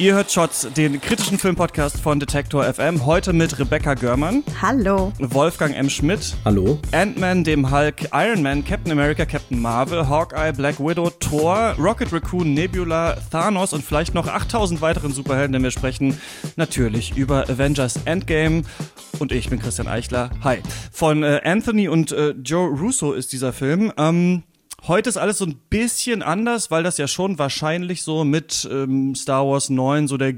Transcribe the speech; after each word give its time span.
Ihr 0.00 0.14
hört 0.14 0.30
Shots, 0.30 0.68
den 0.76 1.00
kritischen 1.00 1.38
Filmpodcast 1.38 1.98
von 1.98 2.20
Detektor 2.20 2.62
FM. 2.72 3.04
Heute 3.04 3.32
mit 3.32 3.58
Rebecca 3.58 3.94
Görmann. 3.94 4.44
Hallo. 4.62 5.12
Wolfgang 5.18 5.74
M. 5.74 5.90
Schmidt. 5.90 6.36
Hallo. 6.44 6.78
Ant-Man, 6.92 7.42
dem 7.42 7.68
Hulk, 7.72 8.08
Iron 8.12 8.40
Man, 8.40 8.64
Captain 8.64 8.92
America, 8.92 9.26
Captain 9.26 9.60
Marvel, 9.60 10.08
Hawkeye, 10.08 10.52
Black 10.52 10.78
Widow, 10.78 11.10
Thor, 11.10 11.74
Rocket 11.80 12.12
Raccoon, 12.12 12.54
Nebula, 12.54 13.16
Thanos 13.32 13.72
und 13.72 13.84
vielleicht 13.84 14.14
noch 14.14 14.28
8000 14.28 14.80
weiteren 14.80 15.12
Superhelden, 15.12 15.54
denn 15.54 15.64
wir 15.64 15.72
sprechen 15.72 16.16
natürlich 16.54 17.16
über 17.16 17.50
Avengers 17.50 17.98
Endgame. 18.04 18.62
Und 19.18 19.32
ich 19.32 19.50
bin 19.50 19.58
Christian 19.58 19.88
Eichler. 19.88 20.30
Hi. 20.44 20.58
Von 20.92 21.24
äh, 21.24 21.40
Anthony 21.42 21.88
und 21.88 22.12
äh, 22.12 22.34
Joe 22.44 22.68
Russo 22.68 23.14
ist 23.14 23.32
dieser 23.32 23.52
Film. 23.52 23.92
Ähm, 23.96 24.44
Heute 24.86 25.08
ist 25.08 25.16
alles 25.16 25.38
so 25.38 25.44
ein 25.44 25.56
bisschen 25.70 26.22
anders, 26.22 26.70
weil 26.70 26.82
das 26.82 26.98
ja 26.98 27.08
schon 27.08 27.38
wahrscheinlich 27.38 28.02
so 28.02 28.24
mit 28.24 28.68
ähm, 28.70 29.14
Star 29.14 29.46
Wars 29.46 29.70
9 29.70 30.06
so 30.06 30.16
der 30.16 30.34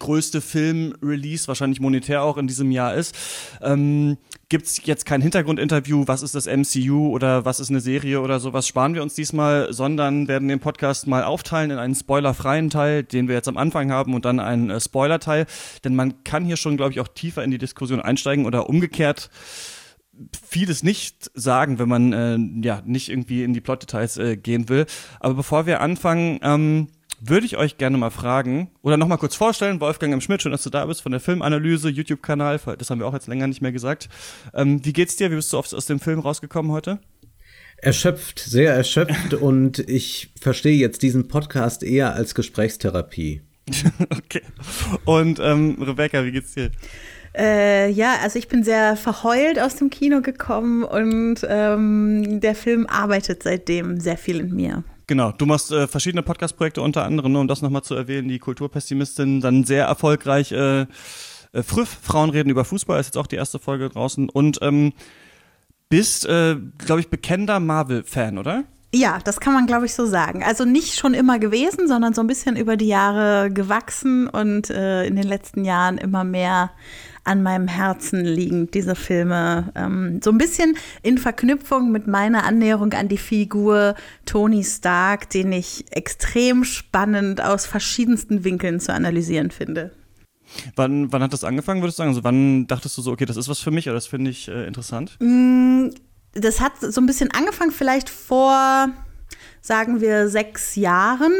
größte 0.00 0.40
Film-Release, 0.40 1.48
wahrscheinlich 1.48 1.80
monetär 1.80 2.22
auch 2.22 2.36
in 2.36 2.46
diesem 2.46 2.70
Jahr 2.70 2.94
ist. 2.94 3.14
Ähm, 3.62 4.18
Gibt 4.50 4.66
es 4.66 4.84
jetzt 4.84 5.06
kein 5.06 5.22
Hintergrundinterview, 5.22 6.04
was 6.06 6.22
ist 6.22 6.34
das 6.34 6.46
MCU 6.46 7.08
oder 7.08 7.44
was 7.44 7.60
ist 7.60 7.70
eine 7.70 7.80
Serie 7.80 8.20
oder 8.20 8.40
sowas, 8.40 8.68
sparen 8.68 8.94
wir 8.94 9.02
uns 9.02 9.14
diesmal, 9.14 9.72
sondern 9.72 10.28
werden 10.28 10.48
den 10.48 10.60
Podcast 10.60 11.06
mal 11.06 11.24
aufteilen 11.24 11.70
in 11.70 11.78
einen 11.78 11.94
spoilerfreien 11.94 12.70
Teil, 12.70 13.02
den 13.02 13.28
wir 13.28 13.34
jetzt 13.34 13.48
am 13.48 13.56
Anfang 13.56 13.90
haben 13.90 14.12
und 14.14 14.24
dann 14.26 14.40
einen 14.40 14.70
äh, 14.70 14.80
Spoiler-Teil. 14.80 15.46
Denn 15.84 15.94
man 15.96 16.22
kann 16.24 16.44
hier 16.44 16.56
schon, 16.56 16.76
glaube 16.76 16.92
ich, 16.92 17.00
auch 17.00 17.08
tiefer 17.08 17.42
in 17.42 17.50
die 17.50 17.58
Diskussion 17.58 18.00
einsteigen 18.00 18.44
oder 18.44 18.68
umgekehrt 18.68 19.30
vieles 20.48 20.82
nicht 20.82 21.30
sagen, 21.34 21.78
wenn 21.78 21.88
man 21.88 22.12
äh, 22.12 22.66
ja 22.66 22.82
nicht 22.84 23.08
irgendwie 23.08 23.42
in 23.42 23.52
die 23.52 23.60
Plot-Details 23.60 24.16
äh, 24.18 24.36
gehen 24.36 24.68
will. 24.68 24.86
Aber 25.20 25.34
bevor 25.34 25.66
wir 25.66 25.80
anfangen, 25.80 26.38
ähm, 26.42 26.88
würde 27.20 27.46
ich 27.46 27.56
euch 27.56 27.78
gerne 27.78 27.96
mal 27.96 28.10
fragen 28.10 28.70
oder 28.82 28.96
noch 28.96 29.08
mal 29.08 29.16
kurz 29.16 29.34
vorstellen, 29.34 29.80
Wolfgang 29.80 30.12
M. 30.12 30.20
Schmidt, 30.20 30.42
schön, 30.42 30.52
dass 30.52 30.62
du 30.62 30.70
da 30.70 30.84
bist 30.84 31.02
von 31.02 31.12
der 31.12 31.20
Filmanalyse, 31.20 31.88
YouTube-Kanal, 31.88 32.60
das 32.78 32.90
haben 32.90 32.98
wir 32.98 33.06
auch 33.06 33.14
jetzt 33.14 33.28
länger 33.28 33.46
nicht 33.46 33.62
mehr 33.62 33.72
gesagt. 33.72 34.08
Ähm, 34.52 34.84
wie 34.84 34.92
geht's 34.92 35.16
dir? 35.16 35.30
Wie 35.30 35.36
bist 35.36 35.52
du 35.52 35.58
aus, 35.58 35.72
aus 35.72 35.86
dem 35.86 36.00
Film 36.00 36.20
rausgekommen 36.20 36.72
heute? 36.72 37.00
Erschöpft, 37.78 38.38
sehr 38.38 38.74
erschöpft 38.74 39.34
und 39.40 39.78
ich 39.78 40.32
verstehe 40.40 40.76
jetzt 40.76 41.02
diesen 41.02 41.28
Podcast 41.28 41.82
eher 41.82 42.14
als 42.14 42.34
Gesprächstherapie. 42.34 43.42
okay. 44.10 44.42
Und 45.04 45.40
ähm, 45.40 45.80
Rebecca, 45.80 46.24
wie 46.24 46.32
geht's 46.32 46.54
dir? 46.54 46.70
Äh, 47.36 47.90
ja, 47.90 48.16
also 48.22 48.38
ich 48.38 48.48
bin 48.48 48.62
sehr 48.62 48.96
verheult 48.96 49.58
aus 49.58 49.76
dem 49.76 49.90
Kino 49.90 50.20
gekommen 50.20 50.84
und 50.84 51.36
ähm, 51.48 52.40
der 52.40 52.54
Film 52.54 52.86
arbeitet 52.86 53.42
seitdem 53.42 53.98
sehr 53.98 54.16
viel 54.16 54.40
in 54.40 54.54
mir. 54.54 54.84
Genau, 55.06 55.32
du 55.32 55.44
machst 55.44 55.72
äh, 55.72 55.86
verschiedene 55.88 56.22
Podcast-Projekte, 56.22 56.80
unter 56.80 57.04
anderem, 57.04 57.32
nur 57.32 57.40
um 57.40 57.48
das 57.48 57.60
nochmal 57.60 57.82
zu 57.82 57.94
erwähnen, 57.94 58.28
die 58.28 58.38
Kulturpessimistin, 58.38 59.40
dann 59.40 59.64
sehr 59.64 59.84
erfolgreich 59.84 60.52
äh, 60.52 60.86
äh, 61.54 61.62
Früff, 61.62 61.98
Frauen 62.02 62.30
reden 62.30 62.50
über 62.50 62.64
Fußball, 62.64 63.00
ist 63.00 63.06
jetzt 63.06 63.18
auch 63.18 63.26
die 63.26 63.36
erste 63.36 63.58
Folge 63.58 63.88
draußen 63.88 64.28
und 64.28 64.58
ähm, 64.62 64.92
bist, 65.88 66.26
äh, 66.26 66.56
glaube 66.78 67.00
ich, 67.00 67.08
bekennender 67.08 67.60
Marvel-Fan, 67.60 68.38
oder? 68.38 68.64
Ja, 68.94 69.18
das 69.24 69.40
kann 69.40 69.54
man, 69.54 69.66
glaube 69.66 69.86
ich, 69.86 69.94
so 69.94 70.06
sagen. 70.06 70.44
Also 70.44 70.64
nicht 70.64 70.94
schon 70.94 71.14
immer 71.14 71.38
gewesen, 71.38 71.88
sondern 71.88 72.14
so 72.14 72.20
ein 72.20 72.28
bisschen 72.28 72.56
über 72.56 72.76
die 72.76 72.86
Jahre 72.86 73.50
gewachsen 73.50 74.28
und 74.28 74.70
äh, 74.70 75.04
in 75.04 75.16
den 75.16 75.26
letzten 75.26 75.64
Jahren 75.64 75.98
immer 75.98 76.22
mehr 76.22 76.70
an 77.24 77.42
meinem 77.42 77.68
Herzen 77.68 78.24
liegen, 78.24 78.70
diese 78.70 78.94
Filme. 78.94 79.72
Ähm, 79.74 80.20
so 80.22 80.30
ein 80.30 80.38
bisschen 80.38 80.76
in 81.02 81.18
Verknüpfung 81.18 81.90
mit 81.90 82.06
meiner 82.06 82.44
Annäherung 82.44 82.92
an 82.92 83.08
die 83.08 83.18
Figur 83.18 83.94
Tony 84.26 84.62
Stark, 84.62 85.30
den 85.30 85.52
ich 85.52 85.86
extrem 85.90 86.64
spannend 86.64 87.42
aus 87.42 87.66
verschiedensten 87.66 88.44
Winkeln 88.44 88.78
zu 88.78 88.92
analysieren 88.92 89.50
finde. 89.50 89.92
Wann, 90.76 91.10
wann 91.12 91.22
hat 91.22 91.32
das 91.32 91.44
angefangen, 91.44 91.82
würdest 91.82 91.98
du 91.98 92.02
sagen? 92.02 92.10
Also 92.10 92.24
wann 92.24 92.66
dachtest 92.66 92.96
du 92.98 93.02
so, 93.02 93.12
okay, 93.12 93.24
das 93.24 93.36
ist 93.36 93.48
was 93.48 93.58
für 93.58 93.70
mich 93.70 93.86
oder 93.86 93.94
das 93.94 94.06
finde 94.06 94.30
ich 94.30 94.48
äh, 94.48 94.66
interessant? 94.66 95.16
Mm, 95.20 95.88
das 96.32 96.60
hat 96.60 96.72
so 96.80 97.00
ein 97.00 97.06
bisschen 97.06 97.30
angefangen, 97.30 97.70
vielleicht 97.70 98.10
vor, 98.10 98.88
sagen 99.60 100.00
wir, 100.00 100.28
sechs 100.28 100.76
Jahren. 100.76 101.32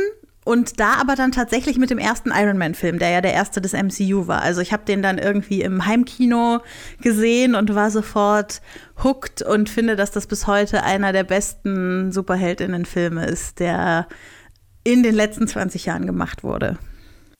Und 0.45 0.79
da 0.79 0.95
aber 1.01 1.17
dann 1.17 1.33
tatsächlich 1.33 1.79
mit 1.79 1.89
dem 1.89 1.99
ersten 1.99 2.31
Iron 2.31 2.59
Man-Film, 2.59 2.99
der 2.99 3.09
ja 3.09 3.21
der 3.23 3.33
erste 3.33 3.63
des 3.63 3.73
MCU 3.73 4.27
war. 4.27 4.43
Also 4.43 4.61
ich 4.61 4.73
habe 4.73 4.85
den 4.85 5.03
dann 5.03 5.17
irgendwie 5.17 5.63
im 5.63 5.87
Heimkino 5.87 6.61
gesehen 7.01 7.55
und 7.55 7.75
war 7.75 7.91
sofort 7.91 8.61
hooked 9.03 9.41
und 9.41 9.71
finde, 9.71 9.97
dass 9.97 10.11
das 10.11 10.27
bis 10.27 10.47
heute 10.47 10.83
einer 10.83 11.13
der 11.13 11.25
besten 11.25 12.13
Superheldinnen-Filme 12.13 13.25
ist, 13.27 13.59
der 13.59 14.07
in 14.85 15.03
den 15.03 15.15
letzten 15.15 15.49
20 15.49 15.87
Jahren 15.87 16.05
gemacht 16.05 16.45
wurde. 16.45 16.79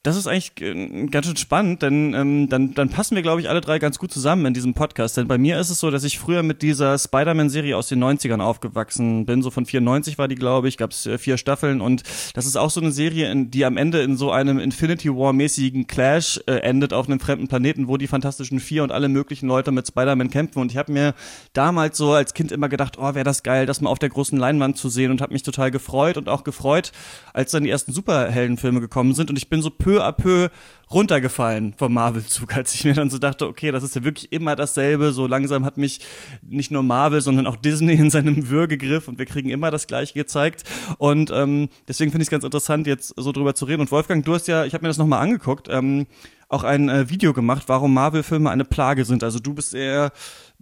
Das 0.05 0.15
ist 0.15 0.27
eigentlich 0.27 0.51
äh, 0.61 1.07
ganz 1.07 1.25
schön 1.25 1.35
spannend, 1.35 1.81
denn 1.81 2.13
ähm, 2.13 2.47
dann, 2.47 2.75
dann 2.75 2.89
passen 2.89 3.15
wir, 3.15 3.23
glaube 3.23 3.41
ich, 3.41 3.49
alle 3.49 3.59
drei 3.59 3.79
ganz 3.79 3.97
gut 3.97 4.11
zusammen 4.11 4.45
in 4.45 4.53
diesem 4.53 4.75
Podcast. 4.75 5.17
Denn 5.17 5.27
bei 5.27 5.39
mir 5.39 5.59
ist 5.59 5.71
es 5.71 5.79
so, 5.79 5.89
dass 5.89 6.03
ich 6.03 6.19
früher 6.19 6.43
mit 6.43 6.61
dieser 6.61 6.99
Spider-Man-Serie 6.99 7.75
aus 7.75 7.87
den 7.87 8.03
90ern 8.03 8.39
aufgewachsen 8.39 9.25
bin. 9.25 9.41
So 9.41 9.49
von 9.49 9.65
94 9.65 10.19
war 10.19 10.27
die, 10.27 10.35
glaube 10.35 10.67
ich, 10.67 10.77
gab 10.77 10.91
es 10.91 11.07
äh, 11.07 11.17
vier 11.17 11.37
Staffeln. 11.37 11.81
Und 11.81 12.03
das 12.35 12.45
ist 12.45 12.55
auch 12.55 12.69
so 12.69 12.81
eine 12.81 12.91
Serie, 12.91 13.31
in, 13.31 13.49
die 13.49 13.65
am 13.65 13.77
Ende 13.77 14.03
in 14.03 14.15
so 14.15 14.29
einem 14.29 14.59
Infinity 14.59 15.09
War-mäßigen 15.09 15.87
Clash 15.87 16.39
äh, 16.45 16.57
endet 16.57 16.93
auf 16.93 17.07
einem 17.07 17.19
fremden 17.19 17.47
Planeten, 17.47 17.87
wo 17.87 17.97
die 17.97 18.05
Fantastischen 18.05 18.59
Vier 18.59 18.83
und 18.83 18.91
alle 18.91 19.09
möglichen 19.09 19.47
Leute 19.47 19.71
mit 19.71 19.87
Spider-Man 19.87 20.29
kämpfen. 20.29 20.59
Und 20.59 20.71
ich 20.71 20.77
habe 20.77 20.91
mir 20.91 21.15
damals 21.53 21.97
so 21.97 22.13
als 22.13 22.35
Kind 22.35 22.51
immer 22.51 22.69
gedacht, 22.69 22.99
oh, 22.99 23.15
wäre 23.15 23.23
das 23.23 23.41
geil, 23.41 23.65
das 23.65 23.81
mal 23.81 23.89
auf 23.89 23.97
der 23.97 24.09
großen 24.09 24.37
Leinwand 24.37 24.77
zu 24.77 24.89
sehen 24.89 25.09
und 25.09 25.21
habe 25.21 25.33
mich 25.33 25.41
total 25.41 25.71
gefreut 25.71 26.17
und 26.17 26.29
auch 26.29 26.43
gefreut, 26.43 26.91
als 27.33 27.49
dann 27.49 27.63
die 27.63 27.71
ersten 27.71 27.91
Superheldenfilme 27.91 28.81
gekommen 28.81 29.15
sind. 29.15 29.31
Und 29.31 29.37
ich 29.37 29.49
bin 29.49 29.63
so 29.63 29.71
peu 29.71 29.94
à 30.01 30.11
peu 30.11 30.49
runtergefallen 30.91 31.73
vom 31.77 31.93
Marvel-Zug, 31.93 32.55
als 32.55 32.73
ich 32.75 32.85
mir 32.85 32.93
dann 32.93 33.09
so 33.09 33.17
dachte, 33.17 33.47
okay, 33.47 33.71
das 33.71 33.83
ist 33.83 33.95
ja 33.95 34.03
wirklich 34.03 34.31
immer 34.31 34.55
dasselbe. 34.55 35.11
So 35.11 35.27
langsam 35.27 35.65
hat 35.65 35.77
mich 35.77 35.99
nicht 36.41 36.71
nur 36.71 36.83
Marvel, 36.83 37.21
sondern 37.21 37.47
auch 37.47 37.55
Disney 37.55 37.93
in 37.93 38.09
seinem 38.09 38.49
Würgegriff 38.49 39.07
und 39.07 39.17
wir 39.17 39.25
kriegen 39.25 39.49
immer 39.49 39.71
das 39.71 39.87
Gleiche 39.87 40.13
gezeigt. 40.13 40.63
Und 40.97 41.31
ähm, 41.31 41.69
deswegen 41.87 42.11
finde 42.11 42.23
ich 42.23 42.27
es 42.27 42.31
ganz 42.31 42.43
interessant, 42.43 42.87
jetzt 42.87 43.13
so 43.17 43.31
drüber 43.31 43.55
zu 43.55 43.65
reden. 43.65 43.81
Und 43.81 43.91
Wolfgang, 43.91 44.23
du 44.23 44.33
hast 44.33 44.47
ja, 44.47 44.65
ich 44.65 44.73
habe 44.73 44.83
mir 44.83 44.89
das 44.89 44.97
nochmal 44.97 45.21
angeguckt, 45.21 45.67
ähm, 45.69 46.05
auch 46.47 46.63
ein 46.63 46.89
äh, 46.89 47.09
Video 47.09 47.33
gemacht, 47.33 47.63
warum 47.67 47.93
Marvel-Filme 47.93 48.49
eine 48.49 48.65
Plage 48.65 49.05
sind. 49.05 49.23
Also 49.23 49.39
du 49.39 49.53
bist 49.53 49.73
eher 49.73 50.11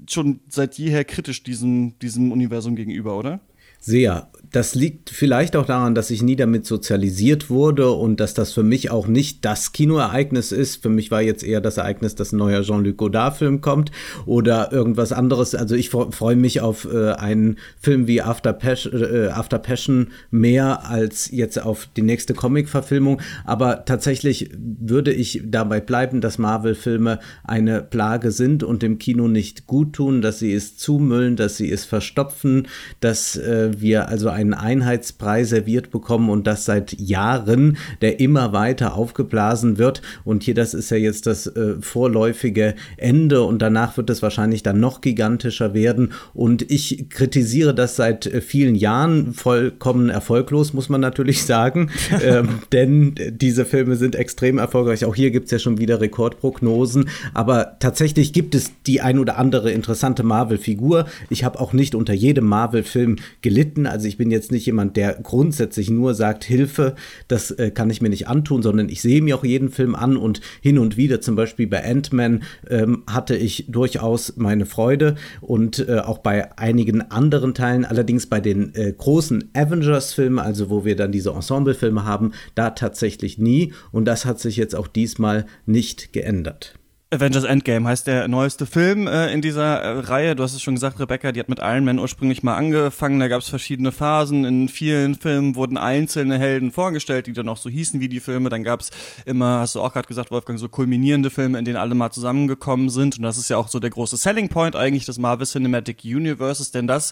schon 0.10 0.40
seit 0.48 0.78
jeher 0.78 1.04
kritisch 1.04 1.44
diesem, 1.44 2.00
diesem 2.00 2.32
Universum 2.32 2.76
gegenüber, 2.76 3.18
oder? 3.18 3.42
Sehr. 3.86 4.30
Das 4.54 4.76
liegt 4.76 5.10
vielleicht 5.10 5.56
auch 5.56 5.66
daran, 5.66 5.96
dass 5.96 6.12
ich 6.12 6.22
nie 6.22 6.36
damit 6.36 6.68
sozialisiert 6.68 7.50
wurde 7.50 7.90
und 7.90 8.20
dass 8.20 8.36
das 8.36 8.54
für 8.54 8.62
mich 8.62 8.92
auch 8.92 9.08
nicht 9.08 9.44
das 9.44 9.72
Kinoereignis 9.72 10.52
ist. 10.52 10.84
Für 10.84 10.90
mich 10.90 11.10
war 11.10 11.24
jetzt 11.24 11.44
eher 11.44 11.60
das 11.60 11.78
Ereignis, 11.78 12.14
dass 12.14 12.32
ein 12.32 12.38
neuer 12.38 12.62
Jean-Luc 12.62 12.98
Godard-Film 12.98 13.62
kommt 13.62 13.92
oder 14.28 14.72
irgendwas 14.72 15.12
anderes. 15.12 15.56
Also 15.56 15.74
ich 15.74 15.90
freue 15.90 16.36
mich 16.36 16.62
auf 16.62 16.86
äh, 16.86 17.14
einen 17.14 17.58
Film 17.82 18.06
wie 18.06 18.22
After, 18.22 18.54
Pas 18.54 18.86
äh, 18.86 19.30
After 19.34 19.58
Passion 19.58 20.12
mehr 20.30 20.88
als 20.88 21.32
jetzt 21.32 21.60
auf 21.60 21.90
die 21.98 22.04
nächste 22.04 22.36
Comic-Verfilmung. 22.36 23.22
Aber 23.46 23.86
tatsächlich 23.86 24.52
würde 24.56 25.12
ich 25.12 25.42
dabei 25.46 25.82
bleiben, 25.82 26.22
dass 26.22 26.38
Marvel-Filme 26.38 27.18
eine 27.44 27.82
Plage 27.82 28.32
sind 28.32 28.62
und 28.62 28.84
dem 28.84 29.00
Kino 29.00 29.28
nicht 29.28 29.66
gut 29.66 29.94
tun, 29.94 30.22
dass 30.22 30.38
sie 30.38 30.54
es 30.54 30.78
zumüllen, 30.78 31.38
dass 31.38 31.58
sie 31.58 31.72
es 31.72 31.86
verstopfen, 31.86 32.68
dass 33.00 33.36
äh, 33.36 33.73
wir 33.82 34.10
also 34.10 34.30
einen 34.30 34.54
Einheitspreis 34.54 35.50
serviert 35.50 35.92
bekommen 35.92 36.30
und 36.30 36.48
das 36.48 36.66
seit 36.66 37.00
Jahren, 37.00 37.78
der 38.02 38.20
immer 38.20 38.54
weiter 38.54 38.96
aufgeblasen 38.96 39.78
wird. 39.78 40.02
Und 40.24 40.44
hier, 40.44 40.54
das 40.54 40.74
ist 40.74 40.90
ja 40.90 40.98
jetzt 40.98 41.28
das 41.28 41.48
äh, 41.48 41.76
vorläufige 41.82 42.76
Ende 42.98 43.44
und 43.44 43.62
danach 43.62 43.98
wird 43.98 44.10
es 44.10 44.22
wahrscheinlich 44.22 44.64
dann 44.64 44.80
noch 44.80 45.02
gigantischer 45.02 45.74
werden. 45.74 46.14
Und 46.34 46.70
ich 46.72 47.10
kritisiere 47.10 47.74
das 47.74 47.96
seit 47.96 48.26
äh, 48.26 48.42
vielen 48.42 48.76
Jahren 48.76 49.34
vollkommen 49.34 50.10
erfolglos, 50.10 50.74
muss 50.74 50.90
man 50.90 51.02
natürlich 51.02 51.44
sagen. 51.46 51.90
ähm, 52.24 52.60
denn 52.72 53.16
diese 53.32 53.66
Filme 53.66 53.96
sind 53.96 54.16
extrem 54.16 54.58
erfolgreich. 54.58 55.06
Auch 55.06 55.16
hier 55.16 55.32
gibt 55.32 55.46
es 55.46 55.52
ja 55.52 55.60
schon 55.60 55.78
wieder 55.78 56.02
Rekordprognosen. 56.02 57.10
Aber 57.34 57.78
tatsächlich 57.80 58.34
gibt 58.34 58.56
es 58.56 58.72
die 58.86 59.02
ein 59.02 59.20
oder 59.20 59.38
andere 59.38 59.72
interessante 59.72 60.24
Marvel-Figur. 60.24 61.06
Ich 61.30 61.44
habe 61.44 61.60
auch 61.60 61.74
nicht 61.74 61.96
unter 61.96 62.14
jedem 62.14 62.46
Marvel-Film 62.46 63.18
gelitten 63.42 63.63
gelitten. 63.64 63.88
Also 63.88 64.08
ich 64.08 64.18
bin 64.18 64.32
jetzt 64.32 64.52
nicht 64.52 64.66
jemand, 64.66 64.98
der 64.98 65.14
grundsätzlich 65.22 65.90
nur 65.90 66.14
sagt, 66.14 66.44
Hilfe, 66.44 66.96
das 67.28 67.52
äh, 67.52 67.72
kann 67.72 67.90
ich 67.90 68.02
mir 68.02 68.10
nicht 68.10 68.28
antun, 68.28 68.62
sondern 68.62 68.90
ich 68.90 69.02
sehe 69.02 69.22
mir 69.22 69.38
auch 69.38 69.44
jeden 69.44 69.70
Film 69.70 69.96
an 69.96 70.18
und 70.18 70.42
hin 70.62 70.78
und 70.78 70.98
wieder, 70.98 71.22
zum 71.22 71.36
Beispiel 71.36 71.68
bei 71.68 71.84
Ant-Man, 71.84 72.44
ähm, 72.70 73.04
hatte 73.08 73.36
ich 73.36 73.66
durchaus 73.70 74.36
meine 74.36 74.66
Freude 74.66 75.16
und 75.42 75.88
äh, 75.88 76.00
auch 76.00 76.20
bei 76.20 76.58
einigen 76.58 77.02
anderen 77.12 77.54
Teilen, 77.54 77.86
allerdings 77.86 78.28
bei 78.28 78.40
den 78.40 78.76
äh, 78.76 78.92
großen 78.92 79.50
Avengers-Filmen, 79.54 80.40
also 80.40 80.70
wo 80.70 80.86
wir 80.86 80.96
dann 80.96 81.12
diese 81.12 81.32
Ensemble-Filme 81.32 82.06
haben, 82.06 82.32
da 82.56 82.72
tatsächlich 82.72 83.38
nie 83.38 83.74
und 83.92 84.06
das 84.06 84.26
hat 84.26 84.40
sich 84.40 84.58
jetzt 84.58 84.76
auch 84.76 84.88
diesmal 84.88 85.46
nicht 85.66 86.14
geändert. 86.14 86.76
Avengers 87.14 87.44
Endgame 87.44 87.88
heißt 87.88 88.08
der 88.08 88.28
neueste 88.28 88.66
Film 88.66 89.06
äh, 89.06 89.32
in 89.32 89.44
dieser 89.44 89.82
äh, 89.82 90.00
Reihe. 90.00 90.36
Du 90.36 90.42
hast 90.42 90.56
es 90.56 90.64
schon 90.64 90.74
gesagt, 90.74 91.00
Rebecca, 91.00 91.32
die 91.32 91.40
hat 91.40 91.48
mit 91.48 91.60
Iron 91.60 91.86
Man 91.86 92.00
ursprünglich 92.00 92.42
mal 92.42 92.56
angefangen. 92.56 93.20
Da 93.20 93.28
gab 93.28 93.42
es 93.42 93.50
verschiedene 93.50 93.92
Phasen. 93.92 94.46
In 94.46 94.68
vielen 94.68 95.14
Filmen 95.14 95.56
wurden 95.56 95.78
einzelne 95.78 96.40
Helden 96.40 96.72
vorgestellt, 96.72 97.28
die 97.28 97.34
dann 97.34 97.48
auch 97.50 97.58
so 97.58 97.70
hießen 97.70 98.00
wie 98.00 98.10
die 98.10 98.20
Filme. 98.20 98.50
Dann 98.50 98.64
gab 98.64 98.80
es 98.80 98.90
immer, 99.28 99.60
hast 99.60 99.76
du 99.76 99.82
auch 99.82 99.94
gerade 99.94 100.08
gesagt, 100.08 100.32
Wolfgang, 100.32 100.58
so 100.58 100.70
kulminierende 100.70 101.30
Filme, 101.30 101.60
in 101.60 101.66
denen 101.66 101.78
alle 101.78 101.94
mal 101.94 102.10
zusammengekommen 102.10 102.90
sind. 102.90 103.18
Und 103.18 103.24
das 103.24 103.38
ist 103.38 103.48
ja 103.48 103.58
auch 103.58 103.68
so 103.68 103.80
der 103.80 103.92
große 103.92 104.18
Selling 104.18 104.50
Point 104.50 104.76
eigentlich 104.76 105.06
des 105.06 105.20
Marvel 105.20 105.46
Cinematic 105.46 106.00
Universes. 106.04 106.72
Denn 106.72 106.88
das 106.88 107.12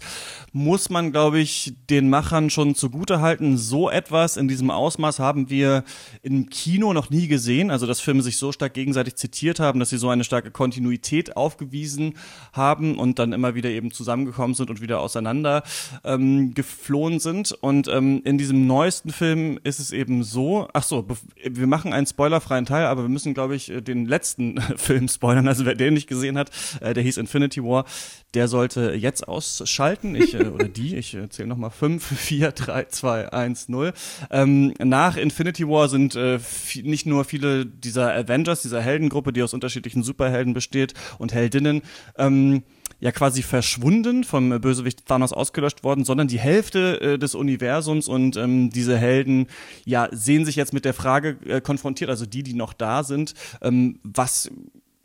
muss 0.51 0.89
man, 0.89 1.11
glaube 1.11 1.39
ich, 1.39 1.75
den 1.91 2.09
Machern 2.09 2.49
schon 2.49 2.73
zugute 2.73 3.21
halten. 3.21 3.55
So 3.55 3.87
etwas 3.91 4.35
in 4.35 4.47
diesem 4.47 4.71
Ausmaß 4.71 5.19
haben 5.19 5.51
wir 5.51 5.83
im 6.23 6.49
Kino 6.49 6.91
noch 6.91 7.11
nie 7.11 7.27
gesehen. 7.27 7.69
Also, 7.69 7.85
dass 7.85 8.01
Filme 8.01 8.23
sich 8.23 8.37
so 8.37 8.51
stark 8.51 8.73
gegenseitig 8.73 9.15
zitiert 9.15 9.59
haben, 9.59 9.79
dass 9.79 9.90
sie 9.91 9.97
so 9.97 10.09
eine 10.09 10.23
starke 10.23 10.49
Kontinuität 10.49 11.37
aufgewiesen 11.37 12.15
haben 12.51 12.97
und 12.97 13.19
dann 13.19 13.33
immer 13.33 13.53
wieder 13.53 13.69
eben 13.69 13.91
zusammengekommen 13.91 14.55
sind 14.55 14.69
und 14.71 14.81
wieder 14.81 14.99
auseinander 14.99 15.63
ähm, 16.03 16.55
geflohen 16.55 17.19
sind. 17.19 17.51
Und 17.51 17.87
ähm, 17.87 18.21
in 18.25 18.39
diesem 18.39 18.65
neuesten 18.65 19.11
Film 19.11 19.59
ist 19.63 19.79
es 19.79 19.91
eben 19.91 20.23
so, 20.23 20.67
ach 20.73 20.83
so, 20.83 21.05
wir 21.43 21.67
machen 21.67 21.93
einen 21.93 22.07
spoilerfreien 22.07 22.65
Teil, 22.65 22.85
aber 22.85 23.03
wir 23.03 23.09
müssen, 23.09 23.33
glaube 23.33 23.55
ich, 23.55 23.71
den 23.71 24.05
letzten 24.05 24.59
Film 24.77 25.07
spoilern. 25.07 25.47
Also 25.47 25.65
wer 25.65 25.75
den 25.75 25.93
nicht 25.93 26.07
gesehen 26.07 26.37
hat, 26.37 26.49
äh, 26.81 26.93
der 26.93 27.03
hieß 27.03 27.17
Infinity 27.17 27.63
War, 27.63 27.85
der 28.33 28.47
sollte 28.47 28.93
jetzt 28.93 29.27
ausschalten. 29.27 30.15
Ich, 30.15 30.33
äh, 30.33 30.45
oder 30.45 30.67
die, 30.67 30.95
ich 30.95 31.13
äh, 31.13 31.29
zähle 31.29 31.49
nochmal 31.49 31.69
5, 31.69 32.03
4, 32.03 32.51
3, 32.51 32.85
2, 32.85 33.33
1, 33.33 33.69
0. 33.69 33.93
Ähm, 34.29 34.73
nach 34.79 35.17
Infinity 35.17 35.67
War 35.67 35.89
sind 35.89 36.15
äh, 36.15 36.39
nicht 36.83 37.05
nur 37.05 37.25
viele 37.25 37.65
dieser 37.65 38.13
Avengers, 38.15 38.61
dieser 38.61 38.81
Heldengruppe, 38.81 39.33
die 39.33 39.43
aus 39.43 39.53
unterschiedlichen 39.53 39.80
Superhelden 40.03 40.53
besteht 40.53 40.93
und 41.17 41.33
Heldinnen, 41.33 41.81
ähm, 42.17 42.63
ja 43.01 43.11
quasi 43.11 43.41
verschwunden, 43.41 44.23
vom 44.23 44.61
Bösewicht 44.61 45.05
Thanos 45.07 45.33
ausgelöscht 45.33 45.83
worden, 45.83 46.05
sondern 46.05 46.27
die 46.27 46.39
Hälfte 46.39 47.01
äh, 47.01 47.17
des 47.17 47.35
Universums. 47.35 48.07
Und 48.07 48.37
ähm, 48.37 48.69
diese 48.69 48.97
Helden 48.97 49.47
ja 49.85 50.07
sehen 50.11 50.45
sich 50.45 50.55
jetzt 50.55 50.71
mit 50.71 50.85
der 50.85 50.93
Frage 50.93 51.37
äh, 51.45 51.61
konfrontiert, 51.61 52.09
also 52.09 52.25
die, 52.25 52.43
die 52.43 52.53
noch 52.53 52.73
da 52.73 53.03
sind, 53.03 53.33
ähm, 53.61 53.99
was 54.03 54.51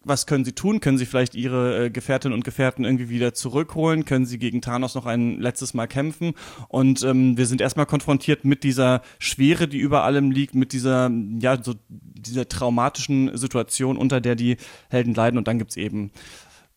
was 0.06 0.26
können 0.26 0.44
sie 0.44 0.52
tun? 0.52 0.80
Können 0.80 0.98
sie 0.98 1.06
vielleicht 1.06 1.34
ihre 1.34 1.86
äh, 1.86 1.90
Gefährtinnen 1.90 2.34
und 2.34 2.44
Gefährten 2.44 2.84
irgendwie 2.84 3.08
wieder 3.08 3.34
zurückholen? 3.34 4.04
Können 4.04 4.24
sie 4.24 4.38
gegen 4.38 4.62
Thanos 4.62 4.94
noch 4.94 5.04
ein 5.04 5.40
letztes 5.40 5.74
Mal 5.74 5.86
kämpfen? 5.88 6.34
Und 6.68 7.02
ähm, 7.02 7.36
wir 7.36 7.46
sind 7.46 7.60
erstmal 7.60 7.86
konfrontiert 7.86 8.44
mit 8.44 8.62
dieser 8.62 9.02
Schwere, 9.18 9.66
die 9.66 9.78
über 9.78 10.04
allem 10.04 10.30
liegt, 10.30 10.54
mit 10.54 10.72
dieser, 10.72 11.10
ja, 11.40 11.60
so 11.62 11.74
dieser 11.88 12.48
traumatischen 12.48 13.36
Situation, 13.36 13.96
unter 13.96 14.20
der 14.20 14.36
die 14.36 14.56
Helden 14.88 15.14
leiden. 15.14 15.38
Und 15.38 15.48
dann 15.48 15.58
gibt's 15.58 15.76
eben 15.76 16.12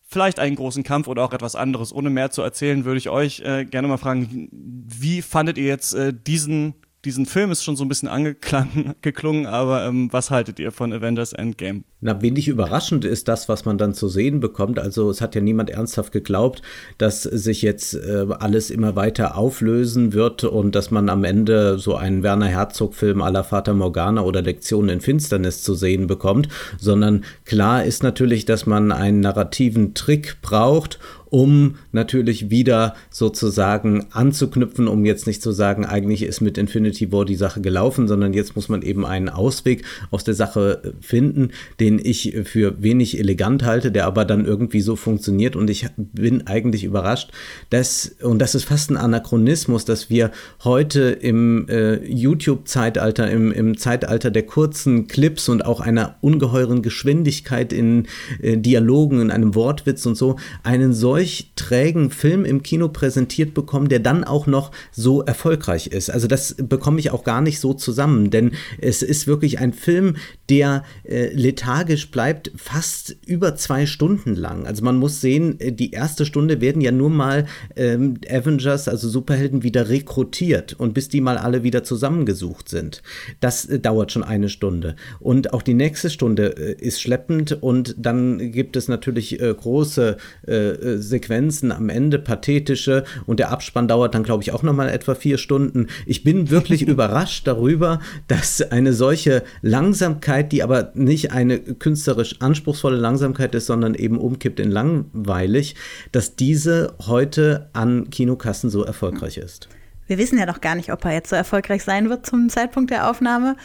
vielleicht 0.08 0.40
einen 0.40 0.56
großen 0.56 0.84
Kampf 0.84 1.08
oder 1.08 1.24
auch 1.24 1.34
etwas 1.34 1.56
anderes. 1.56 1.94
Ohne 1.94 2.10
mehr 2.10 2.32
zu 2.32 2.42
erzählen, 2.42 2.84
würde 2.84 2.98
ich 2.98 3.10
euch 3.10 3.42
äh, 3.42 3.66
gerne 3.66 3.88
mal 3.88 3.98
fragen, 3.98 4.50
wie 4.52 5.22
fandet 5.22 5.60
ihr 5.60 5.68
jetzt 5.68 5.94
äh, 5.94 6.14
diesen 6.14 6.74
diesen 7.06 7.26
Film 7.26 7.52
ist 7.52 7.64
schon 7.64 7.78
so 7.78 7.86
ein 7.86 7.88
bisschen 7.88 8.10
angeklungen, 8.10 9.46
aber 9.46 9.86
ähm, 9.86 10.12
was 10.12 10.32
haltet 10.32 10.60
ihr 10.60 10.72
von 10.72 10.92
Avengers 10.92 11.34
Endgame? 11.34 11.84
Na, 12.02 12.22
wenig 12.22 12.48
überraschend 12.48 13.04
ist 13.04 13.28
das, 13.28 13.50
was 13.50 13.66
man 13.66 13.78
dann 13.78 13.94
zu 13.94 14.08
sehen 14.08 14.40
bekommt. 14.40 14.80
Also 14.80 15.10
es 15.10 15.20
hat 15.20 15.36
ja 15.36 15.42
niemand 15.42 15.70
ernsthaft 15.70 16.14
geglaubt, 16.14 16.62
dass 16.98 17.24
sich 17.24 17.62
jetzt 17.62 17.94
äh, 17.94 18.26
alles 18.40 18.70
immer 18.70 18.96
weiter 18.96 19.38
auflösen 19.38 20.14
wird 20.14 20.46
und 20.46 20.76
dass 20.76 20.92
man 20.92 21.10
am 21.10 21.26
Ende 21.26 21.78
so 21.78 21.96
einen 21.96 22.24
Werner 22.24 22.48
Herzog-Film 22.48 23.22
aller 23.22 23.44
Vater 23.44 23.74
Morgana 23.74 24.22
oder 24.22 24.42
Lektionen 24.42 24.90
in 24.90 25.02
Finsternis 25.02 25.62
zu 25.62 25.76
sehen 25.76 26.08
bekommt, 26.08 26.48
sondern 26.78 27.26
klar 27.46 27.84
ist 27.84 28.02
natürlich, 28.02 28.46
dass 28.46 28.66
man 28.66 28.92
einen 28.92 29.20
narrativen 29.20 29.94
Trick 29.94 30.38
braucht, 30.42 31.00
um 31.30 31.76
natürlich 31.92 32.50
wieder 32.50 32.96
sozusagen 33.10 34.08
anzuknüpfen, 34.12 34.88
um 34.88 35.06
jetzt 35.06 35.28
nicht 35.28 35.42
zu 35.42 35.52
sagen, 35.52 35.86
eigentlich 35.86 36.24
ist 36.24 36.42
mit 36.42 36.58
Infinity 36.58 37.12
War 37.12 37.26
die 37.26 37.36
Sache 37.36 37.62
gelaufen, 37.62 38.08
sondern 38.08 38.34
jetzt 38.34 38.56
muss 38.56 38.70
man 38.70 38.82
eben 38.82 39.06
einen 39.06 39.30
Ausweg 39.30 39.84
aus 40.12 40.24
der 40.24 40.34
Sache 40.34 40.94
finden, 41.02 41.50
den 41.80 42.00
ich 42.04 42.36
für 42.44 42.82
wenig 42.82 43.20
elegant 43.20 43.64
halte, 43.64 43.92
der 43.92 44.06
aber 44.06 44.26
dann 44.26 44.46
irgendwie 44.46 44.82
so 44.82 44.96
funktioniert. 44.96 45.56
Und 45.56 45.70
ich 45.70 45.88
bin 45.98 46.48
eigentlich 46.48 46.84
überrascht, 46.84 47.32
dass, 47.70 48.16
und 48.22 48.40
das 48.40 48.56
ist 48.56 48.66
fast 48.66 48.90
ein 48.90 48.98
Anachronismus, 48.98 49.86
dass 49.86 50.10
wir 50.10 50.32
heute 50.64 51.02
im 51.10 51.68
äh, 51.70 52.04
YouTube-Zeitalter, 52.06 53.30
im, 53.30 53.52
im 53.52 53.78
Zeitalter 53.78 54.32
der 54.32 54.44
kurzen 54.44 55.08
Clips 55.08 55.50
und 55.50 55.66
auch 55.66 55.80
einer 55.80 56.16
ungeheuren 56.22 56.82
Geschwindigkeit 56.82 57.72
in 57.72 58.08
äh, 58.42 58.58
Dialogen, 58.58 59.22
in 59.22 59.32
einem 59.32 59.56
Wortwitz 59.56 60.06
und 60.06 60.16
so, 60.16 60.38
einen 60.64 60.94
solchen 60.94 61.19
solch 61.20 61.52
trägen 61.58 62.12
Film 62.12 62.46
im 62.46 62.64
Kino 62.64 62.88
präsentiert 62.88 63.54
bekommen, 63.54 63.90
der 63.90 64.00
dann 64.00 64.24
auch 64.24 64.48
noch 64.48 64.72
so 64.94 65.22
erfolgreich 65.22 65.88
ist. 65.88 66.10
Also 66.10 66.28
das 66.28 66.56
bekomme 66.58 67.00
ich 67.00 67.12
auch 67.12 67.26
gar 67.26 67.42
nicht 67.42 67.60
so 67.60 67.74
zusammen, 67.74 68.30
denn 68.30 68.52
es 68.80 69.02
ist 69.02 69.28
wirklich 69.28 69.60
ein 69.60 69.74
Film, 69.74 70.16
der 70.50 70.84
äh, 71.04 71.28
lethargisch 71.34 72.10
bleibt, 72.10 72.52
fast 72.56 73.18
über 73.26 73.58
zwei 73.58 73.86
Stunden 73.86 74.34
lang. 74.34 74.66
Also 74.66 74.82
man 74.84 74.96
muss 74.96 75.20
sehen, 75.20 75.60
äh, 75.60 75.74
die 75.74 75.92
erste 75.92 76.26
Stunde 76.26 76.62
werden 76.62 76.82
ja 76.82 76.92
nur 76.92 77.10
mal 77.10 77.46
ähm, 77.76 78.16
Avengers, 78.30 78.88
also 78.88 79.10
Superhelden, 79.10 79.62
wieder 79.62 79.90
rekrutiert 79.90 80.74
und 80.74 80.94
bis 80.94 81.10
die 81.10 81.20
mal 81.20 81.38
alle 81.38 81.64
wieder 81.64 81.84
zusammengesucht 81.84 82.70
sind. 82.70 83.04
Das 83.42 83.66
äh, 83.66 83.80
dauert 83.80 84.14
schon 84.14 84.24
eine 84.24 84.48
Stunde. 84.48 84.96
Und 85.20 85.54
auch 85.54 85.64
die 85.64 85.74
nächste 85.74 86.10
Stunde 86.10 86.56
äh, 86.58 86.76
ist 86.82 87.02
schleppend 87.02 87.62
und 87.62 87.96
dann 87.98 88.54
gibt 88.54 88.78
es 88.78 88.88
natürlich 88.88 89.42
äh, 89.42 89.54
große 89.54 90.16
äh, 90.48 90.98
Sequenzen 91.10 91.72
am 91.72 91.90
Ende, 91.90 92.20
pathetische 92.20 93.04
und 93.26 93.40
der 93.40 93.52
Abspann 93.52 93.88
dauert 93.88 94.16
dann, 94.16 94.24
glaube 94.24 94.44
ich, 94.44 94.54
auch 94.54 94.64
nochmal 94.64 94.90
etwa 94.90 95.16
vier 95.16 95.38
Stunden. 95.38 95.88
Ich 96.06 96.24
bin 96.24 96.50
wirklich 96.50 96.82
überrascht 96.88 97.48
darüber, 97.48 98.00
dass 98.28 98.62
eine 98.62 98.94
solche 98.94 99.44
Langsamkeit, 99.62 100.52
die 100.52 100.64
aber 100.64 100.92
nicht 100.94 101.32
eine 101.32 101.60
künstlerisch 101.60 102.38
anspruchsvolle 102.40 102.98
Langsamkeit 102.98 103.54
ist, 103.56 103.66
sondern 103.66 103.96
eben 103.96 104.18
umkippt 104.18 104.60
in 104.60 104.72
langweilig, 104.72 105.76
dass 106.12 106.36
diese 106.36 106.94
heute 107.06 107.70
an 107.74 108.10
Kinokassen 108.10 108.70
so 108.70 108.84
erfolgreich 108.84 109.38
ist. 109.38 109.68
Wir 110.10 110.18
wissen 110.18 110.40
ja 110.40 110.48
noch 110.48 110.60
gar 110.60 110.74
nicht, 110.74 110.92
ob 110.92 111.06
er 111.06 111.14
jetzt 111.14 111.30
so 111.30 111.36
erfolgreich 111.36 111.84
sein 111.84 112.10
wird 112.10 112.26
zum 112.26 112.50
Zeitpunkt 112.50 112.90
der 112.90 113.08
Aufnahme. 113.08 113.56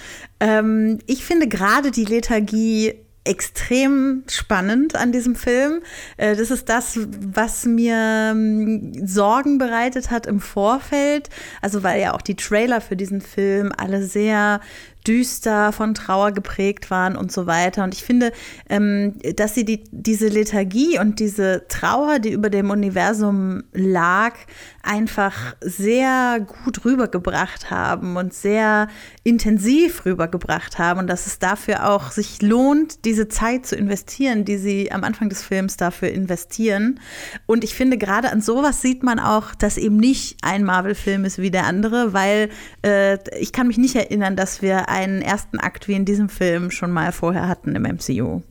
Ähm, 0.40 0.98
ich 1.06 1.24
finde 1.24 1.48
gerade 1.48 1.90
die 1.90 2.04
Lethargie 2.04 2.92
extrem 3.24 4.22
spannend 4.28 4.94
an 4.94 5.10
diesem 5.10 5.34
Film. 5.34 5.80
Äh, 6.18 6.36
das 6.36 6.50
ist 6.50 6.68
das, 6.68 6.98
was 7.20 7.64
mir 7.64 7.96
ähm, 7.96 8.92
Sorgen 9.06 9.58
bereitet 9.58 10.10
hat 10.10 10.26
im 10.26 10.40
Vorfeld. 10.40 11.30
Also 11.62 11.82
weil 11.82 12.00
ja 12.00 12.14
auch 12.14 12.22
die 12.22 12.36
Trailer 12.36 12.80
für 12.80 12.96
diesen 12.96 13.22
Film 13.22 13.72
alle 13.76 14.02
sehr 14.02 14.60
düster, 15.06 15.72
von 15.72 15.94
Trauer 15.94 16.32
geprägt 16.32 16.90
waren 16.90 17.16
und 17.16 17.30
so 17.30 17.46
weiter. 17.46 17.84
Und 17.84 17.94
ich 17.94 18.02
finde, 18.02 18.32
ähm, 18.68 19.14
dass 19.36 19.54
sie 19.54 19.64
die, 19.64 19.84
diese 19.90 20.28
Lethargie 20.28 20.98
und 20.98 21.20
diese 21.20 21.66
Trauer, 21.68 22.18
die 22.18 22.32
über 22.32 22.50
dem 22.50 22.70
Universum 22.70 23.64
lag, 23.72 24.34
einfach 24.82 25.56
sehr 25.60 26.40
gut 26.40 26.84
rübergebracht 26.84 27.70
haben 27.70 28.16
und 28.16 28.34
sehr 28.34 28.88
intensiv 29.22 30.04
rübergebracht 30.04 30.78
haben 30.78 31.00
und 31.00 31.06
dass 31.06 31.26
es 31.26 31.38
dafür 31.38 31.88
auch 31.88 32.10
sich 32.10 32.42
lohnt, 32.42 33.04
diese 33.04 33.28
Zeit 33.28 33.66
zu 33.66 33.76
investieren, 33.76 34.44
die 34.44 34.58
sie 34.58 34.92
am 34.92 35.04
Anfang 35.04 35.28
des 35.28 35.42
Films 35.42 35.76
dafür 35.76 36.10
investieren. 36.10 37.00
Und 37.46 37.64
ich 37.64 37.74
finde, 37.74 37.96
gerade 37.96 38.30
an 38.30 38.40
sowas 38.40 38.82
sieht 38.82 39.02
man 39.02 39.18
auch, 39.18 39.54
dass 39.54 39.78
eben 39.78 39.96
nicht 39.96 40.38
ein 40.42 40.64
Marvel-Film 40.64 41.24
ist 41.24 41.38
wie 41.38 41.50
der 41.50 41.64
andere, 41.64 42.12
weil 42.12 42.50
äh, 42.84 43.18
ich 43.38 43.52
kann 43.52 43.66
mich 43.66 43.78
nicht 43.78 43.96
erinnern, 43.96 44.36
dass 44.36 44.60
wir 44.60 44.88
einen 44.94 45.22
ersten 45.22 45.58
Akt 45.58 45.88
wie 45.88 45.94
in 45.94 46.04
diesem 46.04 46.28
Film 46.28 46.70
schon 46.70 46.92
mal 46.92 47.10
vorher 47.10 47.48
hatten 47.48 47.74
im 47.74 47.82
MCU. 47.82 48.42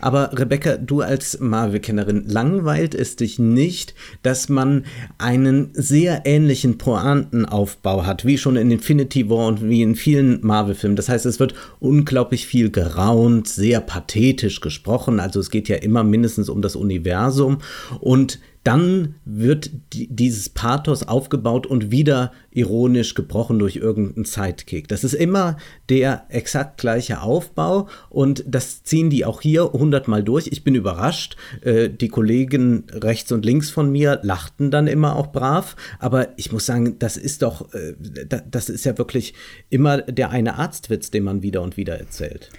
Aber 0.00 0.30
Rebecca, 0.32 0.76
du 0.76 1.02
als 1.02 1.40
Marvel-Kennerin, 1.40 2.24
langweilt 2.26 2.94
es 2.94 3.16
dich 3.16 3.38
nicht, 3.38 3.94
dass 4.22 4.48
man 4.48 4.84
einen 5.18 5.70
sehr 5.74 6.22
ähnlichen 6.24 6.78
Pointenaufbau 6.78 8.06
hat, 8.06 8.24
wie 8.24 8.38
schon 8.38 8.56
in 8.56 8.70
Infinity 8.70 9.28
War 9.28 9.48
und 9.48 9.68
wie 9.68 9.82
in 9.82 9.94
vielen 9.94 10.38
Marvel-Filmen. 10.46 10.96
Das 10.96 11.08
heißt, 11.08 11.26
es 11.26 11.40
wird 11.40 11.54
unglaublich 11.80 12.46
viel 12.46 12.70
geraunt, 12.70 13.48
sehr 13.48 13.80
pathetisch 13.80 14.60
gesprochen. 14.60 15.20
Also 15.20 15.40
es 15.40 15.50
geht 15.50 15.68
ja 15.68 15.76
immer 15.76 16.04
mindestens 16.04 16.48
um 16.48 16.62
das 16.62 16.76
Universum 16.76 17.58
und 18.00 18.38
dann 18.64 19.16
wird 19.26 19.70
dieses 19.92 20.48
Pathos 20.48 21.02
aufgebaut 21.02 21.66
und 21.66 21.90
wieder 21.90 22.32
ironisch 22.50 23.14
gebrochen 23.14 23.58
durch 23.58 23.76
irgendeinen 23.76 24.24
Sidekick. 24.24 24.88
Das 24.88 25.04
ist 25.04 25.12
immer 25.12 25.58
der 25.90 26.24
exakt 26.30 26.78
gleiche 26.78 27.20
Aufbau 27.20 27.88
und 28.08 28.42
das 28.46 28.82
ziehen 28.82 29.10
die 29.10 29.26
auch 29.26 29.42
hier 29.42 29.72
hundertmal 29.72 30.24
durch. 30.24 30.48
Ich 30.50 30.64
bin 30.64 30.74
überrascht. 30.74 31.36
Äh, 31.60 31.90
die 31.90 32.08
Kollegen 32.08 32.84
rechts 32.90 33.32
und 33.32 33.44
links 33.44 33.70
von 33.70 33.92
mir 33.92 34.20
lachten 34.22 34.70
dann 34.70 34.86
immer 34.86 35.16
auch 35.16 35.30
brav, 35.30 35.76
aber 35.98 36.38
ich 36.38 36.50
muss 36.50 36.64
sagen, 36.64 36.98
das 36.98 37.18
ist 37.18 37.42
doch, 37.42 37.72
äh, 37.74 37.94
das 38.50 38.70
ist 38.70 38.84
ja 38.84 38.96
wirklich 38.96 39.34
immer 39.68 39.98
der 39.98 40.30
eine 40.30 40.56
Arztwitz, 40.56 41.10
den 41.10 41.24
man 41.24 41.42
wieder 41.42 41.60
und 41.60 41.76
wieder 41.76 41.98
erzählt. 41.98 42.50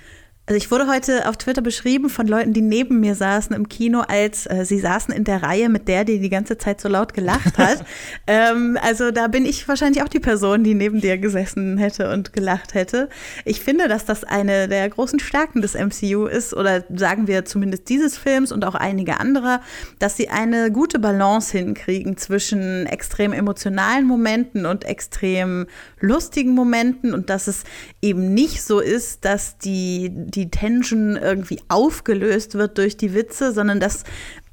Also 0.48 0.58
ich 0.58 0.70
wurde 0.70 0.86
heute 0.88 1.28
auf 1.28 1.38
Twitter 1.38 1.64
beschrieben 1.64 2.08
von 2.08 2.28
Leuten, 2.28 2.54
die 2.54 2.62
neben 2.62 3.00
mir 3.00 3.16
saßen 3.16 3.56
im 3.56 3.68
Kino, 3.68 4.02
als 4.02 4.46
äh, 4.46 4.64
sie 4.64 4.78
saßen 4.78 5.12
in 5.12 5.24
der 5.24 5.42
Reihe 5.42 5.70
mit 5.70 5.88
der, 5.88 6.06
die 6.06 6.20
die 6.20 6.30
ganze 6.30 6.60
Zeit 6.60 6.80
so 6.80 6.88
laut 6.88 7.16
gelacht 7.16 7.58
hat. 7.58 7.84
ähm, 8.28 8.78
also 8.80 9.10
da 9.10 9.28
bin 9.28 9.44
ich 9.44 9.68
wahrscheinlich 9.68 10.04
auch 10.04 10.08
die 10.08 10.20
Person, 10.20 10.64
die 10.64 10.76
neben 10.76 11.02
dir 11.02 11.18
gesessen 11.18 11.80
hätte 11.80 12.14
und 12.14 12.32
gelacht 12.32 12.76
hätte. 12.76 13.10
Ich 13.44 13.62
finde, 13.62 13.88
dass 13.88 14.06
das 14.06 14.24
eine 14.24 14.68
der 14.68 14.88
großen 14.88 15.18
Stärken 15.18 15.64
des 15.64 15.74
MCU 15.74 16.28
ist, 16.28 16.54
oder 16.54 16.84
sagen 16.96 17.28
wir 17.28 17.46
zumindest 17.46 17.90
dieses 17.90 18.16
Films 18.16 18.52
und 18.52 18.66
auch 18.66 18.76
einige 18.76 19.20
anderer, 19.20 19.62
dass 19.98 20.16
sie 20.16 20.30
eine 20.30 20.72
gute 20.72 21.00
Balance 21.00 21.58
hinkriegen 21.58 22.18
zwischen 22.18 22.86
extrem 22.86 23.34
emotionalen 23.34 24.06
Momenten 24.06 24.68
und 24.68 24.84
extrem 24.84 25.66
lustigen 26.00 26.52
Momenten 26.52 27.16
und 27.16 27.32
dass 27.32 27.48
es 27.48 27.64
eben 28.04 28.36
nicht 28.36 28.62
so 28.62 28.80
ist, 28.80 29.26
dass 29.26 29.58
die 29.58 30.12
die 30.36 30.52
Tension 30.52 31.16
irgendwie 31.16 31.62
aufgelöst 31.68 32.56
wird 32.56 32.78
durch 32.78 32.98
die 32.98 33.14
Witze, 33.14 33.54
sondern 33.54 33.80
dass 33.80 34.04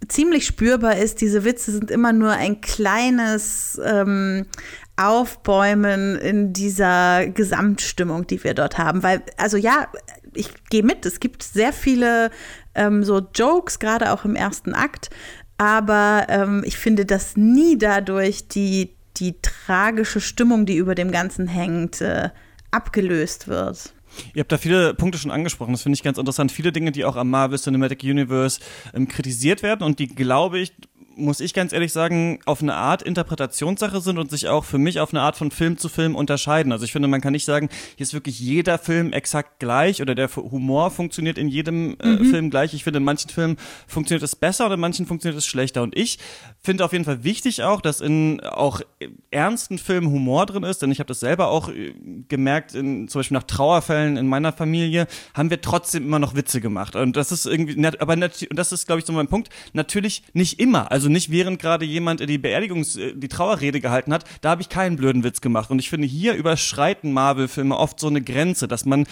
ziemlich 0.09 0.47
spürbar 0.47 0.97
ist, 0.97 1.21
diese 1.21 1.45
Witze 1.45 1.73
sind 1.73 1.91
immer 1.91 2.13
nur 2.13 2.33
ein 2.33 2.61
kleines 2.61 3.81
ähm, 3.85 4.47
Aufbäumen 4.97 6.17
in 6.17 6.53
dieser 6.53 7.27
Gesamtstimmung, 7.27 8.27
die 8.27 8.43
wir 8.45 8.55
dort 8.55 8.79
haben. 8.79 9.03
Weil, 9.03 9.23
also 9.37 9.57
ja, 9.57 9.89
ich 10.35 10.51
gehe 10.71 10.83
mit, 10.83 11.05
es 11.07 11.21
gibt 11.21 11.43
sehr 11.43 11.73
viele 11.73 12.31
ähm, 12.75 13.03
so 13.03 13.21
Jokes, 13.35 13.79
gerade 13.79 14.13
auch 14.13 14.25
im 14.25 14.37
ersten 14.37 14.75
Akt, 14.75 15.11
aber 15.59 16.27
ähm, 16.29 16.63
ich 16.65 16.77
finde, 16.77 17.05
dass 17.05 17.37
nie 17.37 17.79
dadurch 17.79 18.49
die, 18.49 18.95
die 19.17 19.41
tragische 19.43 20.21
Stimmung, 20.21 20.67
die 20.67 20.77
über 20.77 20.95
dem 20.95 21.11
Ganzen 21.11 21.47
hängt, 21.47 22.01
äh, 22.01 22.31
abgelöst 22.71 23.49
wird. 23.49 23.93
Ihr 24.35 24.41
habt 24.41 24.53
da 24.53 24.59
viele 24.59 24.95
Punkte 24.95 25.19
schon 25.19 25.31
angesprochen. 25.31 25.73
Das 25.73 25.83
finde 25.83 25.95
ich 25.95 26.03
ganz 26.03 26.19
interessant. 26.19 26.53
Viele 26.53 26.73
Dinge, 26.73 26.93
die 26.93 27.05
auch 27.05 27.17
am 27.17 27.31
Marvel 27.31 27.59
Cinematic 27.59 28.03
Universe 28.03 28.61
ähm, 28.95 29.09
kritisiert 29.09 29.63
werden 29.63 29.83
und 29.83 29.99
die, 29.99 30.09
glaube 30.09 30.59
ich, 30.59 30.73
muss 31.17 31.41
ich 31.41 31.55
ganz 31.55 31.73
ehrlich 31.73 31.93
sagen, 31.93 32.41
auf 32.47 32.63
eine 32.63 32.75
Art 32.75 33.03
Interpretationssache 33.03 34.01
sind 34.01 34.19
und 34.19 34.31
sich 34.31 34.49
auch 34.49 34.65
für 34.65 34.79
mich 34.79 35.01
auf 35.01 35.13
eine 35.13 35.23
Art 35.23 35.37
von 35.37 35.51
Film 35.51 35.79
zu 35.79 35.89
Film 35.89 36.15
unterscheiden. 36.15 36.73
Also 36.73 36.85
ich 36.85 36.93
finde, 36.93 37.09
man 37.09 37.21
kann 37.21 37.33
nicht 37.33 37.45
sagen, 37.45 37.69
hier 37.97 38.05
ist 38.05 38.15
wirklich 38.15 38.39
jeder 38.41 38.79
Film 38.79 39.13
exakt 39.13 39.59
gleich 39.61 40.03
oder 40.03 40.15
der 40.15 40.35
Humor 40.35 40.91
funktioniert 40.91 41.39
in 41.39 41.49
jedem 41.49 41.97
äh, 42.01 42.09
mhm. 42.09 42.25
Film 42.27 42.51
gleich. 42.51 42.75
Ich 42.75 42.85
finde, 42.85 42.99
in 42.99 43.05
manchen 43.05 43.31
Filmen 43.31 43.57
funktioniert 43.87 44.23
es 44.23 44.37
besser 44.37 44.67
oder 44.67 44.75
in 44.75 44.81
manchen 44.81 45.07
funktioniert 45.07 45.39
es 45.39 45.47
schlechter. 45.47 45.83
Und 45.83 45.97
ich 45.97 46.19
finde 46.61 46.85
auf 46.85 46.93
jeden 46.93 47.05
Fall 47.05 47.25
wichtig 47.25 47.63
auch, 47.63 47.81
dass 47.81 48.01
in 48.01 48.41
auch 48.41 48.81
ernsten 49.31 49.79
Filmen 49.79 50.11
Humor 50.11 50.47
drin 50.47 50.63
ist, 50.63 50.83
denn 50.83 50.91
ich 50.91 50.99
habe 50.99 51.09
das 51.09 51.21
selber 51.21 51.49
auch 51.49 51.69
äh, 51.69 51.95
gemerkt, 52.29 52.75
in, 52.75 53.09
zum 53.09 53.21
Beispiel 53.21 53.37
nach 53.37 53.45
Trauerfällen 53.45 54.17
in 54.17 54.27
meiner 54.27 54.53
Familie, 54.53 55.07
haben 55.35 55.51
wir 55.51 55.61
trotzdem 55.61 56.05
immer 56.05 56.19
noch 56.19 56.35
Witze 56.35 56.61
gemacht. 56.61 56.97
Und 56.97 57.17
das 57.17 57.33
ist 57.33 57.47
irgendwie, 57.47 57.83
aber 57.99 58.13
und 58.13 58.59
das 58.59 58.73
ist, 58.73 58.87
glaube 58.87 59.01
ich, 59.01 59.07
so 59.07 59.13
mein 59.13 59.29
Punkt, 59.29 59.49
natürlich 59.73 60.23
nicht 60.33 60.61
immer. 60.61 60.91
Also 60.91 61.02
also 61.03 61.11
nicht 61.11 61.33
während 61.33 61.61
gerade 61.61 61.85
jemand 61.85 62.21
die 62.21 62.39
Beerdigungs-, 62.39 62.97
äh, 62.97 63.13
die 63.17 63.27
Trauerrede 63.27 63.81
gehalten 63.81 64.13
hat, 64.13 64.25
da 64.41 64.51
habe 64.51 64.63
ich 64.63 64.69
keinen 64.69 64.97
blöden 64.97 65.25
Witz 65.25 65.41
gemacht. 65.41 65.71
Und 65.71 65.81
ich 65.81 65.91
finde, 65.91 66.07
hier 66.07 66.35
überschreiten 66.35 67.13
Marvel-Filme 67.13 67.77
oft 67.77 67.99
so 67.99 68.07
eine 68.07 68.23
Grenze, 68.23 68.69
dass 68.69 68.85
man 68.85 69.07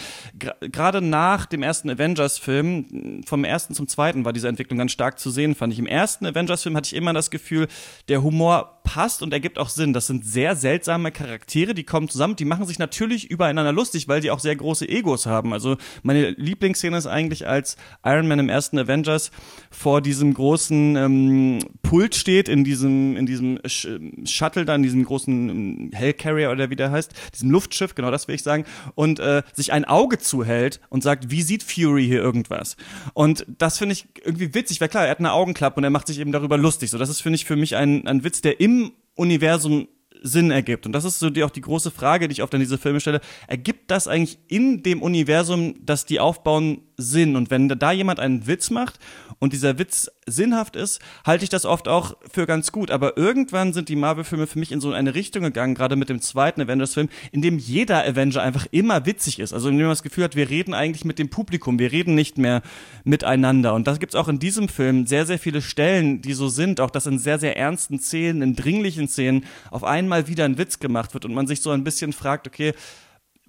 gerade 0.60 1.02
nach 1.02 1.46
dem 1.46 1.64
ersten 1.64 1.90
Avengers-Film, 1.90 3.22
vom 3.26 3.44
ersten 3.44 3.74
zum 3.74 3.88
zweiten 3.88 4.24
war 4.24 4.32
diese 4.32 4.46
Entwicklung 4.46 4.78
ganz 4.78 4.92
stark 4.92 5.18
zu 5.18 5.30
sehen, 5.30 5.56
fand 5.56 5.72
ich. 5.72 5.80
Im 5.80 5.86
ersten 5.86 6.26
Avengers-Film 6.26 6.76
hatte 6.76 6.86
ich 6.86 6.94
immer 6.94 7.12
das 7.12 7.30
Gefühl, 7.30 7.66
der 8.08 8.22
Humor 8.22 8.80
passt 8.84 9.22
und 9.22 9.32
ergibt 9.32 9.58
auch 9.58 9.68
Sinn. 9.68 9.92
Das 9.92 10.06
sind 10.06 10.24
sehr 10.24 10.56
seltsame 10.56 11.12
Charaktere, 11.12 11.74
die 11.74 11.84
kommen 11.84 12.08
zusammen, 12.08 12.36
die 12.36 12.44
machen 12.44 12.66
sich 12.66 12.78
natürlich 12.78 13.30
übereinander 13.30 13.72
lustig, 13.72 14.08
weil 14.08 14.20
die 14.20 14.30
auch 14.30 14.40
sehr 14.40 14.56
große 14.56 14.88
Egos 14.88 15.26
haben. 15.26 15.52
Also 15.52 15.76
meine 16.02 16.30
Lieblingsszene 16.30 16.96
ist 16.96 17.06
eigentlich, 17.06 17.46
als 17.46 17.76
Iron 18.04 18.28
Man 18.28 18.38
im 18.38 18.48
ersten 18.48 18.78
Avengers 18.78 19.30
vor 19.70 20.00
diesem 20.00 20.34
großen 20.34 20.96
ähm, 20.96 21.58
Pult 21.82 22.14
steht, 22.14 22.48
in 22.48 22.64
diesem, 22.64 23.16
in 23.16 23.26
diesem 23.26 23.58
Sh 23.66 23.88
Shuttle 24.24 24.64
da, 24.64 24.74
in 24.74 24.82
diesem 24.82 25.04
großen 25.04 25.48
ähm, 25.48 25.90
Hellcarrier 25.92 26.50
oder 26.50 26.70
wie 26.70 26.76
der 26.76 26.90
heißt, 26.90 27.12
diesem 27.34 27.50
Luftschiff, 27.50 27.94
genau 27.94 28.10
das 28.10 28.28
will 28.28 28.34
ich 28.34 28.42
sagen, 28.42 28.64
und 28.94 29.18
äh, 29.18 29.42
sich 29.52 29.72
ein 29.72 29.84
Auge 29.84 30.18
zuhält 30.18 30.80
und 30.88 31.02
sagt, 31.02 31.30
wie 31.30 31.42
sieht 31.42 31.62
Fury 31.62 32.06
hier 32.06 32.20
irgendwas? 32.20 32.76
Und 33.14 33.46
das 33.58 33.78
finde 33.78 33.94
ich 33.94 34.06
irgendwie 34.24 34.54
witzig, 34.54 34.80
weil 34.80 34.88
klar, 34.88 35.04
er 35.04 35.10
hat 35.10 35.18
eine 35.18 35.32
Augenklappe 35.32 35.78
und 35.78 35.84
er 35.84 35.90
macht 35.90 36.06
sich 36.06 36.18
eben 36.18 36.32
darüber 36.32 36.58
lustig. 36.58 36.90
So, 36.90 36.98
das 36.98 37.08
ist, 37.08 37.20
finde 37.20 37.36
ich, 37.36 37.44
für 37.44 37.56
mich 37.56 37.76
ein, 37.76 38.06
ein 38.06 38.24
Witz, 38.24 38.40
der 38.40 38.60
im 38.60 38.92
Universum 39.14 39.88
Sinn 40.22 40.50
ergibt. 40.50 40.86
Und 40.86 40.92
das 40.92 41.04
ist 41.04 41.18
so 41.18 41.30
die, 41.30 41.44
auch 41.44 41.50
die 41.50 41.60
große 41.60 41.90
Frage, 41.90 42.28
die 42.28 42.32
ich 42.32 42.42
oft 42.42 42.54
an 42.54 42.60
diese 42.60 42.78
Filme 42.78 43.00
stelle. 43.00 43.20
Ergibt 43.46 43.90
das 43.90 44.08
eigentlich 44.08 44.38
in 44.48 44.82
dem 44.82 45.02
Universum, 45.02 45.74
das 45.84 46.04
die 46.04 46.20
aufbauen, 46.20 46.82
Sinn? 47.00 47.36
Und 47.36 47.50
wenn 47.50 47.68
da 47.68 47.92
jemand 47.92 48.20
einen 48.20 48.46
Witz 48.46 48.70
macht 48.70 48.98
und 49.38 49.52
dieser 49.52 49.78
Witz 49.78 50.10
sinnhaft 50.26 50.76
ist, 50.76 51.00
halte 51.24 51.44
ich 51.44 51.50
das 51.50 51.64
oft 51.64 51.88
auch 51.88 52.16
für 52.30 52.46
ganz 52.46 52.72
gut. 52.72 52.90
Aber 52.90 53.16
irgendwann 53.16 53.72
sind 53.72 53.88
die 53.88 53.96
Marvel-Filme 53.96 54.46
für 54.46 54.58
mich 54.58 54.72
in 54.72 54.80
so 54.80 54.92
eine 54.92 55.14
Richtung 55.14 55.42
gegangen, 55.42 55.74
gerade 55.74 55.96
mit 55.96 56.08
dem 56.08 56.20
zweiten 56.20 56.60
Avengers-Film, 56.60 57.08
in 57.32 57.42
dem 57.42 57.58
jeder 57.58 58.04
Avenger 58.06 58.42
einfach 58.42 58.66
immer 58.70 59.06
witzig 59.06 59.38
ist. 59.38 59.52
Also 59.52 59.68
in 59.68 59.76
dem 59.76 59.86
man 59.86 59.92
das 59.92 60.02
Gefühl 60.02 60.24
hat, 60.24 60.36
wir 60.36 60.50
reden 60.50 60.74
eigentlich 60.74 61.04
mit 61.04 61.18
dem 61.18 61.30
Publikum, 61.30 61.78
wir 61.78 61.92
reden 61.92 62.14
nicht 62.14 62.38
mehr 62.38 62.62
miteinander. 63.04 63.74
Und 63.74 63.86
das 63.86 63.98
gibt 63.98 64.14
es 64.14 64.20
auch 64.20 64.28
in 64.28 64.38
diesem 64.38 64.68
Film 64.68 65.06
sehr, 65.06 65.26
sehr 65.26 65.38
viele 65.38 65.62
Stellen, 65.62 66.22
die 66.22 66.32
so 66.32 66.48
sind, 66.48 66.80
auch 66.80 66.90
dass 66.90 67.06
in 67.06 67.18
sehr, 67.18 67.38
sehr 67.38 67.56
ernsten 67.56 67.98
Szenen, 67.98 68.42
in 68.42 68.56
dringlichen 68.56 69.08
Szenen 69.08 69.44
auf 69.70 69.84
einmal 69.84 70.28
wieder 70.28 70.44
ein 70.44 70.58
Witz 70.58 70.78
gemacht 70.78 71.14
wird 71.14 71.24
und 71.24 71.34
man 71.34 71.46
sich 71.46 71.62
so 71.62 71.70
ein 71.70 71.84
bisschen 71.84 72.12
fragt, 72.12 72.46
okay, 72.46 72.74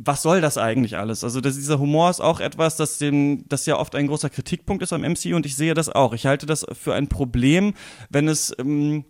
was 0.04 0.22
soll 0.22 0.42
das 0.42 0.58
eigentlich 0.58 0.98
alles? 0.98 1.24
Also 1.24 1.42
das, 1.42 1.56
dieser 1.56 1.80
Humor 1.80 2.10
ist 2.10 2.22
auch 2.22 2.40
etwas, 2.40 2.76
das, 2.76 2.98
dem, 2.98 3.48
das 3.48 3.66
ja 3.66 3.78
oft 3.78 3.96
ein 3.96 4.08
großer 4.08 4.30
Kritikpunkt 4.30 4.84
ist 4.84 4.94
am 4.94 5.02
MCU 5.02 5.36
und 5.36 5.46
ich 5.46 5.56
sehe 5.56 5.74
das 5.74 5.90
auch. 5.90 6.14
Ich 6.14 6.26
halte 6.26 6.46
das 6.46 6.66
für 6.74 6.94
ein 6.94 7.08
Problem, 7.08 7.74
wenn 8.10 8.28
es 8.28 8.54
ähm, 8.60 9.06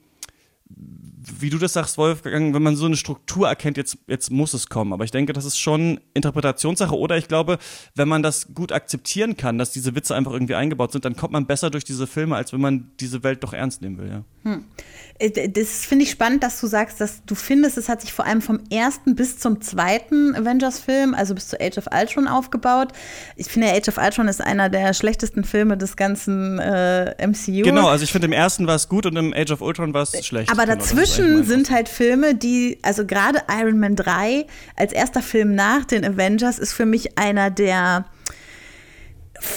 wie 1.40 1.50
du 1.50 1.58
das 1.58 1.74
sagst, 1.74 1.98
Wolfgang, 1.98 2.54
wenn 2.54 2.64
man 2.64 2.76
so 2.76 2.86
eine 2.86 2.98
Struktur 2.98 3.48
erkennt, 3.48 3.78
jetzt, 3.78 3.98
jetzt 4.08 4.32
muss 4.32 4.54
es 4.54 4.70
kommen. 4.70 4.92
Aber 4.92 5.04
ich 5.04 5.12
denke, 5.12 5.34
das 5.34 5.46
ist 5.46 5.60
schon 5.60 6.00
Interpretationssache. 6.14 6.98
Oder 6.98 7.18
ich 7.18 7.28
glaube, 7.28 7.60
wenn 7.96 8.08
man 8.08 8.24
das 8.24 8.54
gut 8.54 8.72
akzeptieren 8.72 9.38
kann, 9.38 9.58
dass 9.58 9.72
diese 9.72 9.96
Witze 9.96 10.16
einfach 10.16 10.32
irgendwie 10.32 10.56
eingebaut 10.56 10.92
sind, 10.92 11.06
dann 11.06 11.16
kommt 11.16 11.34
man 11.34 11.46
besser 11.46 11.70
durch 11.70 11.84
diese 11.84 12.08
Filme, 12.08 12.36
als 12.36 12.54
wenn 12.54 12.62
man 12.62 12.92
diese 13.00 13.24
Welt 13.24 13.44
doch 13.44 13.54
ernst 13.54 13.82
nehmen 13.82 13.98
will. 14.00 14.10
Ja. 14.10 14.24
Hm. 14.44 14.66
Äh, 15.20 15.50
das 15.50 15.86
finde 15.86 16.04
ich 16.04 16.12
spannend, 16.12 16.44
dass 16.44 16.60
du 16.60 16.68
sagst, 16.68 17.00
dass 17.00 17.24
du 17.26 17.36
findest, 17.36 17.78
es 17.78 17.90
hat 17.90 18.02
sich 18.02 18.14
vor 18.14 18.26
allem 18.26 18.42
vom 18.42 18.60
ersten 18.72 19.16
bis 19.16 19.38
zum 19.38 19.62
zweiten 19.62 20.36
Avengers-Film, 20.36 21.14
also 21.14 21.36
bis 21.36 21.50
zu 21.50 21.62
Age 21.62 21.78
of 21.78 21.86
Ultron 21.94 22.28
aufgebaut. 22.28 22.90
Ich 23.36 23.48
finde, 23.48 23.72
Age 23.72 23.90
of 23.90 23.98
Ultron 23.98 24.28
ist 24.28 24.42
einer 24.42 24.70
der 24.70 24.94
schlechtesten 24.94 25.44
Filme 25.44 25.78
des 25.78 25.96
ganzen 25.96 26.58
äh, 26.60 27.16
MCU. 27.28 27.64
Genau, 27.64 27.88
also 27.88 28.04
ich 28.04 28.12
finde, 28.12 28.26
im 28.26 28.34
ersten 28.34 28.66
war 28.66 28.76
es 28.76 28.90
gut 28.90 29.06
und 29.06 29.16
im 29.16 29.34
Age 29.34 29.52
of 29.52 29.62
Ultron 29.62 29.94
war 29.94 30.04
es 30.04 30.26
schlecht. 30.26 30.52
Aber 30.52 30.66
genau, 30.66 30.80
dazwischen 31.12 31.44
sind 31.46 31.70
halt 31.70 31.90
Filme, 31.90 32.36
die, 32.36 32.80
also 32.82 33.06
gerade 33.06 33.44
Iron 33.50 33.80
Man 33.80 33.96
3 33.96 34.46
als 34.76 34.94
erster 34.94 35.22
Film 35.22 35.56
nach 35.56 35.86
den 35.86 36.06
Avengers 36.06 36.60
ist 36.60 36.74
für 36.74 36.86
mich 36.86 37.18
einer 37.18 37.50
der 37.50 38.06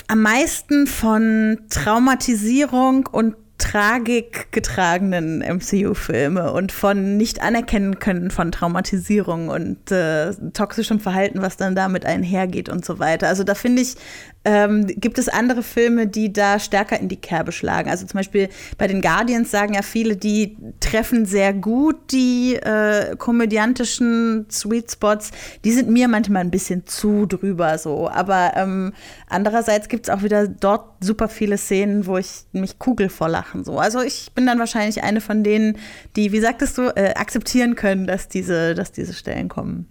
am 0.08 0.22
meisten 0.22 0.86
von 0.86 1.60
Traumatisierung 1.68 3.06
und 3.06 3.36
Tragik 3.64 4.52
getragenen 4.52 5.38
MCU-Filme 5.38 6.52
und 6.52 6.70
von 6.70 7.16
nicht 7.16 7.40
anerkennen 7.40 7.98
können 7.98 8.30
von 8.30 8.52
Traumatisierung 8.52 9.48
und 9.48 9.90
äh, 9.90 10.34
toxischem 10.52 11.00
Verhalten, 11.00 11.40
was 11.40 11.56
dann 11.56 11.74
damit 11.74 12.04
einhergeht 12.04 12.68
und 12.68 12.84
so 12.84 12.98
weiter. 12.98 13.26
Also 13.26 13.42
da 13.42 13.54
finde 13.54 13.80
ich, 13.80 13.96
ähm, 14.44 14.86
gibt 14.86 15.18
es 15.18 15.30
andere 15.30 15.62
Filme, 15.62 16.06
die 16.06 16.30
da 16.30 16.58
stärker 16.58 17.00
in 17.00 17.08
die 17.08 17.16
Kerbe 17.16 17.52
schlagen. 17.52 17.88
Also 17.88 18.04
zum 18.06 18.18
Beispiel 18.18 18.50
bei 18.76 18.86
den 18.86 19.00
Guardians 19.00 19.50
sagen 19.50 19.72
ja 19.72 19.80
viele, 19.80 20.16
die 20.16 20.58
treffen 20.80 21.24
sehr 21.24 21.54
gut 21.54 21.96
die 22.10 22.56
äh, 22.56 23.16
komödiantischen 23.16 24.44
Sweet 24.50 24.92
Spots. 24.92 25.30
Die 25.64 25.72
sind 25.72 25.88
mir 25.88 26.08
manchmal 26.08 26.42
ein 26.42 26.50
bisschen 26.50 26.86
zu 26.86 27.24
drüber 27.24 27.78
so. 27.78 28.10
Aber 28.10 28.52
ähm, 28.56 28.92
andererseits 29.26 29.88
gibt 29.88 30.06
es 30.06 30.14
auch 30.14 30.22
wieder 30.22 30.46
dort 30.46 31.02
super 31.02 31.28
viele 31.28 31.56
Szenen, 31.56 32.06
wo 32.06 32.18
ich 32.18 32.44
mich 32.52 32.78
kugel 32.78 33.08
vor 33.08 33.30
Lachen 33.54 33.64
so. 33.64 33.78
Also 33.78 34.02
ich 34.02 34.32
bin 34.34 34.46
dann 34.46 34.58
wahrscheinlich 34.58 35.02
eine 35.02 35.20
von 35.20 35.44
denen, 35.44 35.78
die, 36.16 36.32
wie 36.32 36.40
sagtest 36.40 36.76
du, 36.78 36.88
äh, 36.96 37.14
akzeptieren 37.14 37.76
können, 37.76 38.06
dass 38.06 38.28
diese, 38.28 38.74
dass 38.74 38.92
diese 38.92 39.14
Stellen 39.14 39.48
kommen. 39.48 39.88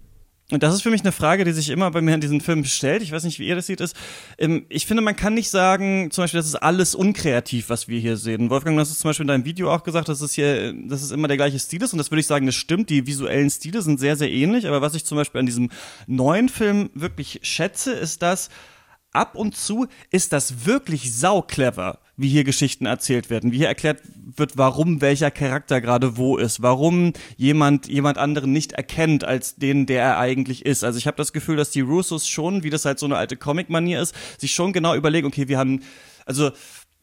Und 0.50 0.62
das 0.62 0.74
ist 0.74 0.82
für 0.82 0.90
mich 0.90 1.00
eine 1.00 1.10
Frage, 1.10 1.44
die 1.44 1.52
sich 1.52 1.70
immer 1.70 1.90
bei 1.90 2.02
mir 2.02 2.14
in 2.14 2.20
diesen 2.20 2.42
Filmen 2.42 2.66
stellt. 2.66 3.02
Ich 3.02 3.10
weiß 3.10 3.24
nicht, 3.24 3.38
wie 3.38 3.46
ihr 3.46 3.56
das 3.56 3.66
seht. 3.66 3.80
Ist, 3.80 3.96
ähm, 4.36 4.66
ich 4.68 4.86
finde, 4.86 5.02
man 5.02 5.16
kann 5.16 5.32
nicht 5.32 5.48
sagen, 5.48 6.10
zum 6.10 6.22
Beispiel, 6.24 6.38
das 6.38 6.48
ist 6.48 6.56
alles 6.56 6.94
unkreativ, 6.94 7.70
was 7.70 7.88
wir 7.88 7.98
hier 7.98 8.18
sehen. 8.18 8.50
Wolfgang, 8.50 8.76
du 8.76 8.80
hast 8.80 8.90
es 8.90 8.98
zum 8.98 9.08
Beispiel 9.08 9.24
in 9.24 9.28
deinem 9.28 9.46
Video 9.46 9.72
auch 9.72 9.82
gesagt, 9.84 10.10
dass 10.10 10.20
es 10.20 10.34
hier, 10.34 10.74
dass 10.86 11.02
es 11.02 11.12
immer 11.12 11.28
der 11.28 11.38
gleiche 11.38 11.58
Stil 11.58 11.82
ist. 11.82 11.94
Und 11.94 11.98
das 11.98 12.10
würde 12.10 12.20
ich 12.20 12.26
sagen, 12.26 12.44
das 12.44 12.54
stimmt. 12.54 12.90
Die 12.90 13.06
visuellen 13.06 13.48
Stile 13.48 13.80
sind 13.80 13.98
sehr, 13.98 14.16
sehr 14.16 14.30
ähnlich. 14.30 14.66
Aber 14.66 14.82
was 14.82 14.94
ich 14.94 15.06
zum 15.06 15.16
Beispiel 15.16 15.40
an 15.40 15.46
diesem 15.46 15.70
neuen 16.06 16.50
Film 16.50 16.90
wirklich 16.92 17.40
schätze, 17.42 17.92
ist, 17.92 18.20
dass 18.20 18.50
ab 19.12 19.36
und 19.36 19.56
zu 19.56 19.86
ist 20.10 20.34
das 20.34 20.66
wirklich 20.66 21.16
sau 21.16 21.40
clever, 21.40 22.00
wie 22.16 22.28
hier 22.28 22.44
Geschichten 22.44 22.86
erzählt 22.86 23.30
werden, 23.30 23.52
wie 23.52 23.58
hier 23.58 23.68
erklärt 23.68 24.00
wird, 24.36 24.56
warum 24.56 25.00
welcher 25.00 25.30
Charakter 25.30 25.80
gerade 25.80 26.16
wo 26.16 26.36
ist, 26.36 26.62
warum 26.62 27.12
jemand 27.36 27.88
jemand 27.88 28.18
anderen 28.18 28.52
nicht 28.52 28.72
erkennt 28.72 29.24
als 29.24 29.56
den, 29.56 29.86
der 29.86 30.02
er 30.02 30.18
eigentlich 30.18 30.64
ist. 30.64 30.84
Also 30.84 30.98
ich 30.98 31.06
habe 31.06 31.16
das 31.16 31.32
Gefühl, 31.32 31.56
dass 31.56 31.70
die 31.70 31.80
Russos 31.80 32.28
schon, 32.28 32.62
wie 32.62 32.70
das 32.70 32.84
halt 32.84 32.98
so 32.98 33.06
eine 33.06 33.16
alte 33.16 33.36
Comic-Manier 33.36 34.00
ist, 34.00 34.14
sich 34.38 34.52
schon 34.52 34.72
genau 34.72 34.94
überlegen, 34.94 35.26
okay, 35.26 35.48
wir 35.48 35.58
haben, 35.58 35.82
also 36.26 36.52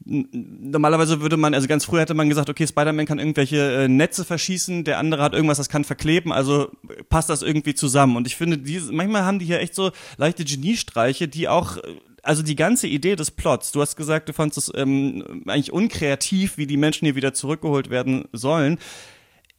normalerweise 0.03 1.21
würde 1.21 1.37
man, 1.37 1.53
also 1.53 1.67
ganz 1.67 1.85
früh 1.85 1.99
hätte 1.99 2.13
man 2.13 2.29
gesagt, 2.29 2.49
okay, 2.49 2.65
Spider-Man 2.65 3.05
kann 3.05 3.19
irgendwelche 3.19 3.83
äh, 3.83 3.87
Netze 3.87 4.25
verschießen, 4.25 4.83
der 4.83 4.97
andere 4.97 5.21
hat 5.21 5.33
irgendwas, 5.33 5.57
das 5.57 5.69
kann 5.69 5.83
verkleben, 5.83 6.31
also 6.31 6.71
passt 7.09 7.29
das 7.29 7.41
irgendwie 7.41 7.75
zusammen. 7.75 8.15
Und 8.15 8.27
ich 8.27 8.35
finde, 8.35 8.57
diese, 8.57 8.91
manchmal 8.91 9.23
haben 9.23 9.39
die 9.39 9.45
hier 9.45 9.59
echt 9.59 9.75
so 9.75 9.91
leichte 10.17 10.43
Geniestreiche, 10.43 11.27
die 11.27 11.47
auch 11.47 11.77
also 12.23 12.43
die 12.43 12.55
ganze 12.55 12.87
Idee 12.87 13.15
des 13.15 13.31
Plots, 13.31 13.71
du 13.71 13.81
hast 13.81 13.95
gesagt, 13.95 14.29
du 14.29 14.33
fandest 14.33 14.57
es 14.57 14.71
ähm, 14.75 15.43
eigentlich 15.47 15.73
unkreativ, 15.73 16.57
wie 16.57 16.67
die 16.67 16.77
Menschen 16.77 17.05
hier 17.05 17.15
wieder 17.15 17.33
zurückgeholt 17.33 17.89
werden 17.89 18.25
sollen. 18.31 18.77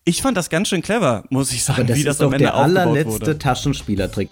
Ich 0.04 0.23
fand 0.23 0.37
das 0.37 0.50
ganz 0.50 0.69
schön 0.69 0.83
clever, 0.83 1.25
muss 1.31 1.52
ich 1.52 1.64
sagen, 1.64 1.87
das 1.87 1.97
wie 1.97 2.04
das 2.04 2.16
ist 2.16 2.23
am 2.23 2.33
Ende 2.33 2.47
der 2.47 2.57
aufgebaut 2.57 2.78
allerletzte 2.78 3.12
wurde. 3.12 3.38
Taschenspielertrick. 3.38 4.28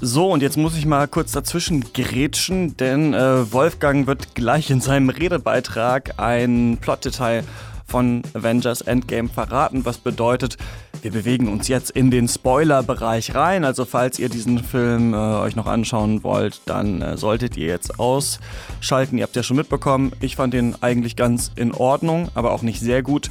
So, 0.00 0.30
und 0.32 0.42
jetzt 0.42 0.56
muss 0.56 0.76
ich 0.76 0.84
mal 0.84 1.06
kurz 1.06 1.30
dazwischen 1.30 1.92
grätschen, 1.92 2.76
denn 2.76 3.14
äh, 3.14 3.52
Wolfgang 3.52 4.08
wird 4.08 4.34
gleich 4.34 4.70
in 4.70 4.80
seinem 4.80 5.10
Redebeitrag 5.10 6.18
ein 6.18 6.78
Plotdetail 6.80 7.44
von 7.92 8.22
Avengers 8.32 8.80
Endgame 8.80 9.28
verraten, 9.28 9.84
was 9.84 9.98
bedeutet, 9.98 10.56
wir 11.02 11.10
bewegen 11.10 11.48
uns 11.52 11.68
jetzt 11.68 11.90
in 11.90 12.10
den 12.10 12.26
Spoiler-Bereich 12.26 13.34
rein. 13.34 13.66
Also 13.66 13.84
falls 13.84 14.18
ihr 14.18 14.30
diesen 14.30 14.60
Film 14.60 15.12
äh, 15.12 15.16
euch 15.16 15.56
noch 15.56 15.66
anschauen 15.66 16.24
wollt, 16.24 16.62
dann 16.64 17.02
äh, 17.02 17.18
solltet 17.18 17.58
ihr 17.58 17.66
jetzt 17.66 18.00
ausschalten. 18.00 19.18
Ihr 19.18 19.24
habt 19.24 19.36
ja 19.36 19.42
schon 19.42 19.58
mitbekommen, 19.58 20.12
ich 20.20 20.36
fand 20.36 20.54
ihn 20.54 20.74
eigentlich 20.80 21.16
ganz 21.16 21.52
in 21.54 21.74
Ordnung, 21.74 22.30
aber 22.34 22.52
auch 22.52 22.62
nicht 22.62 22.80
sehr 22.80 23.02
gut. 23.02 23.28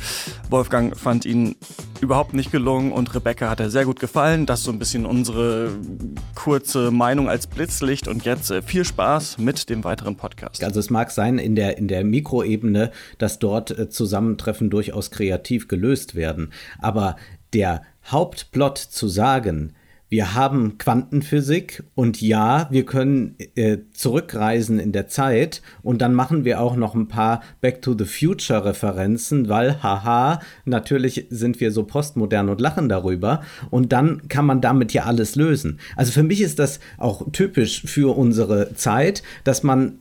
Wolfgang 0.51 0.96
fand 0.96 1.25
ihn 1.25 1.56
überhaupt 2.01 2.34
nicht 2.34 2.51
gelungen 2.51 2.91
und 2.91 3.13
Rebecca 3.13 3.50
hat 3.50 3.60
er 3.60 3.70
sehr 3.70 3.86
gut 3.86 4.00
gefallen. 4.00 4.46
Das 4.46 4.60
ist 4.60 4.65
so 4.65 4.72
ein 4.72 4.79
bisschen 4.79 5.05
unsere 5.05 5.72
kurze 6.36 6.91
Meinung 6.91 7.29
als 7.29 7.48
Blitzlicht 7.48 8.08
und 8.08 8.25
jetzt 8.25 8.50
äh, 8.51 8.62
viel 8.62 8.86
Spaß 8.86 9.38
mit 9.38 9.70
dem 9.70 9.84
weiteren 9.84 10.15
Podcast. 10.15 10.63
Also 10.63 10.79
es 10.79 10.89
mag 10.89 11.12
sein 11.12 11.38
in 11.38 11.55
der, 11.55 11.77
in 11.77 11.88
der 11.88 12.03
Mikroebene, 12.03 12.91
dass 13.17 13.39
dort 13.39 13.72
äh, 13.72 13.89
Zusammentreffen 13.89 14.70
durchaus 14.70 15.12
kreativ 15.12 15.67
gelöst 15.67 16.15
werden. 16.15 16.51
Aber 16.79 17.15
der 17.53 17.84
Hauptplot 18.10 18.77
zu 18.77 19.08
sagen, 19.08 19.74
wir 20.12 20.36
haben 20.36 20.77
Quantenphysik 20.77 21.84
und 21.96 22.22
ja, 22.22 22.68
wir 22.70 22.86
können 22.86 23.38
äh, 23.56 23.77
zurückreisen 23.94 24.77
in 24.77 24.91
der 24.91 25.08
Zeit 25.08 25.62
und 25.84 26.01
dann 26.01 26.13
machen 26.13 26.44
wir 26.44 26.60
auch 26.60 26.75
noch 26.75 26.96
ein 26.96 27.08
paar 27.08 27.41
Back 27.62 27.82
to 27.82 27.96
the 27.98 28.03
Future 28.03 28.65
Referenzen, 28.65 29.48
weil 29.48 29.82
haha, 29.82 30.41
natürlich 30.65 31.27
sind 31.30 31.62
wir 31.62 31.72
so 31.72 31.86
postmodern 31.86 32.50
und 32.50 32.60
lachen 32.60 32.89
darüber 32.89 33.41
und 33.70 33.94
dann 33.94 34.27
kann 34.27 34.46
man 34.46 34.60
damit 34.60 34.91
ja 34.91 35.06
alles 35.06 35.38
lösen. 35.38 35.80
Also 35.96 36.12
für 36.12 36.24
mich 36.24 36.41
ist 36.41 36.60
das 36.60 36.82
auch 36.98 37.32
typisch 37.32 37.84
für 37.86 38.18
unsere 38.18 38.74
Zeit, 38.75 39.24
dass 39.46 39.63
man 39.63 39.94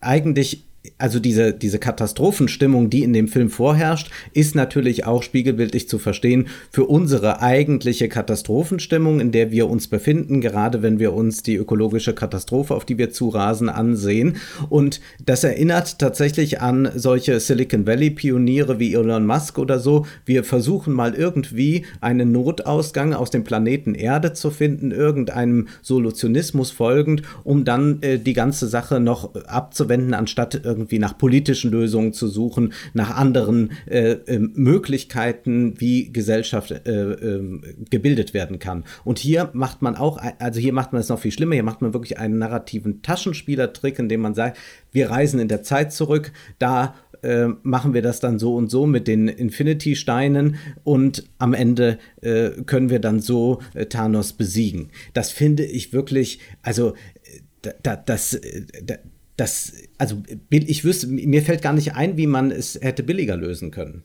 eigentlich 0.00 0.64
also 1.02 1.18
diese, 1.18 1.52
diese 1.52 1.80
Katastrophenstimmung, 1.80 2.88
die 2.88 3.02
in 3.02 3.12
dem 3.12 3.26
Film 3.26 3.50
vorherrscht, 3.50 4.12
ist 4.34 4.54
natürlich 4.54 5.04
auch 5.04 5.24
spiegelbildlich 5.24 5.88
zu 5.88 5.98
verstehen 5.98 6.46
für 6.70 6.84
unsere 6.84 7.42
eigentliche 7.42 8.08
Katastrophenstimmung, 8.08 9.18
in 9.18 9.32
der 9.32 9.50
wir 9.50 9.68
uns 9.68 9.88
befinden, 9.88 10.40
gerade 10.40 10.80
wenn 10.80 11.00
wir 11.00 11.12
uns 11.12 11.42
die 11.42 11.56
ökologische 11.56 12.14
Katastrophe, 12.14 12.76
auf 12.76 12.84
die 12.84 12.98
wir 12.98 13.10
zurasen, 13.10 13.68
ansehen. 13.68 14.36
Und 14.68 15.00
das 15.26 15.42
erinnert 15.42 15.98
tatsächlich 15.98 16.60
an 16.60 16.88
solche 16.94 17.40
Silicon 17.40 17.84
Valley-Pioniere 17.84 18.78
wie 18.78 18.94
Elon 18.94 19.26
Musk 19.26 19.58
oder 19.58 19.80
so. 19.80 20.06
Wir 20.24 20.44
versuchen 20.44 20.92
mal 20.92 21.14
irgendwie 21.14 21.84
einen 22.00 22.30
Notausgang 22.30 23.12
aus 23.12 23.30
dem 23.30 23.42
Planeten 23.42 23.96
Erde 23.96 24.34
zu 24.34 24.52
finden, 24.52 24.92
irgendeinem 24.92 25.66
Solutionismus 25.82 26.70
folgend, 26.70 27.22
um 27.42 27.64
dann 27.64 28.00
äh, 28.02 28.20
die 28.20 28.34
ganze 28.34 28.68
Sache 28.68 29.00
noch 29.00 29.34
abzuwenden, 29.46 30.14
anstatt 30.14 30.60
irgendwie 30.62 30.91
nach 30.98 31.16
politischen 31.16 31.70
Lösungen 31.70 32.12
zu 32.12 32.28
suchen, 32.28 32.72
nach 32.94 33.16
anderen 33.16 33.72
äh, 33.86 34.12
äh, 34.12 34.38
Möglichkeiten, 34.38 35.80
wie 35.80 36.12
Gesellschaft 36.12 36.70
äh, 36.70 37.12
äh, 37.12 37.60
gebildet 37.90 38.34
werden 38.34 38.58
kann. 38.58 38.84
Und 39.04 39.18
hier 39.18 39.50
macht 39.52 39.82
man 39.82 39.96
auch, 39.96 40.20
also 40.38 40.60
hier 40.60 40.72
macht 40.72 40.92
man 40.92 41.00
es 41.00 41.08
noch 41.08 41.18
viel 41.18 41.32
schlimmer, 41.32 41.54
hier 41.54 41.62
macht 41.62 41.82
man 41.82 41.94
wirklich 41.94 42.18
einen 42.18 42.38
narrativen 42.38 43.02
Taschenspielertrick, 43.02 43.98
indem 43.98 44.20
man 44.20 44.34
sagt, 44.34 44.58
wir 44.92 45.10
reisen 45.10 45.40
in 45.40 45.48
der 45.48 45.62
Zeit 45.62 45.92
zurück, 45.92 46.32
da 46.58 46.94
äh, 47.22 47.48
machen 47.62 47.94
wir 47.94 48.02
das 48.02 48.20
dann 48.20 48.38
so 48.38 48.56
und 48.56 48.70
so 48.70 48.86
mit 48.86 49.06
den 49.06 49.28
Infinity-Steinen 49.28 50.56
und 50.82 51.24
am 51.38 51.54
Ende 51.54 51.98
äh, 52.20 52.50
können 52.66 52.90
wir 52.90 52.98
dann 52.98 53.20
so 53.20 53.60
äh, 53.74 53.86
Thanos 53.86 54.32
besiegen. 54.32 54.90
Das 55.14 55.30
finde 55.30 55.64
ich 55.64 55.92
wirklich, 55.92 56.40
also 56.62 56.94
da, 57.82 57.96
das, 57.96 58.40
da, 58.82 58.96
das, 59.36 59.72
also 59.98 60.22
ich 60.50 60.84
wüsste, 60.84 61.06
mir 61.06 61.42
fällt 61.42 61.62
gar 61.62 61.72
nicht 61.72 61.94
ein, 61.94 62.16
wie 62.16 62.26
man 62.26 62.50
es 62.50 62.78
hätte 62.80 63.02
billiger 63.02 63.36
lösen 63.36 63.70
können. 63.70 64.04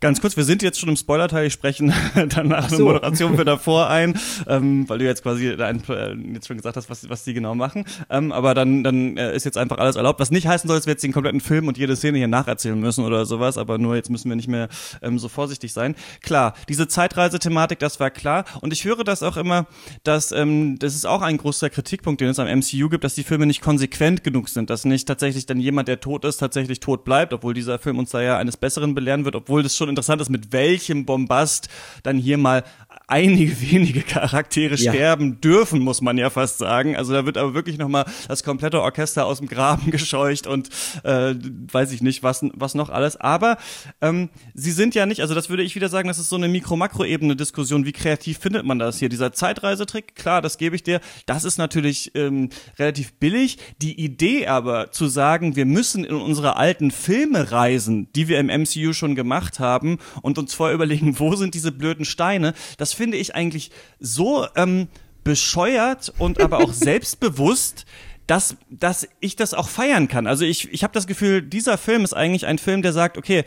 Ganz 0.00 0.20
kurz, 0.20 0.36
wir 0.36 0.44
sind 0.44 0.62
jetzt 0.62 0.78
schon 0.78 0.88
im 0.88 0.96
Spoiler-Teil, 0.96 1.46
ich 1.46 1.52
sprechen 1.52 1.92
danach 2.28 2.68
so. 2.68 2.76
eine 2.76 2.84
Moderation 2.84 3.36
für 3.36 3.44
davor 3.50 3.88
ein, 3.88 4.18
ähm, 4.46 4.88
weil 4.88 4.98
du 4.98 5.04
jetzt 5.04 5.22
quasi 5.22 5.52
ein, 5.52 5.82
äh, 5.88 6.14
jetzt 6.34 6.46
schon 6.46 6.56
gesagt 6.56 6.76
hast, 6.76 6.90
was, 6.90 7.08
was 7.08 7.24
die 7.24 7.34
genau 7.34 7.54
machen. 7.54 7.84
Ähm, 8.08 8.32
aber 8.32 8.54
dann, 8.54 8.84
dann 8.84 9.16
äh, 9.16 9.34
ist 9.34 9.44
jetzt 9.44 9.58
einfach 9.58 9.78
alles 9.78 9.96
erlaubt, 9.96 10.20
was 10.20 10.30
nicht 10.30 10.46
heißen 10.46 10.68
soll, 10.68 10.76
dass 10.76 10.86
wir 10.86 10.92
jetzt 10.92 11.04
den 11.04 11.12
kompletten 11.12 11.40
Film 11.40 11.68
und 11.68 11.78
jede 11.78 11.96
Szene 11.96 12.18
hier 12.18 12.28
nacherzählen 12.28 12.78
müssen 12.78 13.04
oder 13.04 13.26
sowas, 13.26 13.58
aber 13.58 13.78
nur 13.78 13.96
jetzt 13.96 14.10
müssen 14.10 14.28
wir 14.28 14.36
nicht 14.36 14.48
mehr 14.48 14.68
ähm, 15.02 15.18
so 15.18 15.28
vorsichtig 15.28 15.72
sein. 15.72 15.94
Klar, 16.22 16.54
diese 16.68 16.88
Zeitreisethematik, 16.88 17.78
das 17.78 18.00
war 18.00 18.10
klar 18.10 18.44
und 18.60 18.72
ich 18.72 18.84
höre 18.84 19.04
das 19.04 19.22
auch 19.22 19.36
immer, 19.36 19.66
dass 20.04 20.32
ähm, 20.32 20.78
das 20.78 20.94
ist 20.94 21.06
auch 21.06 21.22
ein 21.22 21.36
großer 21.36 21.70
Kritikpunkt, 21.70 22.20
den 22.20 22.28
es 22.28 22.38
am 22.38 22.46
MCU 22.46 22.88
gibt, 22.88 23.04
dass 23.04 23.14
die 23.14 23.24
Filme 23.24 23.46
nicht 23.46 23.60
konsequent 23.60 24.24
genug 24.24 24.48
sind, 24.48 24.70
dass 24.70 24.84
nicht 24.84 25.06
tatsächlich 25.06 25.46
dann 25.46 25.60
jemand, 25.60 25.88
der 25.88 26.00
tot 26.00 26.24
ist, 26.24 26.38
tatsächlich 26.38 26.80
tot 26.80 27.04
bleibt, 27.04 27.32
obwohl 27.32 27.54
dieser 27.54 27.78
Film 27.78 27.98
uns 27.98 28.10
da 28.10 28.20
ja 28.20 28.38
eines 28.38 28.56
Besseren 28.56 28.94
belehren 28.94 29.24
wird, 29.24 29.36
obwohl 29.36 29.62
das 29.62 29.69
schon 29.76 29.88
interessant 29.88 30.20
ist, 30.20 30.28
mit 30.30 30.52
welchem 30.52 31.04
Bombast 31.04 31.68
dann 32.02 32.18
hier 32.18 32.38
mal 32.38 32.64
einige 33.10 33.60
wenige 33.60 34.02
Charaktere 34.02 34.76
ja. 34.76 34.92
sterben 34.92 35.40
dürfen, 35.40 35.80
muss 35.80 36.00
man 36.00 36.16
ja 36.16 36.30
fast 36.30 36.58
sagen. 36.58 36.96
Also 36.96 37.12
da 37.12 37.26
wird 37.26 37.36
aber 37.36 37.54
wirklich 37.54 37.78
nochmal 37.78 38.04
das 38.28 38.44
komplette 38.44 38.80
Orchester 38.80 39.26
aus 39.26 39.38
dem 39.38 39.48
Graben 39.48 39.90
gescheucht 39.90 40.46
und 40.46 40.68
äh, 41.02 41.34
weiß 41.72 41.92
ich 41.92 42.02
nicht, 42.02 42.22
was, 42.22 42.44
was 42.54 42.74
noch 42.74 42.88
alles. 42.88 43.16
Aber 43.16 43.58
ähm, 44.00 44.30
sie 44.54 44.70
sind 44.70 44.94
ja 44.94 45.06
nicht, 45.06 45.20
also 45.20 45.34
das 45.34 45.50
würde 45.50 45.62
ich 45.62 45.74
wieder 45.74 45.88
sagen, 45.88 46.08
das 46.08 46.18
ist 46.18 46.28
so 46.28 46.36
eine 46.36 46.48
Mikro-Makro-Ebene-Diskussion. 46.48 47.84
Wie 47.84 47.92
kreativ 47.92 48.38
findet 48.38 48.64
man 48.64 48.78
das 48.78 48.98
hier? 48.98 49.08
Dieser 49.08 49.32
Zeitreisetrick, 49.32 50.14
klar, 50.14 50.40
das 50.40 50.56
gebe 50.56 50.76
ich 50.76 50.82
dir. 50.82 51.00
Das 51.26 51.44
ist 51.44 51.58
natürlich 51.58 52.12
ähm, 52.14 52.50
relativ 52.78 53.14
billig. 53.14 53.58
Die 53.82 54.00
Idee 54.00 54.46
aber 54.46 54.92
zu 54.92 55.08
sagen, 55.08 55.56
wir 55.56 55.66
müssen 55.66 56.04
in 56.04 56.14
unsere 56.14 56.56
alten 56.56 56.90
Filme 56.90 57.50
reisen, 57.50 58.08
die 58.14 58.28
wir 58.28 58.38
im 58.38 58.46
MCU 58.46 58.92
schon 58.92 59.14
gemacht 59.14 59.58
haben 59.58 59.98
und 60.22 60.38
uns 60.38 60.54
vorher 60.54 60.74
überlegen, 60.74 61.18
wo 61.18 61.34
sind 61.34 61.54
diese 61.54 61.72
blöden 61.72 62.04
Steine, 62.04 62.54
das 62.78 62.99
finde 63.00 63.16
ich 63.16 63.34
eigentlich 63.34 63.70
so 63.98 64.46
ähm, 64.56 64.88
bescheuert 65.24 66.12
und 66.18 66.38
aber 66.38 66.58
auch 66.58 66.72
selbstbewusst, 66.74 67.86
dass, 68.26 68.56
dass 68.68 69.08
ich 69.20 69.36
das 69.36 69.54
auch 69.54 69.70
feiern 69.70 70.06
kann. 70.06 70.26
Also 70.26 70.44
ich, 70.44 70.70
ich 70.70 70.84
habe 70.84 70.92
das 70.92 71.06
Gefühl, 71.06 71.40
dieser 71.40 71.78
Film 71.78 72.04
ist 72.04 72.12
eigentlich 72.12 72.44
ein 72.44 72.58
Film, 72.58 72.82
der 72.82 72.92
sagt, 72.92 73.16
okay, 73.16 73.44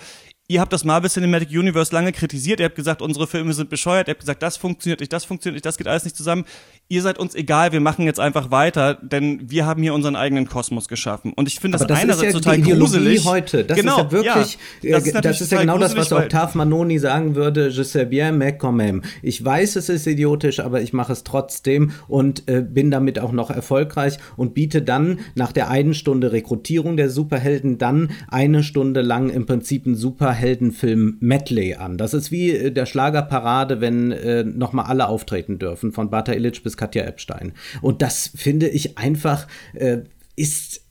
ihr 0.54 0.62
habt 0.62 0.72
das 0.72 0.86
Marvel 0.86 1.10
Cinematic 1.10 1.50
Universe 1.50 1.94
lange 1.94 2.12
kritisiert, 2.12 2.60
ihr 2.60 2.66
habt 2.66 2.76
gesagt, 2.76 3.02
unsere 3.02 3.26
Filme 3.26 3.54
sind 3.54 3.72
bescheuert, 3.72 4.08
ihr 4.08 4.12
habt 4.12 4.20
gesagt, 4.20 4.44
das 4.44 4.56
funktioniert 4.56 5.00
nicht, 5.00 5.12
das 5.12 5.26
funktioniert 5.26 5.56
nicht, 5.56 5.66
das 5.66 5.78
geht 5.78 5.88
alles 5.88 6.04
nicht 6.04 6.16
zusammen. 6.16 6.46
Ihr 6.90 7.02
seid 7.02 7.18
uns 7.18 7.34
egal, 7.34 7.72
wir 7.72 7.80
machen 7.80 8.06
jetzt 8.06 8.20
einfach 8.20 8.52
weiter, 8.52 8.94
denn 8.94 9.50
wir 9.50 9.66
haben 9.66 9.82
hier 9.82 9.96
unseren 9.96 10.16
eigenen 10.16 10.48
Kosmos 10.48 10.88
geschaffen. 10.88 11.34
Und 11.34 11.48
ich 11.48 11.60
finde 11.60 11.80
das, 11.80 11.88
das 11.88 12.00
einerseits 12.00 12.34
ja 12.34 12.40
total 12.40 12.62
die 12.62 12.72
gruselig. 12.72 13.26
heute. 13.26 13.64
Das 13.64 13.80
genau, 13.80 13.98
ist 13.98 14.04
ja 14.04 14.12
wirklich, 14.12 14.58
ja, 14.84 15.00
das 15.00 15.08
ist, 15.08 15.26
das 15.26 15.42
ist 15.42 15.52
ja 15.52 15.62
genau 15.62 15.80
das, 15.80 15.96
was 15.96 16.12
Octave 16.12 16.56
Manoni 16.56 17.00
sagen 17.00 17.34
würde, 17.34 17.70
je 17.70 17.84
sais 17.84 18.08
bien, 18.08 18.38
mais 18.38 18.54
quand 18.60 18.76
même. 18.76 19.02
Ich 19.24 19.44
weiß, 19.44 19.76
es 19.78 19.90
ist 19.90 20.06
idiotisch, 20.06 20.60
aber 20.60 20.82
ich 20.82 20.94
mache 20.94 21.14
es 21.14 21.24
trotzdem 21.24 21.92
und 22.08 22.48
äh, 22.48 22.62
bin 22.62 22.92
damit 22.92 23.18
auch 23.18 23.32
noch 23.32 23.50
erfolgreich 23.50 24.20
und 24.38 24.54
biete 24.54 24.84
dann 24.84 25.20
nach 25.34 25.52
der 25.52 25.72
einen 25.72 25.96
Stunde 25.96 26.32
Rekrutierung 26.32 26.96
der 26.96 27.10
Superhelden 27.10 27.80
dann 27.80 28.12
eine 28.28 28.62
Stunde 28.62 29.02
lang 29.02 29.32
im 29.32 29.48
Prinzip 29.48 29.88
einen 29.88 29.96
Superheldenfilm 30.44 31.18
Medley 31.22 31.76
an. 31.76 31.98
Das 31.98 32.14
ist 32.14 32.32
wie 32.32 32.52
äh, 32.52 32.72
der 32.72 32.86
Schlagerparade, 32.86 33.80
wenn 33.80 34.12
äh, 34.12 34.44
nochmal 34.44 34.86
alle 34.86 35.08
auftreten 35.08 35.58
dürfen, 35.58 35.94
von 35.94 36.10
Bata 36.10 36.34
Illich 36.34 36.64
bis 36.64 36.76
Katja 36.76 37.04
Epstein. 37.04 37.54
Und 37.82 38.02
das 38.02 38.32
finde 38.36 38.68
ich 38.68 38.98
einfach, 38.98 39.48
äh, 39.74 40.00
ist 40.36 40.82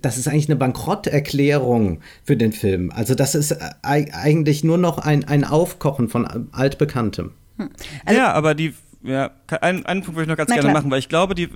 das 0.00 0.16
ist 0.16 0.26
eigentlich 0.26 0.48
eine 0.48 0.56
Bankrotterklärung 0.56 2.00
für 2.24 2.34
den 2.34 2.52
Film. 2.52 2.90
Also 2.90 3.14
das 3.14 3.34
ist 3.34 3.54
eigentlich 3.82 4.64
nur 4.64 4.78
noch 4.78 4.96
ein, 4.96 5.24
ein 5.24 5.44
Aufkochen 5.44 6.08
von 6.08 6.48
altbekanntem. 6.50 7.32
Hm. 7.58 7.68
Also 8.06 8.18
ja, 8.18 8.32
aber 8.32 8.54
die, 8.54 8.72
ja, 9.02 9.32
einen, 9.60 9.84
einen 9.84 10.00
Punkt 10.00 10.16
würde 10.16 10.22
ich 10.22 10.28
noch 10.28 10.38
ganz 10.38 10.48
gerne 10.48 10.62
klar. 10.62 10.72
machen, 10.72 10.90
weil 10.90 11.00
ich 11.00 11.10
glaube, 11.10 11.34
die, 11.34 11.50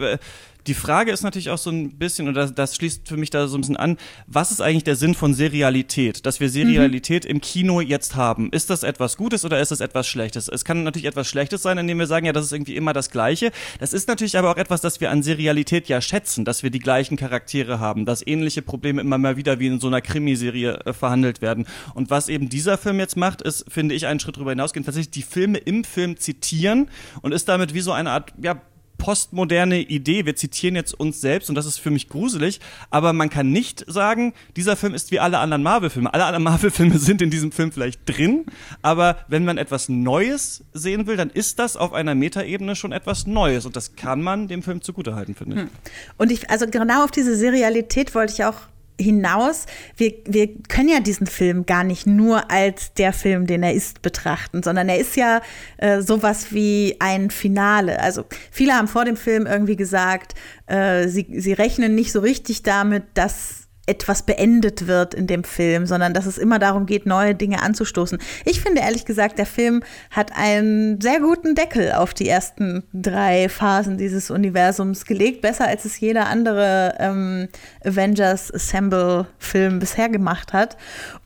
Die 0.66 0.74
Frage 0.74 1.12
ist 1.12 1.22
natürlich 1.22 1.50
auch 1.50 1.58
so 1.58 1.70
ein 1.70 1.98
bisschen, 1.98 2.26
und 2.26 2.34
das, 2.34 2.54
das, 2.54 2.74
schließt 2.76 3.06
für 3.06 3.18
mich 3.18 3.28
da 3.28 3.48
so 3.48 3.58
ein 3.58 3.60
bisschen 3.60 3.76
an, 3.76 3.98
was 4.26 4.50
ist 4.50 4.62
eigentlich 4.62 4.84
der 4.84 4.96
Sinn 4.96 5.14
von 5.14 5.34
Serialität? 5.34 6.24
Dass 6.24 6.40
wir 6.40 6.48
Serialität 6.48 7.24
mhm. 7.24 7.30
im 7.30 7.40
Kino 7.42 7.80
jetzt 7.82 8.14
haben. 8.14 8.50
Ist 8.50 8.70
das 8.70 8.82
etwas 8.82 9.16
Gutes 9.18 9.44
oder 9.44 9.60
ist 9.60 9.70
das 9.70 9.80
etwas 9.80 10.06
Schlechtes? 10.06 10.48
Es 10.48 10.64
kann 10.64 10.82
natürlich 10.82 11.06
etwas 11.06 11.28
Schlechtes 11.28 11.62
sein, 11.62 11.76
indem 11.76 11.98
wir 11.98 12.06
sagen, 12.06 12.24
ja, 12.24 12.32
das 12.32 12.46
ist 12.46 12.52
irgendwie 12.52 12.76
immer 12.76 12.94
das 12.94 13.10
Gleiche. 13.10 13.52
Das 13.78 13.92
ist 13.92 14.08
natürlich 14.08 14.38
aber 14.38 14.50
auch 14.50 14.56
etwas, 14.56 14.80
das 14.80 15.00
wir 15.00 15.10
an 15.10 15.22
Serialität 15.22 15.88
ja 15.88 16.00
schätzen, 16.00 16.46
dass 16.46 16.62
wir 16.62 16.70
die 16.70 16.78
gleichen 16.78 17.16
Charaktere 17.16 17.78
haben, 17.78 18.06
dass 18.06 18.26
ähnliche 18.26 18.62
Probleme 18.62 19.02
immer 19.02 19.18
mal 19.18 19.36
wieder 19.36 19.58
wie 19.58 19.66
in 19.66 19.80
so 19.80 19.88
einer 19.88 20.00
Krimiserie 20.00 20.80
äh, 20.86 20.92
verhandelt 20.94 21.42
werden. 21.42 21.66
Und 21.92 22.08
was 22.08 22.28
eben 22.28 22.48
dieser 22.48 22.78
Film 22.78 22.98
jetzt 23.00 23.16
macht, 23.16 23.42
ist, 23.42 23.70
finde 23.70 23.94
ich, 23.94 24.06
einen 24.06 24.20
Schritt 24.20 24.36
darüber 24.36 24.52
hinausgehen, 24.52 24.84
tatsächlich 24.84 25.10
die 25.10 25.22
Filme 25.22 25.58
im 25.58 25.84
Film 25.84 26.16
zitieren 26.16 26.88
und 27.20 27.32
ist 27.32 27.48
damit 27.48 27.74
wie 27.74 27.80
so 27.80 27.92
eine 27.92 28.10
Art, 28.10 28.32
ja, 28.40 28.60
postmoderne 29.04 29.82
Idee. 29.82 30.24
Wir 30.24 30.34
zitieren 30.34 30.76
jetzt 30.76 30.98
uns 30.98 31.20
selbst 31.20 31.50
und 31.50 31.56
das 31.56 31.66
ist 31.66 31.76
für 31.76 31.90
mich 31.90 32.08
gruselig, 32.08 32.58
aber 32.88 33.12
man 33.12 33.28
kann 33.28 33.50
nicht 33.50 33.84
sagen, 33.86 34.32
dieser 34.56 34.76
Film 34.76 34.94
ist 34.94 35.10
wie 35.10 35.20
alle 35.20 35.40
anderen 35.40 35.62
Marvel-Filme. 35.62 36.14
Alle 36.14 36.24
anderen 36.24 36.44
Marvel-Filme 36.44 36.96
sind 36.98 37.20
in 37.20 37.28
diesem 37.28 37.52
Film 37.52 37.70
vielleicht 37.70 38.00
drin, 38.06 38.46
aber 38.80 39.18
wenn 39.28 39.44
man 39.44 39.58
etwas 39.58 39.90
Neues 39.90 40.64
sehen 40.72 41.06
will, 41.06 41.18
dann 41.18 41.28
ist 41.28 41.58
das 41.58 41.76
auf 41.76 41.92
einer 41.92 42.14
Metaebene 42.14 42.76
schon 42.76 42.92
etwas 42.92 43.26
Neues 43.26 43.66
und 43.66 43.76
das 43.76 43.94
kann 43.94 44.22
man 44.22 44.48
dem 44.48 44.62
Film 44.62 44.80
zugutehalten, 44.80 45.34
finde 45.34 45.56
ich. 45.56 45.62
Hm. 45.64 45.70
Und 46.16 46.32
ich, 46.32 46.48
also 46.48 46.66
genau 46.66 47.04
auf 47.04 47.10
diese 47.10 47.36
Serialität 47.36 48.14
wollte 48.14 48.32
ich 48.32 48.44
auch 48.46 48.56
hinaus, 49.00 49.66
wir, 49.96 50.14
wir 50.24 50.48
können 50.68 50.88
ja 50.88 51.00
diesen 51.00 51.26
Film 51.26 51.66
gar 51.66 51.84
nicht 51.84 52.06
nur 52.06 52.50
als 52.50 52.92
der 52.94 53.12
Film, 53.12 53.46
den 53.46 53.62
er 53.62 53.74
ist, 53.74 54.02
betrachten, 54.02 54.62
sondern 54.62 54.88
er 54.88 54.98
ist 54.98 55.16
ja 55.16 55.40
äh, 55.78 56.00
sowas 56.00 56.52
wie 56.52 56.96
ein 57.00 57.30
Finale. 57.30 58.00
Also 58.00 58.24
viele 58.50 58.74
haben 58.74 58.88
vor 58.88 59.04
dem 59.04 59.16
Film 59.16 59.46
irgendwie 59.46 59.76
gesagt, 59.76 60.34
äh, 60.66 61.08
sie, 61.08 61.26
sie 61.30 61.52
rechnen 61.52 61.94
nicht 61.94 62.12
so 62.12 62.20
richtig 62.20 62.62
damit, 62.62 63.04
dass 63.14 63.63
etwas 63.86 64.22
beendet 64.22 64.86
wird 64.86 65.14
in 65.14 65.26
dem 65.26 65.44
Film, 65.44 65.86
sondern 65.86 66.14
dass 66.14 66.26
es 66.26 66.38
immer 66.38 66.58
darum 66.58 66.86
geht, 66.86 67.06
neue 67.06 67.34
Dinge 67.34 67.62
anzustoßen. 67.62 68.18
Ich 68.44 68.60
finde 68.60 68.80
ehrlich 68.80 69.04
gesagt, 69.04 69.38
der 69.38 69.46
Film 69.46 69.82
hat 70.10 70.32
einen 70.36 71.00
sehr 71.00 71.20
guten 71.20 71.54
Deckel 71.54 71.92
auf 71.92 72.14
die 72.14 72.28
ersten 72.28 72.84
drei 72.92 73.48
Phasen 73.48 73.98
dieses 73.98 74.30
Universums 74.30 75.04
gelegt, 75.04 75.42
besser 75.42 75.68
als 75.68 75.84
es 75.84 76.00
jeder 76.00 76.26
andere 76.26 76.94
ähm, 76.98 77.48
Avengers 77.84 78.52
Assemble 78.52 79.26
Film 79.38 79.78
bisher 79.78 80.08
gemacht 80.08 80.52
hat. 80.52 80.76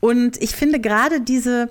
Und 0.01 0.40
ich 0.42 0.57
finde 0.57 0.81
gerade 0.81 1.21
diese 1.21 1.71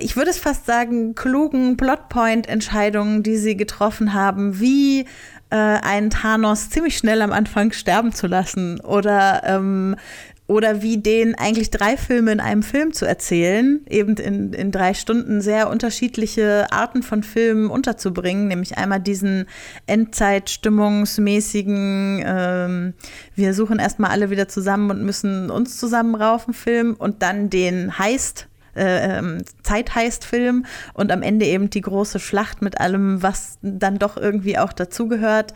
ich 0.00 0.16
würde 0.16 0.30
es 0.30 0.38
fast 0.38 0.64
sagen, 0.64 1.14
klugen 1.14 1.76
Plotpoint-Entscheidungen, 1.76 3.22
die 3.22 3.36
sie 3.36 3.56
getroffen 3.56 4.14
haben, 4.14 4.58
wie 4.58 5.06
äh, 5.52 5.54
einen 5.54 6.10
Thanos 6.10 6.70
ziemlich 6.70 6.96
schnell 6.96 7.20
am 7.20 7.30
Anfang 7.30 7.72
sterben 7.72 8.12
zu 8.12 8.26
lassen 8.26 8.80
oder 8.80 9.42
ähm, 9.44 9.96
oder 10.48 10.82
wie 10.82 10.98
den 10.98 11.36
eigentlich 11.36 11.70
drei 11.70 11.96
Filme 11.96 12.32
in 12.32 12.40
einem 12.40 12.62
Film 12.62 12.92
zu 12.92 13.06
erzählen, 13.06 13.80
eben 13.88 14.16
in, 14.16 14.52
in 14.52 14.70
drei 14.70 14.92
Stunden 14.92 15.40
sehr 15.40 15.70
unterschiedliche 15.70 16.66
Arten 16.70 17.02
von 17.02 17.22
Filmen 17.22 17.70
unterzubringen, 17.70 18.48
nämlich 18.48 18.76
einmal 18.76 19.00
diesen 19.00 19.46
Endzeitstimmungsmäßigen, 19.86 22.22
ähm, 22.26 22.92
wir 23.34 23.54
suchen 23.54 23.78
erstmal 23.78 24.10
alle 24.10 24.28
wieder 24.30 24.48
zusammen 24.48 24.90
und 24.90 25.02
müssen 25.04 25.50
uns 25.50 25.78
zusammenraufen 25.78 26.52
Film 26.54 26.96
und 26.98 27.22
dann 27.22 27.48
den 27.48 27.98
Heist 27.98 28.48
äh, 28.76 29.18
ähm, 29.18 29.42
Zeitheißt-Film 29.62 30.66
und 30.94 31.12
am 31.12 31.22
Ende 31.22 31.46
eben 31.46 31.70
die 31.70 31.80
große 31.80 32.20
Schlacht 32.20 32.62
mit 32.62 32.80
allem, 32.80 33.22
was 33.22 33.58
dann 33.62 33.98
doch 33.98 34.16
irgendwie 34.16 34.58
auch 34.58 34.72
dazugehört, 34.72 35.54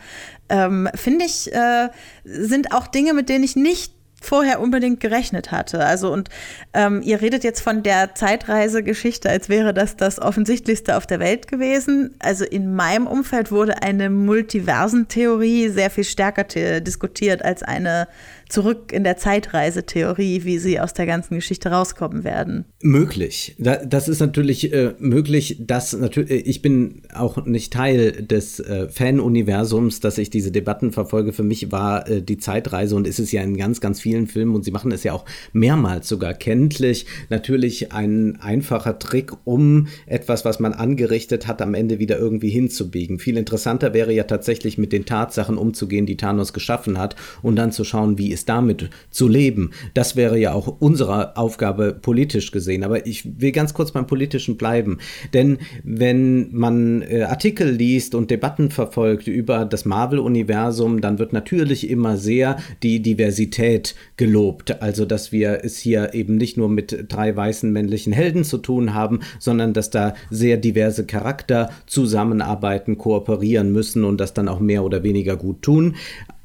ähm, 0.49 0.89
finde 0.95 1.25
ich, 1.25 1.53
äh, 1.53 1.89
sind 2.23 2.73
auch 2.73 2.87
Dinge, 2.87 3.13
mit 3.13 3.29
denen 3.29 3.43
ich 3.43 3.55
nicht 3.55 3.93
vorher 4.21 4.59
unbedingt 4.59 4.99
gerechnet 4.99 5.51
hatte. 5.51 5.85
Also 5.85 6.11
und 6.11 6.29
ähm, 6.73 7.01
ihr 7.03 7.21
redet 7.21 7.43
jetzt 7.43 7.61
von 7.61 7.83
der 7.83 8.15
Zeitreisegeschichte, 8.15 9.29
als 9.29 9.47
wäre 9.49 9.73
das 9.73 9.95
das 9.95 10.19
offensichtlichste 10.19 10.97
auf 10.97 11.05
der 11.05 11.19
Welt 11.19 11.47
gewesen. 11.47 12.15
Also 12.19 12.43
in 12.43 12.73
meinem 12.73 13.07
Umfeld 13.07 13.51
wurde 13.51 13.81
eine 13.83 14.09
Multiversentheorie 14.09 15.69
sehr 15.69 15.89
viel 15.89 16.03
stärker 16.03 16.43
diskutiert 16.43 17.43
als 17.45 17.63
eine 17.63 18.07
zurück 18.49 18.91
in 18.91 19.03
der 19.03 19.17
Zeitreisetheorie, 19.17 20.43
wie 20.43 20.57
sie 20.57 20.79
aus 20.79 20.93
der 20.93 21.05
ganzen 21.05 21.35
Geschichte 21.35 21.69
rauskommen 21.69 22.23
werden. 22.23 22.65
Möglich. 22.81 23.55
das 23.57 24.07
ist 24.07 24.19
natürlich 24.19 24.73
äh, 24.73 24.93
möglich, 24.99 25.57
dass 25.59 25.93
natürlich, 25.93 26.31
äh, 26.31 26.49
ich 26.49 26.61
bin 26.61 27.01
auch 27.13 27.45
nicht 27.45 27.73
Teil 27.73 28.11
des 28.11 28.59
äh, 28.59 28.87
Fan-Universums, 28.89 29.99
dass 29.99 30.17
ich 30.17 30.29
diese 30.29 30.51
Debatten 30.51 30.91
verfolge. 30.91 31.33
Für 31.33 31.43
mich 31.43 31.71
war 31.71 32.07
äh, 32.07 32.21
die 32.21 32.37
Zeitreise 32.37 32.95
und 32.95 33.07
ist 33.07 33.19
es 33.19 33.31
ja 33.31 33.41
in 33.41 33.57
ganz, 33.57 33.81
ganz 33.81 33.99
vielen 33.99 34.27
Filmen 34.27 34.55
und 34.55 34.63
sie 34.63 34.71
machen 34.71 34.91
es 34.91 35.03
ja 35.03 35.13
auch 35.13 35.25
mehrmals 35.53 36.07
sogar 36.07 36.33
kenntlich. 36.33 37.05
Natürlich 37.29 37.91
ein 37.91 38.37
einfacher 38.39 38.99
Trick, 38.99 39.31
um 39.43 39.87
etwas, 40.05 40.45
was 40.45 40.59
man 40.59 40.73
angerichtet 40.73 41.47
hat, 41.47 41.61
am 41.61 41.73
Ende 41.73 41.99
wieder 41.99 42.17
irgendwie 42.17 42.49
hinzubiegen. 42.49 43.19
Viel 43.19 43.37
interessanter 43.37 43.93
wäre 43.93 44.13
ja 44.13 44.23
tatsächlich 44.23 44.77
mit 44.77 44.93
den 44.93 45.05
Tatsachen 45.05 45.57
umzugehen, 45.57 46.05
die 46.05 46.17
Thanos 46.17 46.53
geschaffen 46.53 46.97
hat 46.97 47.15
und 47.41 47.55
dann 47.55 47.71
zu 47.71 47.83
schauen, 47.83 48.17
wie 48.17 48.31
ist 48.37 48.49
damit 48.49 48.89
zu 49.09 49.27
leben. 49.27 49.71
Das 49.93 50.15
wäre 50.15 50.37
ja 50.37 50.53
auch 50.53 50.67
unsere 50.79 51.37
Aufgabe 51.37 51.93
politisch 51.93 52.51
gesehen. 52.51 52.83
Aber 52.83 53.07
ich 53.07 53.41
will 53.41 53.51
ganz 53.51 53.73
kurz 53.73 53.91
beim 53.91 54.05
Politischen 54.05 54.57
bleiben. 54.57 54.99
Denn 55.33 55.57
wenn 55.83 56.53
man 56.53 57.01
äh, 57.01 57.23
Artikel 57.23 57.69
liest 57.69 58.13
und 58.13 58.29
Debatten 58.29 58.69
verfolgt 58.69 59.27
über 59.27 59.65
das 59.65 59.85
Marvel-Universum, 59.85 61.01
dann 61.01 61.17
wird 61.17 61.33
natürlich 61.33 61.89
immer 61.89 62.17
sehr 62.17 62.57
die 62.83 63.01
Diversität 63.01 63.95
gelobt. 64.17 64.81
Also, 64.81 65.05
dass 65.05 65.31
wir 65.31 65.61
es 65.63 65.77
hier 65.77 66.13
eben 66.13 66.37
nicht 66.37 66.57
nur 66.57 66.69
mit 66.69 67.05
drei 67.09 67.35
weißen 67.35 67.71
männlichen 67.71 68.13
Helden 68.13 68.43
zu 68.43 68.59
tun 68.59 68.93
haben, 68.93 69.21
sondern 69.39 69.73
dass 69.73 69.89
da 69.89 70.13
sehr 70.29 70.57
diverse 70.57 71.05
Charakter 71.05 71.71
zusammenarbeiten, 71.87 72.97
kooperieren 72.97 73.71
müssen 73.71 74.03
und 74.03 74.19
das 74.19 74.33
dann 74.33 74.47
auch 74.47 74.59
mehr 74.59 74.83
oder 74.83 75.01
weniger 75.01 75.35
gut 75.35 75.63
tun 75.63 75.95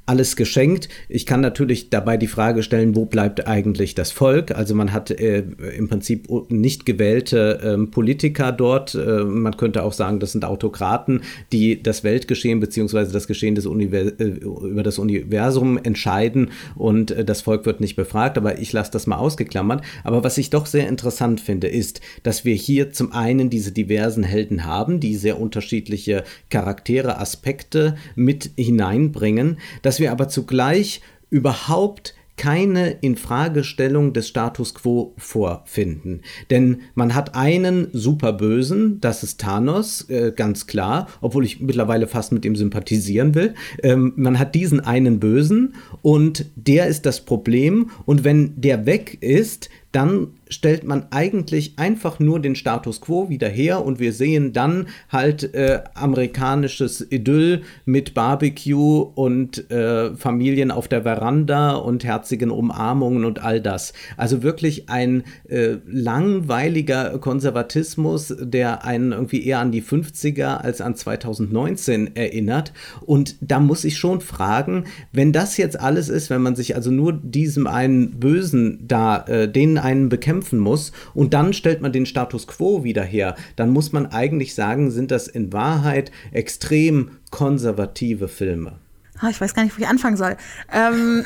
alles 0.05 0.35
geschenkt. 0.35 0.89
Ich 1.09 1.27
kann 1.27 1.41
natürlich 1.41 1.89
dabei 1.89 2.17
die 2.17 2.27
Frage 2.27 2.65
stellen, 2.65 2.97
wo 2.97 3.05
bleibt 3.05 3.47
eigentlich 3.47 3.95
das 3.95 4.11
Volk? 4.11 4.51
Also 4.51 4.75
man 4.75 4.93
hat 4.93 5.13
äh, 5.13 5.45
im 5.77 5.89
Prinzip 5.89 6.29
nicht 6.51 6.85
gewählte 6.85 7.61
äh, 7.63 7.87
Politiker 7.87 8.51
dort. 8.51 8.97
Äh, 8.97 9.25
man 9.25 9.57
könnte 9.57 9.85
auch 9.85 9.93
sagen, 9.93 10.19
das 10.19 10.33
sind 10.33 10.45
Autokraten, 10.45 11.23
die 11.53 11.81
das 11.81 12.03
Weltgeschehen 12.03 12.59
bzw. 12.59 13.13
das 13.13 13.29
Geschehen 13.29 13.55
des 13.55 13.67
Univers 13.67 14.13
äh, 14.19 14.25
über 14.25 14.83
das 14.83 14.99
Universum 14.99 15.79
entscheiden 15.81 16.51
und 16.75 17.13
äh, 17.13 17.25
das 17.25 17.43
Volk 17.43 17.65
wird 17.65 17.81
nicht 17.81 17.95
befragt. 17.95 18.37
Aber 18.37 18.59
ich 18.59 18.73
lasse 18.73 18.91
das 18.91 19.07
mal 19.07 19.17
ausgeklammert. 19.17 19.83
Aber 20.03 20.25
was 20.25 20.37
ich 20.37 20.51
doch 20.51 20.67
sehr 20.67 20.89
interessant 20.89 21.41
finde, 21.41 21.69
ist, 21.69 22.01
dass 22.25 22.45
wir 22.45 22.55
hier 22.55 22.93
zum 22.93 23.13
einen 23.13 23.51
diese 23.51 23.71
diversen 23.71 24.25
Helden 24.25 24.65
haben, 24.65 24.99
die 24.99 25.15
sehr 25.15 25.41
unterschiedliche 25.41 26.25
Charaktere, 26.51 27.21
Aspekte 27.21 27.95
mit 28.17 28.51
hineinbringen. 28.57 29.59
Das 29.83 29.92
dass 29.93 30.01
wir 30.01 30.11
aber 30.11 30.29
zugleich 30.29 31.03
überhaupt 31.29 32.15
keine 32.39 32.93
Infragestellung 33.03 34.15
des 34.15 34.27
Status 34.27 34.75
quo 34.75 35.13
vorfinden. 35.19 36.23
Denn 36.49 36.81
man 36.95 37.15
hat 37.15 37.35
einen 37.35 37.89
Superbösen, 37.93 39.03
das 39.03 39.23
ist 39.23 39.39
Thanos, 39.39 40.09
äh, 40.09 40.33
ganz 40.35 40.67
klar, 40.67 41.09
obwohl 41.21 41.45
ich 41.45 41.61
mittlerweile 41.61 42.07
fast 42.07 42.33
mit 42.33 42.47
ihm 42.47 42.57
sympathisieren 42.57 43.35
will. 43.35 43.53
Ähm, 43.83 44.15
man 44.17 44.39
hat 44.39 44.55
diesen 44.55 44.81
einen 44.81 45.21
Bösen 45.21 45.75
und 46.01 46.47
der 46.57 46.87
ist 46.87 47.05
das 47.05 47.21
Problem. 47.21 47.91
Und 48.07 48.25
wenn 48.25 48.59
der 48.59 48.87
weg 48.87 49.19
ist, 49.21 49.69
dann 49.93 50.29
stellt 50.53 50.85
man 50.85 51.07
eigentlich 51.11 51.75
einfach 51.79 52.19
nur 52.19 52.41
den 52.41 52.55
Status 52.55 53.01
quo 53.01 53.29
wieder 53.29 53.49
her 53.49 53.85
und 53.85 53.99
wir 53.99 54.13
sehen 54.13 54.53
dann 54.53 54.89
halt 55.09 55.55
äh, 55.55 55.81
amerikanisches 55.95 57.07
Idyll 57.11 57.63
mit 57.85 58.15
Barbecue 58.15 59.01
und 59.01 59.71
äh, 59.71 60.15
Familien 60.15 60.71
auf 60.71 60.89
der 60.89 61.03
Veranda 61.03 61.75
und 61.75 62.05
herzigen 62.05 62.51
Umarmungen 62.51 63.25
und 63.25 63.43
all 63.43 63.61
das. 63.61 63.93
Also 64.17 64.43
wirklich 64.43 64.89
ein 64.89 65.25
äh, 65.49 65.77
langweiliger 65.87 67.19
Konservatismus, 67.19 68.35
der 68.39 68.85
einen 68.85 69.13
irgendwie 69.13 69.45
eher 69.45 69.61
an 69.61 69.73
die 69.73 69.83
50er 69.83 70.59
als 70.59 70.81
an 70.81 70.95
2019 70.95 72.17
erinnert. 72.17 72.73
Und 73.01 73.37
da 73.41 73.61
muss 73.61 73.85
ich 73.85 73.97
schon 73.97 74.21
fragen, 74.21 74.85
wenn 75.13 75.33
das 75.33 75.57
jetzt 75.57 75.79
alles 75.81 76.09
ist, 76.09 76.31
wenn 76.31 76.43
man 76.43 76.57
sich 76.57 76.77
also 76.77 76.91
nur 76.91 77.13
diesem 77.13 77.67
einen 77.67 78.19
Bösen 78.21 78.81
da, 78.87 79.25
äh, 79.27 79.49
den 79.51 79.79
einen 79.79 80.09
bekämpft, 80.09 80.42
kämpfen 80.43 80.59
muss 80.59 80.93
und 81.15 81.35
dann 81.35 81.53
stellt 81.53 81.81
man 81.81 81.93
den 81.93 82.07
Status 82.07 82.47
quo 82.47 82.83
wieder 82.85 83.03
her, 83.03 83.37
dann 83.57 83.71
muss 83.71 83.93
man 83.93 84.07
eigentlich 84.07 84.55
sagen, 84.55 84.91
sind 84.91 85.11
das 85.11 85.29
in 85.29 85.53
Wahrheit 85.53 86.11
extrem 86.33 87.19
konservative 87.31 88.29
Filme. 88.29 88.75
Oh, 89.23 89.29
ich 89.31 89.41
weiß 89.41 89.55
gar 89.55 89.63
nicht, 89.63 89.77
wo 89.77 89.81
ich 89.81 89.89
anfangen 89.89 90.17
soll. 90.17 90.37
Ähm, 90.73 91.23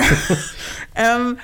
ähm, 0.94 1.38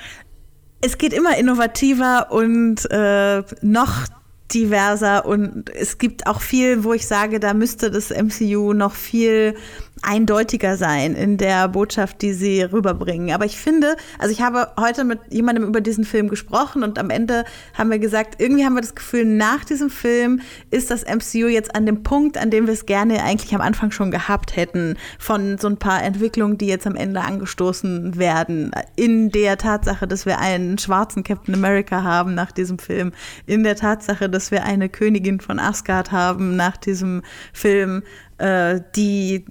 es 0.81 0.97
geht 0.97 1.13
immer 1.13 1.37
innovativer 1.37 2.31
und 2.31 2.89
äh, 2.91 3.41
noch 3.61 4.05
diverser 4.53 5.25
und 5.25 5.69
es 5.71 5.97
gibt 5.97 6.27
auch 6.27 6.41
viel, 6.41 6.83
wo 6.83 6.93
ich 6.93 7.07
sage, 7.07 7.39
da 7.39 7.55
müsste 7.55 7.89
das 7.89 8.11
MCU 8.11 8.73
noch 8.73 8.93
viel 8.93 9.55
eindeutiger 10.03 10.77
sein 10.77 11.15
in 11.15 11.37
der 11.37 11.67
Botschaft, 11.67 12.21
die 12.21 12.33
sie 12.33 12.61
rüberbringen. 12.61 13.33
Aber 13.33 13.45
ich 13.45 13.57
finde, 13.57 13.95
also 14.19 14.31
ich 14.31 14.41
habe 14.41 14.69
heute 14.79 15.03
mit 15.03 15.19
jemandem 15.29 15.65
über 15.65 15.81
diesen 15.81 16.03
Film 16.03 16.29
gesprochen 16.29 16.83
und 16.83 16.99
am 16.99 17.09
Ende 17.09 17.45
haben 17.73 17.89
wir 17.89 17.99
gesagt, 17.99 18.41
irgendwie 18.41 18.65
haben 18.65 18.73
wir 18.73 18.81
das 18.81 18.95
Gefühl, 18.95 19.25
nach 19.25 19.65
diesem 19.65 19.89
Film 19.89 20.41
ist 20.71 20.91
das 20.91 21.03
MCU 21.03 21.47
jetzt 21.47 21.75
an 21.75 21.85
dem 21.85 22.03
Punkt, 22.03 22.37
an 22.37 22.49
dem 22.49 22.67
wir 22.67 22.73
es 22.73 22.85
gerne 22.85 23.23
eigentlich 23.23 23.53
am 23.55 23.61
Anfang 23.61 23.91
schon 23.91 24.11
gehabt 24.11 24.55
hätten, 24.55 24.97
von 25.19 25.57
so 25.57 25.67
ein 25.67 25.77
paar 25.77 26.03
Entwicklungen, 26.03 26.57
die 26.57 26.67
jetzt 26.67 26.87
am 26.87 26.95
Ende 26.95 27.21
angestoßen 27.21 28.17
werden, 28.17 28.71
in 28.95 29.29
der 29.29 29.57
Tatsache, 29.57 30.07
dass 30.07 30.25
wir 30.25 30.39
einen 30.39 30.77
schwarzen 30.77 31.23
Captain 31.23 31.55
America 31.55 32.03
haben 32.03 32.35
nach 32.35 32.51
diesem 32.51 32.79
Film, 32.79 33.11
in 33.45 33.63
der 33.63 33.75
Tatsache, 33.75 34.29
dass 34.29 34.51
wir 34.51 34.63
eine 34.63 34.89
Königin 34.89 35.39
von 35.39 35.59
Asgard 35.59 36.11
haben 36.11 36.55
nach 36.55 36.77
diesem 36.77 37.23
Film, 37.53 38.03
äh, 38.37 38.81
die 38.95 39.45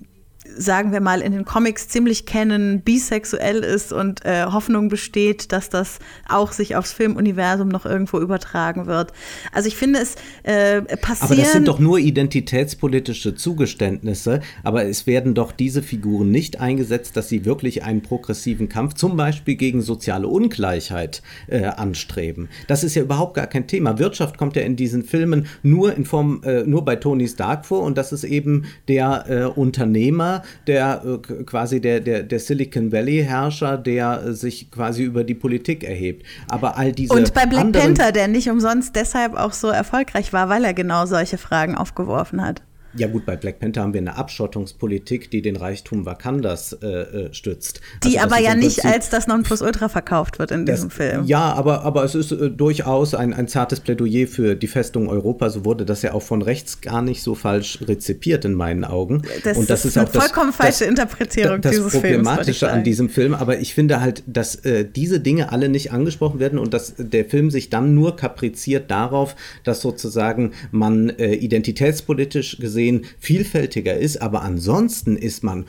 sagen 0.56 0.92
wir 0.92 1.00
mal, 1.00 1.20
in 1.20 1.32
den 1.32 1.44
Comics 1.44 1.88
ziemlich 1.88 2.26
kennen, 2.26 2.80
bisexuell 2.82 3.58
ist 3.58 3.92
und 3.92 4.24
äh, 4.24 4.44
Hoffnung 4.44 4.88
besteht, 4.88 5.52
dass 5.52 5.68
das 5.68 5.98
auch 6.28 6.52
sich 6.52 6.76
aufs 6.76 6.92
Filmuniversum 6.92 7.68
noch 7.68 7.86
irgendwo 7.86 8.18
übertragen 8.18 8.86
wird. 8.86 9.12
Also 9.52 9.68
ich 9.68 9.76
finde 9.76 10.00
es 10.00 10.16
äh, 10.42 10.82
passieren. 10.96 11.32
Aber 11.32 11.36
das 11.36 11.52
sind 11.52 11.68
doch 11.68 11.78
nur 11.78 11.98
identitätspolitische 11.98 13.34
Zugeständnisse, 13.34 14.40
aber 14.62 14.84
es 14.84 15.06
werden 15.06 15.34
doch 15.34 15.52
diese 15.52 15.82
Figuren 15.82 16.30
nicht 16.30 16.60
eingesetzt, 16.60 17.16
dass 17.16 17.28
sie 17.28 17.44
wirklich 17.44 17.82
einen 17.84 18.02
progressiven 18.02 18.68
Kampf, 18.68 18.94
zum 18.94 19.16
Beispiel 19.16 19.56
gegen 19.56 19.82
soziale 19.82 20.28
Ungleichheit, 20.28 21.22
äh, 21.48 21.64
anstreben. 21.64 22.48
Das 22.66 22.84
ist 22.84 22.94
ja 22.94 23.02
überhaupt 23.02 23.34
gar 23.34 23.46
kein 23.46 23.66
Thema. 23.66 23.98
Wirtschaft 23.98 24.38
kommt 24.38 24.56
ja 24.56 24.62
in 24.62 24.76
diesen 24.76 25.02
Filmen 25.02 25.46
nur 25.62 25.94
in 25.94 26.04
Form, 26.04 26.42
äh, 26.44 26.62
nur 26.64 26.84
bei 26.84 26.96
Tony 26.96 27.28
Stark 27.28 27.66
vor 27.66 27.82
und 27.82 27.98
das 27.98 28.12
ist 28.12 28.24
eben 28.24 28.64
der 28.88 29.26
äh, 29.28 29.44
Der 30.66 31.02
äh, 31.04 31.42
quasi 31.44 31.80
der, 31.80 32.00
der, 32.00 32.22
der 32.22 32.38
Silicon 32.38 32.92
Valley-Herrscher, 32.92 33.78
der 33.78 34.22
äh, 34.24 34.32
sich 34.32 34.70
quasi 34.70 35.02
über 35.02 35.24
die 35.24 35.34
Politik 35.34 35.84
erhebt. 35.84 36.26
Aber 36.48 36.76
all 36.76 36.92
diese. 36.92 37.14
Und 37.14 37.34
bei 37.34 37.46
Black 37.46 37.72
Panther, 37.72 38.12
der 38.12 38.28
nicht 38.28 38.48
umsonst 38.50 38.96
deshalb 38.96 39.34
auch 39.34 39.52
so 39.52 39.68
erfolgreich 39.68 40.32
war, 40.32 40.48
weil 40.48 40.64
er 40.64 40.74
genau 40.74 41.06
solche 41.06 41.38
Fragen 41.38 41.74
aufgeworfen 41.74 42.44
hat. 42.44 42.62
Ja 42.94 43.08
gut, 43.08 43.24
bei 43.24 43.36
Black 43.36 43.58
Panther 43.58 43.82
haben 43.82 43.94
wir 43.94 44.00
eine 44.00 44.16
Abschottungspolitik, 44.16 45.30
die 45.30 45.40
den 45.40 45.56
Reichtum 45.56 46.04
Wakandas 46.04 46.74
äh, 46.82 46.86
äh 46.86 47.34
stützt. 47.34 47.80
Die 48.04 48.18
also, 48.18 48.34
aber 48.34 48.42
ja 48.42 48.54
nicht 48.54 48.84
als 48.84 49.08
das 49.08 49.26
Nonplusultra 49.26 49.88
verkauft 49.88 50.38
wird 50.38 50.50
in 50.50 50.66
das, 50.66 50.76
diesem 50.76 50.90
Film. 50.90 51.24
Ja, 51.24 51.52
aber, 51.54 51.84
aber 51.84 52.04
es 52.04 52.14
ist 52.14 52.32
äh, 52.32 52.50
durchaus 52.50 53.14
ein, 53.14 53.32
ein 53.32 53.48
zartes 53.48 53.80
Plädoyer 53.80 54.26
für 54.26 54.54
die 54.54 54.66
Festung 54.66 55.08
Europa. 55.08 55.48
So 55.48 55.64
wurde 55.64 55.86
das 55.86 56.02
ja 56.02 56.12
auch 56.12 56.22
von 56.22 56.42
rechts 56.42 56.82
gar 56.82 57.00
nicht 57.00 57.22
so 57.22 57.34
falsch 57.34 57.78
rezipiert 57.86 58.44
in 58.44 58.54
meinen 58.54 58.84
Augen. 58.84 59.22
Das, 59.42 59.56
Und 59.56 59.70
das 59.70 59.80
ist, 59.80 59.92
ist 59.92 59.96
eine 59.96 60.08
auch 60.08 60.12
das, 60.12 60.24
vollkommen 60.24 60.52
falsche 60.52 60.80
das, 60.80 60.88
Interpretierung 60.88 61.60
das, 61.62 61.70
dieses 61.70 61.90
Films. 61.92 62.02
Das 62.02 62.10
Problematische 62.10 62.70
an 62.70 62.84
diesem 62.84 63.08
Film, 63.08 63.34
aber 63.34 63.58
ich 63.58 63.72
finde 63.72 64.00
halt, 64.00 64.22
dass 64.26 64.56
äh, 64.56 64.84
diese 64.84 65.20
Dinge 65.20 65.50
alle 65.50 65.70
nicht 65.70 65.92
angesprochen 65.92 66.40
werden 66.40 66.58
und 66.58 66.74
dass 66.74 66.94
der 66.98 67.24
Film 67.24 67.50
sich 67.50 67.70
dann 67.70 67.94
nur 67.94 68.16
kapriziert 68.16 68.90
darauf, 68.90 69.34
dass 69.64 69.80
sozusagen 69.80 70.52
man 70.70 71.08
äh, 71.08 71.34
identitätspolitisch 71.34 72.58
gesehen 72.58 72.81
gesehen 72.82 73.04
vielfältiger 73.18 73.96
ist, 73.96 74.20
aber 74.20 74.42
ansonsten 74.42 75.16
ist 75.16 75.44
man 75.44 75.66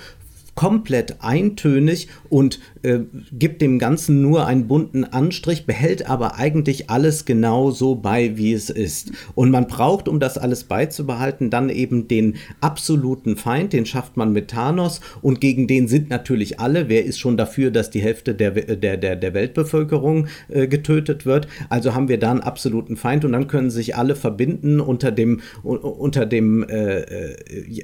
komplett 0.55 1.17
eintönig 1.21 2.07
und 2.29 2.59
äh, 2.83 2.99
gibt 3.31 3.61
dem 3.61 3.79
Ganzen 3.79 4.21
nur 4.21 4.45
einen 4.45 4.67
bunten 4.67 5.03
Anstrich, 5.03 5.65
behält 5.65 6.09
aber 6.09 6.35
eigentlich 6.35 6.89
alles 6.89 7.25
genau 7.25 7.71
so 7.71 7.95
bei, 7.95 8.37
wie 8.37 8.53
es 8.53 8.69
ist. 8.69 9.11
Und 9.35 9.49
man 9.49 9.67
braucht, 9.67 10.07
um 10.07 10.19
das 10.19 10.37
alles 10.37 10.65
beizubehalten, 10.65 11.49
dann 11.49 11.69
eben 11.69 12.07
den 12.07 12.35
absoluten 12.61 13.35
Feind, 13.35 13.73
den 13.73 13.85
schafft 13.85 14.15
man 14.15 14.31
mit 14.31 14.51
Thanos 14.51 15.01
und 15.21 15.41
gegen 15.41 15.67
den 15.67 15.87
sind 15.87 16.09
natürlich 16.09 16.59
alle. 16.59 16.87
Wer 16.87 17.03
ist 17.03 17.19
schon 17.19 17.37
dafür, 17.37 17.71
dass 17.71 17.89
die 17.89 18.01
Hälfte 18.01 18.35
der, 18.35 18.51
der, 18.51 18.97
der, 18.97 19.15
der 19.15 19.33
Weltbevölkerung 19.33 20.27
äh, 20.49 20.67
getötet 20.67 21.25
wird? 21.25 21.47
Also 21.69 21.95
haben 21.95 22.09
wir 22.09 22.19
da 22.19 22.31
einen 22.31 22.41
absoluten 22.41 22.95
Feind 22.95 23.25
und 23.25 23.31
dann 23.31 23.47
können 23.47 23.71
sich 23.71 23.95
alle 23.95 24.15
verbinden 24.15 24.79
unter 24.79 25.11
dem, 25.11 25.41
unter 25.63 26.25
dem 26.25 26.63
äh, 26.63 26.99
äh 26.99 27.33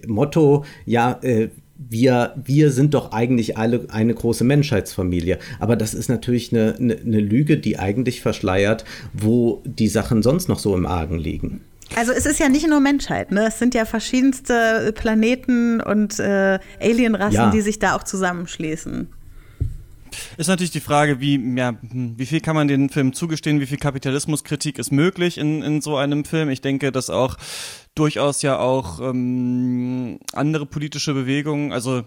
Motto, 0.08 0.65
ja, 0.86 1.19
äh, 1.21 1.49
wir, 1.80 2.34
wir 2.36 2.72
sind 2.72 2.94
doch 2.94 3.13
eigentlich 3.13 3.58
alle 3.58 3.88
eine 3.89 4.13
große 4.13 4.44
Menschheitsfamilie. 4.44 5.39
Aber 5.60 5.78
das 5.78 5.94
ist 5.94 6.10
natürlich 6.10 6.52
eine, 6.52 6.76
eine, 6.78 6.98
eine 6.98 7.20
Lüge, 7.22 7.58
die 7.58 7.80
eigentlich 7.80 8.22
verschleiert, 8.22 8.84
wo 9.13 9.63
die 9.65 9.88
Sachen 9.88 10.22
sonst 10.22 10.50
noch 10.50 10.60
so 10.60 10.76
im 10.76 10.86
Argen 10.86 11.18
liegen. 11.18 11.62
Also 11.96 12.12
es 12.12 12.26
ist 12.26 12.39
ja 12.39 12.50
nicht 12.50 12.68
nur 12.68 12.82
Menschheit, 12.82 13.32
ne? 13.32 13.48
Es 13.48 13.58
sind 13.58 13.74
ja 13.74 13.86
verschiedenste 13.86 14.94
Planeten 14.94 15.82
und 15.82 16.20
äh, 16.20 16.60
Alienrassen, 16.80 17.34
ja. 17.34 17.50
die 17.50 17.62
sich 17.62 17.80
da 17.80 17.96
auch 17.96 18.04
zusammenschließen. 18.04 19.08
Ist 20.38 20.48
natürlich 20.48 20.72
die 20.72 20.80
Frage, 20.80 21.20
wie, 21.20 21.39
ja, 21.58 21.76
hm, 21.89 22.13
wie 22.18 22.26
viel 22.26 22.42
kann 22.42 22.56
man 22.56 22.68
den 22.68 22.89
Film 22.89 23.13
zugestehen, 23.13 23.60
wie 23.60 23.65
viel 23.65 23.78
Kapitalismuskritik 23.78 24.78
ist 24.78 24.92
möglich 24.92 25.38
in, 25.38 25.62
in 25.62 25.82
so 25.82 25.98
einem 25.98 26.26
Film. 26.26 26.50
Ich 26.50 26.62
denke, 26.62 26.92
dass 26.92 27.10
auch 27.10 27.38
durchaus 27.99 28.41
ja 28.41 28.57
auch 28.59 28.99
ähm, 29.01 30.19
andere 30.33 30.65
politische 30.65 31.13
Bewegungen, 31.13 31.73
also 31.73 32.03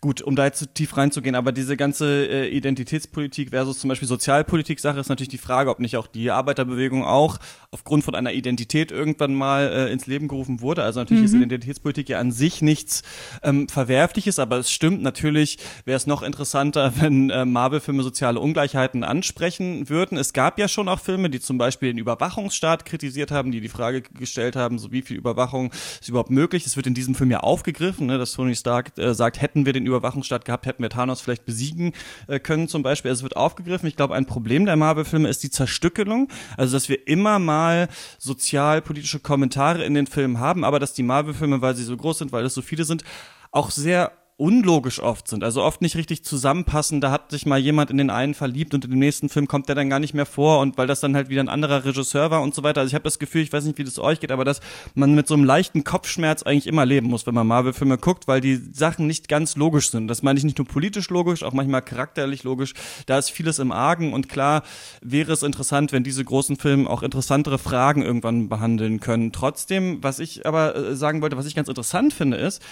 gut, 0.00 0.22
um 0.22 0.36
da 0.36 0.44
jetzt 0.44 0.58
zu 0.58 0.66
tief 0.66 0.96
reinzugehen, 0.96 1.34
aber 1.34 1.52
diese 1.52 1.76
ganze 1.76 2.26
äh, 2.26 2.48
Identitätspolitik 2.48 3.50
versus 3.50 3.78
zum 3.80 3.88
Beispiel 3.88 4.08
Sozialpolitik-Sache 4.08 5.00
ist 5.00 5.08
natürlich 5.08 5.28
die 5.28 5.38
Frage, 5.38 5.70
ob 5.70 5.80
nicht 5.80 5.96
auch 5.96 6.06
die 6.06 6.30
Arbeiterbewegung 6.30 7.04
auch 7.04 7.38
aufgrund 7.70 8.04
von 8.04 8.14
einer 8.14 8.32
Identität 8.32 8.92
irgendwann 8.92 9.34
mal 9.34 9.68
äh, 9.68 9.92
ins 9.92 10.06
Leben 10.06 10.28
gerufen 10.28 10.60
wurde. 10.60 10.84
Also 10.84 11.00
natürlich 11.00 11.22
mhm. 11.22 11.26
ist 11.26 11.34
Identitätspolitik 11.34 12.08
ja 12.08 12.20
an 12.20 12.30
sich 12.30 12.62
nichts 12.62 13.02
ähm, 13.42 13.68
Verwerfliches, 13.68 14.38
aber 14.38 14.58
es 14.58 14.70
stimmt 14.70 15.02
natürlich, 15.02 15.58
wäre 15.84 15.96
es 15.96 16.06
noch 16.06 16.22
interessanter, 16.22 16.92
wenn 17.00 17.30
äh, 17.30 17.44
Marvel-Filme 17.44 18.02
soziale 18.02 18.38
Ungleichheiten 18.40 19.02
ansprechen 19.02 19.88
würden. 19.88 20.16
Es 20.16 20.32
gab 20.32 20.58
ja 20.58 20.68
schon 20.68 20.88
auch 20.88 21.00
Filme, 21.00 21.28
die 21.28 21.40
zum 21.40 21.58
Beispiel 21.58 21.90
den 21.92 21.98
Überwachungsstaat 21.98 22.84
kritisiert 22.84 23.30
haben, 23.30 23.50
die 23.50 23.60
die 23.60 23.68
Frage 23.68 24.02
gestellt 24.02 24.54
haben, 24.54 24.78
so 24.78 24.92
wie 24.92 25.02
viel 25.02 25.16
Überwachung 25.16 25.72
ist 26.00 26.08
überhaupt 26.08 26.30
möglich. 26.30 26.66
Es 26.66 26.76
wird 26.76 26.86
in 26.86 26.94
diesem 26.94 27.14
Film 27.16 27.30
ja 27.30 27.40
aufgegriffen, 27.40 28.06
ne, 28.06 28.18
dass 28.18 28.32
Tony 28.32 28.54
Stark 28.54 28.96
äh, 28.96 29.12
sagt, 29.12 29.40
hätten 29.40 29.66
wir 29.66 29.72
den 29.72 29.87
Überwachungsstaat 29.88 30.44
gehabt, 30.44 30.66
hätten 30.66 30.82
wir 30.82 30.90
Thanos 30.90 31.20
vielleicht 31.20 31.44
besiegen 31.44 31.92
äh, 32.26 32.38
können 32.38 32.68
zum 32.68 32.82
Beispiel. 32.82 33.10
Also 33.10 33.20
es 33.20 33.22
wird 33.24 33.36
aufgegriffen. 33.36 33.88
Ich 33.88 33.96
glaube, 33.96 34.14
ein 34.14 34.26
Problem 34.26 34.66
der 34.66 34.76
Marvel-Filme 34.76 35.28
ist 35.28 35.42
die 35.42 35.50
Zerstückelung. 35.50 36.28
Also, 36.56 36.76
dass 36.76 36.88
wir 36.88 37.06
immer 37.06 37.38
mal 37.38 37.88
sozialpolitische 38.18 39.20
Kommentare 39.20 39.84
in 39.84 39.94
den 39.94 40.06
Filmen 40.06 40.38
haben, 40.38 40.64
aber 40.64 40.78
dass 40.78 40.92
die 40.92 41.02
Marvel-Filme, 41.02 41.60
weil 41.62 41.74
sie 41.74 41.84
so 41.84 41.96
groß 41.96 42.18
sind, 42.18 42.32
weil 42.32 42.44
es 42.44 42.54
so 42.54 42.62
viele 42.62 42.84
sind, 42.84 43.04
auch 43.50 43.70
sehr 43.70 44.12
unlogisch 44.38 45.00
oft 45.00 45.26
sind, 45.26 45.42
also 45.42 45.64
oft 45.64 45.82
nicht 45.82 45.96
richtig 45.96 46.24
zusammenpassen. 46.24 47.00
Da 47.00 47.10
hat 47.10 47.32
sich 47.32 47.44
mal 47.44 47.58
jemand 47.58 47.90
in 47.90 47.98
den 47.98 48.08
einen 48.08 48.34
verliebt 48.34 48.72
und 48.72 48.84
in 48.84 48.92
dem 48.92 49.00
nächsten 49.00 49.28
Film 49.28 49.48
kommt 49.48 49.68
der 49.68 49.74
dann 49.74 49.90
gar 49.90 49.98
nicht 49.98 50.14
mehr 50.14 50.26
vor 50.26 50.60
und 50.60 50.78
weil 50.78 50.86
das 50.86 51.00
dann 51.00 51.16
halt 51.16 51.28
wieder 51.28 51.42
ein 51.42 51.48
anderer 51.48 51.84
Regisseur 51.84 52.30
war 52.30 52.40
und 52.40 52.54
so 52.54 52.62
weiter. 52.62 52.80
Also 52.80 52.88
ich 52.88 52.94
habe 52.94 53.02
das 53.02 53.18
Gefühl, 53.18 53.42
ich 53.42 53.52
weiß 53.52 53.64
nicht, 53.64 53.78
wie 53.78 53.84
das 53.84 53.98
euch 53.98 54.20
geht, 54.20 54.30
aber 54.30 54.44
dass 54.44 54.60
man 54.94 55.12
mit 55.16 55.26
so 55.26 55.34
einem 55.34 55.42
leichten 55.42 55.82
Kopfschmerz 55.82 56.44
eigentlich 56.44 56.68
immer 56.68 56.86
leben 56.86 57.08
muss, 57.08 57.26
wenn 57.26 57.34
man 57.34 57.48
Marvel-Filme 57.48 57.98
guckt, 57.98 58.28
weil 58.28 58.40
die 58.40 58.54
Sachen 58.72 59.08
nicht 59.08 59.28
ganz 59.28 59.56
logisch 59.56 59.90
sind. 59.90 60.06
Das 60.06 60.22
meine 60.22 60.38
ich 60.38 60.44
nicht 60.44 60.58
nur 60.58 60.68
politisch 60.68 61.10
logisch, 61.10 61.42
auch 61.42 61.52
manchmal 61.52 61.82
charakterlich 61.82 62.44
logisch. 62.44 62.74
Da 63.06 63.18
ist 63.18 63.30
vieles 63.30 63.58
im 63.58 63.72
Argen 63.72 64.12
und 64.12 64.28
klar 64.28 64.62
wäre 65.02 65.32
es 65.32 65.42
interessant, 65.42 65.90
wenn 65.90 66.04
diese 66.04 66.24
großen 66.24 66.56
Filme 66.56 66.88
auch 66.88 67.02
interessantere 67.02 67.58
Fragen 67.58 68.02
irgendwann 68.02 68.48
behandeln 68.48 69.00
können. 69.00 69.32
Trotzdem, 69.32 69.98
was 70.00 70.20
ich 70.20 70.46
aber 70.46 70.76
äh, 70.76 70.94
sagen 70.94 71.22
wollte, 71.22 71.36
was 71.36 71.46
ich 71.46 71.56
ganz 71.56 71.68
interessant 71.68 72.14
finde, 72.14 72.36
ist, 72.36 72.62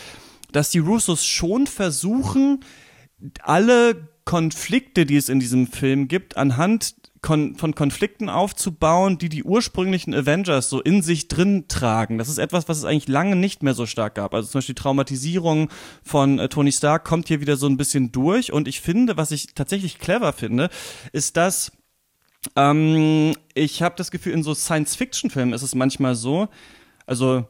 dass 0.53 0.71
die 0.71 0.79
Russos 0.79 1.25
schon 1.25 1.67
versuchen, 1.67 2.61
alle 3.43 4.09
Konflikte, 4.25 5.07
die 5.07 5.17
es 5.17 5.29
in 5.29 5.41
diesem 5.41 5.67
Film 5.67 6.09
gibt, 6.09 6.37
anhand 6.37 6.95
kon 7.23 7.57
von 7.57 7.75
Konflikten 7.75 8.29
aufzubauen, 8.29 9.19
die 9.19 9.29
die 9.29 9.43
ursprünglichen 9.43 10.15
Avengers 10.15 10.69
so 10.69 10.81
in 10.81 11.03
sich 11.03 11.29
drin 11.29 11.67
tragen. 11.67 12.19
Das 12.19 12.29
ist 12.29 12.39
etwas, 12.39 12.69
was 12.69 12.79
es 12.79 12.85
eigentlich 12.85 13.09
lange 13.09 13.37
nicht 13.37 13.63
mehr 13.63 13.75
so 13.75 13.87
stark 13.87 14.15
gab. 14.15 14.35
Also 14.35 14.49
zum 14.49 14.59
Beispiel 14.59 14.75
die 14.75 14.83
Traumatisierung 14.83 15.69
von 16.03 16.39
äh, 16.39 16.49
Tony 16.49 16.73
Stark 16.73 17.05
kommt 17.05 17.29
hier 17.29 17.41
wieder 17.41 17.57
so 17.57 17.67
ein 17.67 17.77
bisschen 17.77 18.13
durch. 18.13 18.53
Und 18.53 18.69
ich 18.69 18.81
finde, 18.81 19.17
was 19.17 19.31
ich 19.31 19.55
tatsächlich 19.55 19.99
clever 19.99 20.33
finde, 20.33 20.69
ist, 21.13 21.37
dass 21.37 21.73
ähm, 22.55 23.35
ich 23.55 23.83
habe 23.83 23.97
das 23.97 24.11
Gefühl, 24.11 24.33
in 24.33 24.43
so 24.43 24.55
Science-Fiction-Filmen 24.55 25.55
ist 25.55 25.63
es 25.63 25.75
manchmal 25.75 26.15
so, 26.15 26.49
also 27.07 27.47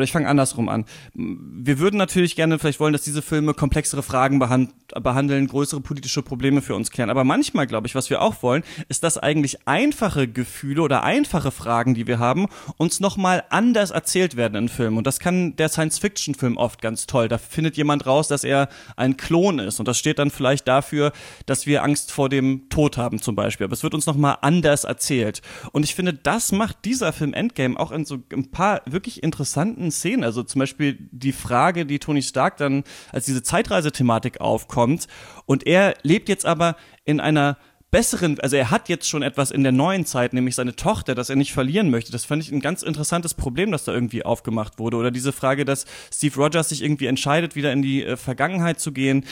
oder 0.00 0.04
ich 0.04 0.12
fange 0.12 0.28
andersrum 0.28 0.70
an. 0.70 0.86
Wir 1.14 1.78
würden 1.78 1.98
natürlich 1.98 2.34
gerne 2.34 2.58
vielleicht 2.58 2.80
wollen, 2.80 2.94
dass 2.94 3.02
diese 3.02 3.20
Filme 3.20 3.52
komplexere 3.52 4.02
Fragen 4.02 4.38
behand 4.38 4.72
behandeln, 5.02 5.46
größere 5.46 5.80
politische 5.80 6.22
Probleme 6.22 6.62
für 6.62 6.74
uns 6.74 6.90
klären. 6.90 7.10
Aber 7.10 7.22
manchmal, 7.22 7.66
glaube 7.66 7.86
ich, 7.86 7.94
was 7.94 8.10
wir 8.10 8.22
auch 8.22 8.42
wollen, 8.42 8.64
ist, 8.88 9.04
dass 9.04 9.18
eigentlich 9.18 9.68
einfache 9.68 10.26
Gefühle 10.26 10.82
oder 10.82 11.02
einfache 11.02 11.50
Fragen, 11.50 11.94
die 11.94 12.06
wir 12.06 12.18
haben, 12.18 12.48
uns 12.76 12.98
nochmal 12.98 13.44
anders 13.50 13.90
erzählt 13.90 14.36
werden 14.36 14.54
in 14.54 14.68
Filmen. 14.68 14.96
Und 14.96 15.06
das 15.06 15.20
kann 15.20 15.54
der 15.56 15.68
Science-Fiction-Film 15.68 16.56
oft 16.56 16.80
ganz 16.82 17.06
toll. 17.06 17.28
Da 17.28 17.38
findet 17.38 17.76
jemand 17.76 18.06
raus, 18.06 18.28
dass 18.28 18.42
er 18.42 18.68
ein 18.96 19.16
Klon 19.16 19.58
ist. 19.58 19.78
Und 19.78 19.86
das 19.86 19.98
steht 19.98 20.18
dann 20.18 20.30
vielleicht 20.30 20.66
dafür, 20.66 21.12
dass 21.46 21.66
wir 21.66 21.84
Angst 21.84 22.10
vor 22.10 22.28
dem 22.28 22.68
Tod 22.70 22.96
haben 22.96 23.20
zum 23.20 23.36
Beispiel. 23.36 23.66
Aber 23.66 23.74
es 23.74 23.82
wird 23.82 23.94
uns 23.94 24.06
nochmal 24.06 24.38
anders 24.40 24.84
erzählt. 24.84 25.42
Und 25.72 25.84
ich 25.84 25.94
finde, 25.94 26.14
das 26.14 26.52
macht 26.52 26.84
dieser 26.84 27.12
Film 27.12 27.34
Endgame 27.34 27.78
auch 27.78 27.92
in 27.92 28.04
so 28.04 28.18
ein 28.32 28.50
paar 28.50 28.82
wirklich 28.86 29.22
interessanten 29.22 29.89
kleinen 29.90 29.92
Szenen. 29.92 30.24
Also 30.24 30.42
zum 30.42 30.58
Beispiel 30.58 30.98
die 31.10 31.32
Frage, 31.32 31.86
die 31.86 31.98
Tony 31.98 32.22
Stark 32.22 32.56
dann, 32.56 32.84
als 33.12 33.26
diese 33.26 33.42
Zeitreisethematik 33.42 34.40
aufkommt. 34.40 35.06
Und 35.46 35.66
er 35.66 35.94
lebt 36.02 36.28
jetzt 36.28 36.46
aber 36.46 36.76
in 37.04 37.20
einer 37.20 37.58
besseren, 37.90 38.38
also 38.38 38.54
er 38.54 38.70
hat 38.70 38.88
jetzt 38.88 39.08
schon 39.08 39.22
etwas 39.22 39.50
in 39.50 39.64
der 39.64 39.72
neuen 39.72 40.06
Zeit, 40.06 40.32
nämlich 40.32 40.54
seine 40.54 40.76
Tochter, 40.76 41.16
das 41.16 41.28
er 41.28 41.34
nicht 41.34 41.52
verlieren 41.52 41.90
möchte. 41.90 42.12
Das 42.12 42.24
fand 42.24 42.40
ich 42.42 42.52
ein 42.52 42.60
ganz 42.60 42.84
interessantes 42.84 43.34
Problem, 43.34 43.72
das 43.72 43.84
da 43.84 43.92
irgendwie 43.92 44.24
aufgemacht 44.24 44.78
wurde. 44.78 44.96
Oder 44.96 45.10
diese 45.10 45.32
Frage, 45.32 45.64
dass 45.64 45.86
Steve 46.12 46.36
Rogers 46.36 46.68
sich 46.68 46.82
irgendwie 46.82 47.06
entscheidet, 47.06 47.56
wieder 47.56 47.72
in 47.72 47.82
die 47.82 48.04
äh, 48.04 48.16
Vergangenheit 48.16 48.78
zu 48.78 48.92
gehen. 48.92 49.24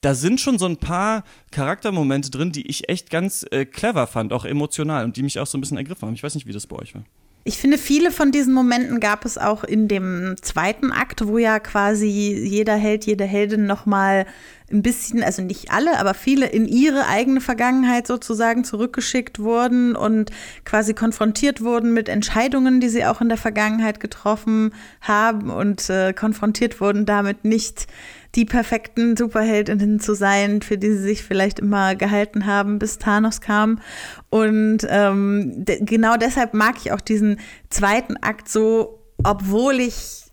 Da 0.00 0.14
sind 0.14 0.40
schon 0.40 0.58
so 0.58 0.66
ein 0.66 0.78
paar 0.78 1.24
Charaktermomente 1.52 2.30
drin, 2.30 2.52
die 2.52 2.66
ich 2.66 2.88
echt 2.88 3.10
ganz 3.10 3.46
äh, 3.50 3.64
clever 3.66 4.06
fand, 4.06 4.32
auch 4.32 4.46
emotional 4.46 5.04
und 5.04 5.16
die 5.16 5.22
mich 5.22 5.38
auch 5.38 5.46
so 5.46 5.58
ein 5.58 5.60
bisschen 5.60 5.76
ergriffen 5.76 6.08
haben. 6.08 6.14
Ich 6.14 6.22
weiß 6.22 6.34
nicht, 6.34 6.46
wie 6.46 6.52
das 6.52 6.66
bei 6.66 6.76
euch 6.76 6.94
war. 6.94 7.04
Ich 7.42 7.56
finde, 7.56 7.78
viele 7.78 8.10
von 8.10 8.32
diesen 8.32 8.52
Momenten 8.52 9.00
gab 9.00 9.24
es 9.24 9.38
auch 9.38 9.64
in 9.64 9.88
dem 9.88 10.34
zweiten 10.42 10.92
Akt, 10.92 11.26
wo 11.26 11.38
ja 11.38 11.58
quasi 11.58 12.06
jeder 12.06 12.76
Held, 12.76 13.06
jede 13.06 13.24
Heldin 13.24 13.66
nochmal 13.66 14.26
ein 14.70 14.82
bisschen, 14.82 15.22
also 15.22 15.42
nicht 15.42 15.70
alle, 15.70 15.98
aber 15.98 16.14
viele 16.14 16.46
in 16.46 16.66
ihre 16.68 17.06
eigene 17.06 17.40
Vergangenheit 17.40 18.06
sozusagen 18.06 18.62
zurückgeschickt 18.62 19.38
wurden 19.38 19.96
und 19.96 20.30
quasi 20.64 20.94
konfrontiert 20.94 21.62
wurden 21.62 21.92
mit 21.92 22.08
Entscheidungen, 22.08 22.78
die 22.78 22.88
sie 22.88 23.04
auch 23.06 23.20
in 23.20 23.28
der 23.28 23.38
Vergangenheit 23.38 24.00
getroffen 24.00 24.72
haben 25.00 25.50
und 25.50 25.88
äh, 25.90 26.12
konfrontiert 26.12 26.80
wurden 26.80 27.06
damit 27.06 27.44
nicht 27.44 27.86
die 28.34 28.44
perfekten 28.44 29.16
Superheldinnen 29.16 30.00
zu 30.00 30.14
sein, 30.14 30.62
für 30.62 30.78
die 30.78 30.92
sie 30.92 31.02
sich 31.02 31.24
vielleicht 31.24 31.58
immer 31.58 31.94
gehalten 31.96 32.46
haben, 32.46 32.78
bis 32.78 32.98
Thanos 32.98 33.40
kam. 33.40 33.80
Und 34.28 34.86
ähm, 34.88 35.64
de 35.64 35.84
genau 35.84 36.16
deshalb 36.16 36.54
mag 36.54 36.76
ich 36.78 36.92
auch 36.92 37.00
diesen 37.00 37.40
zweiten 37.70 38.16
Akt 38.18 38.48
so, 38.48 39.02
obwohl 39.24 39.80
ich 39.80 40.24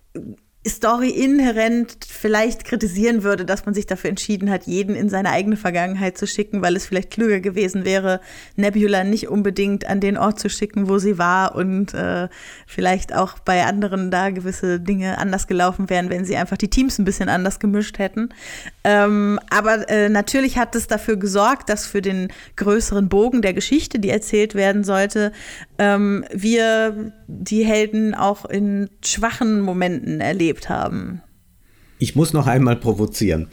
Story 0.69 1.09
inhärent 1.09 1.97
vielleicht 2.07 2.65
kritisieren 2.65 3.23
würde, 3.23 3.45
dass 3.45 3.65
man 3.65 3.73
sich 3.73 3.85
dafür 3.85 4.09
entschieden 4.09 4.49
hat, 4.49 4.63
jeden 4.63 4.95
in 4.95 5.09
seine 5.09 5.31
eigene 5.31 5.57
Vergangenheit 5.57 6.17
zu 6.17 6.27
schicken, 6.27 6.61
weil 6.61 6.75
es 6.75 6.85
vielleicht 6.85 7.11
klüger 7.11 7.39
gewesen 7.39 7.85
wäre, 7.85 8.21
Nebula 8.55 9.03
nicht 9.03 9.27
unbedingt 9.27 9.87
an 9.87 9.99
den 9.99 10.17
Ort 10.17 10.39
zu 10.39 10.49
schicken, 10.49 10.89
wo 10.89 10.97
sie 10.97 11.17
war 11.17 11.55
und 11.55 11.93
äh, 11.93 12.27
vielleicht 12.65 13.15
auch 13.15 13.39
bei 13.39 13.65
anderen 13.65 14.11
da 14.11 14.29
gewisse 14.29 14.79
Dinge 14.79 15.17
anders 15.17 15.47
gelaufen 15.47 15.89
wären, 15.89 16.09
wenn 16.09 16.25
sie 16.25 16.37
einfach 16.37 16.57
die 16.57 16.69
Teams 16.69 16.97
ein 16.97 17.05
bisschen 17.05 17.29
anders 17.29 17.59
gemischt 17.59 17.99
hätten. 17.99 18.29
Ähm, 18.83 19.39
aber 19.49 19.89
äh, 19.89 20.09
natürlich 20.09 20.57
hat 20.57 20.75
es 20.75 20.87
dafür 20.87 21.17
gesorgt, 21.17 21.69
dass 21.69 21.85
für 21.85 22.01
den 22.01 22.29
größeren 22.55 23.09
Bogen 23.09 23.41
der 23.41 23.53
Geschichte, 23.53 23.99
die 23.99 24.09
erzählt 24.09 24.55
werden 24.55 24.83
sollte, 24.83 25.31
ähm, 25.77 26.25
wir 26.33 27.11
die 27.27 27.65
Helden 27.65 28.15
auch 28.15 28.45
in 28.45 28.89
schwachen 29.03 29.61
Momenten 29.61 30.21
erlebt 30.57 30.69
haben. 30.69 31.21
Ich 31.99 32.15
muss 32.15 32.31
noch 32.31 32.45
einmal 32.45 32.75
provozieren. 32.75 33.47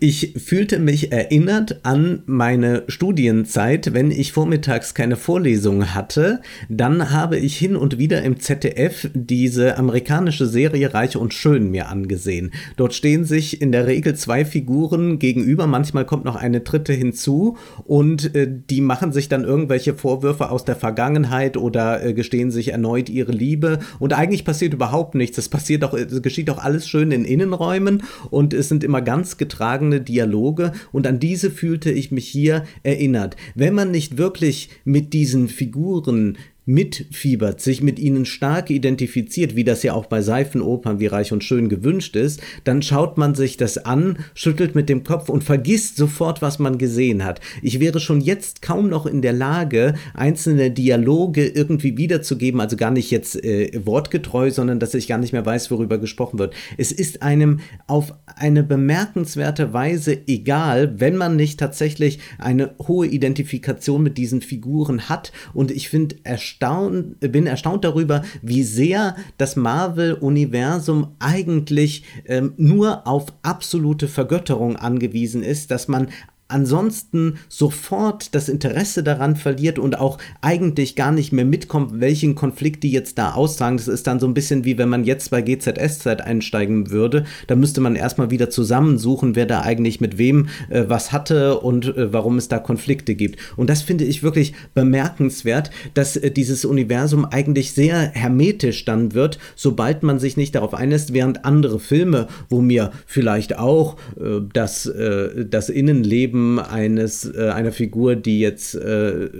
Ich 0.00 0.34
fühlte 0.44 0.80
mich 0.80 1.12
erinnert 1.12 1.80
an 1.84 2.24
meine 2.26 2.82
Studienzeit, 2.88 3.94
wenn 3.94 4.10
ich 4.10 4.32
vormittags 4.32 4.92
keine 4.92 5.14
Vorlesung 5.14 5.94
hatte, 5.94 6.40
dann 6.68 7.10
habe 7.10 7.38
ich 7.38 7.56
hin 7.56 7.76
und 7.76 7.96
wieder 7.96 8.22
im 8.22 8.40
ZDF 8.40 9.08
diese 9.14 9.78
amerikanische 9.78 10.46
Serie 10.46 10.94
Reich 10.94 11.16
und 11.16 11.32
Schön 11.32 11.70
mir 11.70 11.88
angesehen. 11.88 12.50
Dort 12.76 12.92
stehen 12.92 13.24
sich 13.24 13.62
in 13.62 13.70
der 13.70 13.86
Regel 13.86 14.16
zwei 14.16 14.44
Figuren 14.44 15.20
gegenüber, 15.20 15.68
manchmal 15.68 16.06
kommt 16.06 16.24
noch 16.24 16.36
eine 16.36 16.62
dritte 16.62 16.92
hinzu 16.92 17.56
und 17.84 18.34
äh, 18.34 18.48
die 18.68 18.80
machen 18.80 19.12
sich 19.12 19.28
dann 19.28 19.44
irgendwelche 19.44 19.94
Vorwürfe 19.94 20.50
aus 20.50 20.64
der 20.64 20.74
Vergangenheit 20.74 21.56
oder 21.56 22.04
äh, 22.04 22.14
gestehen 22.14 22.50
sich 22.50 22.72
erneut 22.72 23.08
ihre 23.08 23.32
Liebe 23.32 23.78
und 24.00 24.12
eigentlich 24.12 24.44
passiert 24.44 24.74
überhaupt 24.74 25.14
nichts. 25.14 25.38
Es 25.38 25.48
passiert 25.48 25.84
doch, 25.84 25.94
es 25.94 26.20
geschieht 26.20 26.48
doch 26.48 26.58
alles 26.58 26.88
schön 26.88 27.12
in 27.12 27.24
Innenräumen 27.24 27.75
Räumen 27.76 28.02
und 28.30 28.54
es 28.54 28.68
sind 28.68 28.84
immer 28.84 29.02
ganz 29.02 29.36
getragene 29.36 30.00
Dialoge 30.00 30.72
und 30.92 31.06
an 31.06 31.18
diese 31.20 31.50
fühlte 31.50 31.90
ich 31.90 32.10
mich 32.10 32.26
hier 32.26 32.64
erinnert. 32.82 33.36
Wenn 33.54 33.74
man 33.74 33.90
nicht 33.90 34.18
wirklich 34.18 34.70
mit 34.84 35.12
diesen 35.12 35.48
Figuren 35.48 36.38
mitfiebert, 36.66 37.60
sich 37.60 37.80
mit 37.80 38.00
ihnen 38.00 38.26
stark 38.26 38.70
identifiziert, 38.70 39.54
wie 39.54 39.62
das 39.62 39.84
ja 39.84 39.94
auch 39.94 40.06
bei 40.06 40.20
Seifenopern 40.20 40.98
wie 40.98 41.06
Reich 41.06 41.32
und 41.32 41.44
Schön 41.44 41.68
gewünscht 41.68 42.16
ist, 42.16 42.42
dann 42.64 42.82
schaut 42.82 43.16
man 43.16 43.36
sich 43.36 43.56
das 43.56 43.78
an, 43.78 44.18
schüttelt 44.34 44.74
mit 44.74 44.88
dem 44.88 45.04
Kopf 45.04 45.28
und 45.28 45.44
vergisst 45.44 45.96
sofort, 45.96 46.42
was 46.42 46.58
man 46.58 46.76
gesehen 46.76 47.24
hat. 47.24 47.40
Ich 47.62 47.78
wäre 47.78 48.00
schon 48.00 48.20
jetzt 48.20 48.62
kaum 48.62 48.88
noch 48.88 49.06
in 49.06 49.22
der 49.22 49.32
Lage, 49.32 49.94
einzelne 50.12 50.72
Dialoge 50.72 51.46
irgendwie 51.46 51.96
wiederzugeben, 51.96 52.60
also 52.60 52.76
gar 52.76 52.90
nicht 52.90 53.12
jetzt 53.12 53.42
äh, 53.44 53.70
wortgetreu, 53.86 54.50
sondern 54.50 54.80
dass 54.80 54.94
ich 54.94 55.06
gar 55.06 55.18
nicht 55.18 55.32
mehr 55.32 55.46
weiß, 55.46 55.70
worüber 55.70 55.98
gesprochen 55.98 56.40
wird. 56.40 56.52
Es 56.76 56.90
ist 56.90 57.22
einem 57.22 57.60
auf 57.86 58.12
eine 58.34 58.64
bemerkenswerte 58.64 59.72
Weise 59.72 60.18
egal, 60.26 60.98
wenn 60.98 61.16
man 61.16 61.36
nicht 61.36 61.60
tatsächlich 61.60 62.18
eine 62.38 62.74
hohe 62.88 63.06
Identifikation 63.06 64.02
mit 64.02 64.18
diesen 64.18 64.42
Figuren 64.42 65.08
hat 65.08 65.30
und 65.54 65.70
ich 65.70 65.88
finde 65.88 66.16
erstaunlich, 66.24 66.55
erstaunt, 66.56 67.20
bin 67.20 67.46
erstaunt 67.46 67.84
darüber, 67.84 68.22
wie 68.42 68.62
sehr 68.62 69.16
das 69.36 69.56
Marvel-Universum 69.56 71.14
eigentlich 71.18 72.04
ähm, 72.26 72.54
nur 72.56 73.06
auf 73.06 73.26
absolute 73.42 74.08
Vergötterung 74.08 74.76
angewiesen 74.76 75.42
ist, 75.42 75.70
dass 75.70 75.88
man 75.88 76.08
ansonsten 76.48 77.38
sofort 77.48 78.34
das 78.34 78.48
Interesse 78.48 79.02
daran 79.02 79.36
verliert 79.36 79.78
und 79.78 79.98
auch 79.98 80.18
eigentlich 80.40 80.94
gar 80.94 81.10
nicht 81.10 81.32
mehr 81.32 81.44
mitkommt, 81.44 82.00
welchen 82.00 82.34
Konflikt 82.34 82.84
die 82.84 82.92
jetzt 82.92 83.18
da 83.18 83.32
austragen. 83.32 83.76
Das 83.78 83.88
ist 83.88 84.06
dann 84.06 84.20
so 84.20 84.26
ein 84.26 84.34
bisschen 84.34 84.64
wie 84.64 84.78
wenn 84.78 84.88
man 84.88 85.04
jetzt 85.04 85.30
bei 85.30 85.42
GZSZ 85.42 86.06
einsteigen 86.20 86.90
würde. 86.90 87.24
Da 87.48 87.56
müsste 87.56 87.80
man 87.80 87.96
erstmal 87.96 88.30
wieder 88.30 88.48
zusammensuchen, 88.48 89.34
wer 89.34 89.46
da 89.46 89.62
eigentlich 89.62 90.00
mit 90.00 90.18
wem 90.18 90.48
äh, 90.68 90.84
was 90.86 91.12
hatte 91.12 91.58
und 91.60 91.96
äh, 91.96 92.12
warum 92.12 92.38
es 92.38 92.48
da 92.48 92.58
Konflikte 92.58 93.14
gibt. 93.14 93.40
Und 93.56 93.68
das 93.68 93.82
finde 93.82 94.04
ich 94.04 94.22
wirklich 94.22 94.54
bemerkenswert, 94.74 95.70
dass 95.94 96.16
äh, 96.16 96.30
dieses 96.30 96.64
Universum 96.64 97.24
eigentlich 97.24 97.72
sehr 97.72 97.98
hermetisch 98.12 98.84
dann 98.84 99.14
wird, 99.14 99.38
sobald 99.56 100.02
man 100.02 100.20
sich 100.20 100.36
nicht 100.36 100.54
darauf 100.54 100.74
einlässt, 100.74 101.12
während 101.12 101.44
andere 101.44 101.80
Filme, 101.80 102.28
wo 102.48 102.60
mir 102.60 102.92
vielleicht 103.06 103.58
auch 103.58 103.96
äh, 104.20 104.40
das, 104.52 104.86
äh, 104.86 105.44
das 105.44 105.68
Innenleben 105.68 106.35
Leben 106.36 106.60
eines, 106.60 107.24
äh, 107.24 107.50
einer 107.50 107.72
Figur, 107.72 108.16
die 108.16 108.40
jetzt 108.40 108.74
äh, 108.74 109.30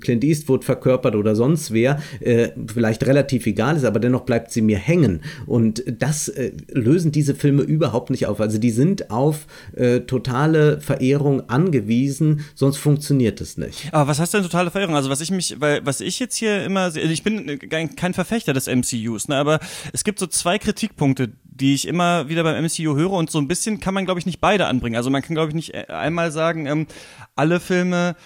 Clint 0.00 0.24
Eastwood 0.24 0.64
verkörpert 0.64 1.16
oder 1.16 1.34
sonst 1.34 1.72
wer, 1.72 2.00
äh, 2.20 2.50
vielleicht 2.72 3.06
relativ 3.06 3.46
egal 3.46 3.76
ist, 3.76 3.84
aber 3.84 3.98
dennoch 3.98 4.22
bleibt 4.22 4.52
sie 4.52 4.62
mir 4.62 4.78
hängen. 4.78 5.22
Und 5.46 5.82
das 5.86 6.28
äh, 6.28 6.52
lösen 6.68 7.12
diese 7.12 7.34
Filme 7.34 7.62
überhaupt 7.62 8.10
nicht 8.10 8.26
auf. 8.26 8.40
Also 8.40 8.58
die 8.58 8.70
sind 8.70 9.10
auf 9.10 9.46
äh, 9.74 10.00
totale 10.00 10.80
Verehrung 10.80 11.48
angewiesen, 11.48 12.44
sonst 12.54 12.76
funktioniert 12.76 13.40
es 13.40 13.58
nicht. 13.58 13.88
Aber 13.92 14.08
was 14.08 14.20
heißt 14.20 14.34
denn 14.34 14.42
totale 14.42 14.70
Verehrung? 14.70 14.94
Also 14.94 15.10
was 15.10 15.20
ich 15.20 15.30
mich, 15.30 15.56
weil 15.58 15.84
was 15.84 16.00
ich 16.00 16.18
jetzt 16.20 16.36
hier 16.36 16.64
immer, 16.64 16.90
sehe, 16.90 17.02
ich 17.04 17.22
bin 17.22 17.58
kein 17.96 18.14
Verfechter 18.14 18.52
des 18.52 18.66
MCUs, 18.66 19.28
ne, 19.28 19.36
aber 19.36 19.60
es 19.92 20.04
gibt 20.04 20.18
so 20.18 20.26
zwei 20.26 20.58
Kritikpunkte, 20.58 21.32
die 21.54 21.74
ich 21.74 21.86
immer 21.86 22.28
wieder 22.28 22.42
beim 22.42 22.64
MCU 22.64 22.96
höre 22.96 23.12
und 23.12 23.30
so 23.30 23.38
ein 23.38 23.46
bisschen 23.46 23.78
kann 23.78 23.94
man, 23.94 24.04
glaube 24.04 24.18
ich, 24.18 24.26
nicht 24.26 24.40
beide 24.40 24.66
anbringen. 24.66 24.96
Also 24.96 25.08
man 25.10 25.22
kann, 25.22 25.34
glaube 25.34 25.50
ich, 25.50 25.54
nicht 25.54 25.63
äh, 25.72 25.86
einmal 25.86 26.32
sagen, 26.32 26.66
ähm, 26.66 26.86
alle 27.36 27.60
Filme 27.60 28.16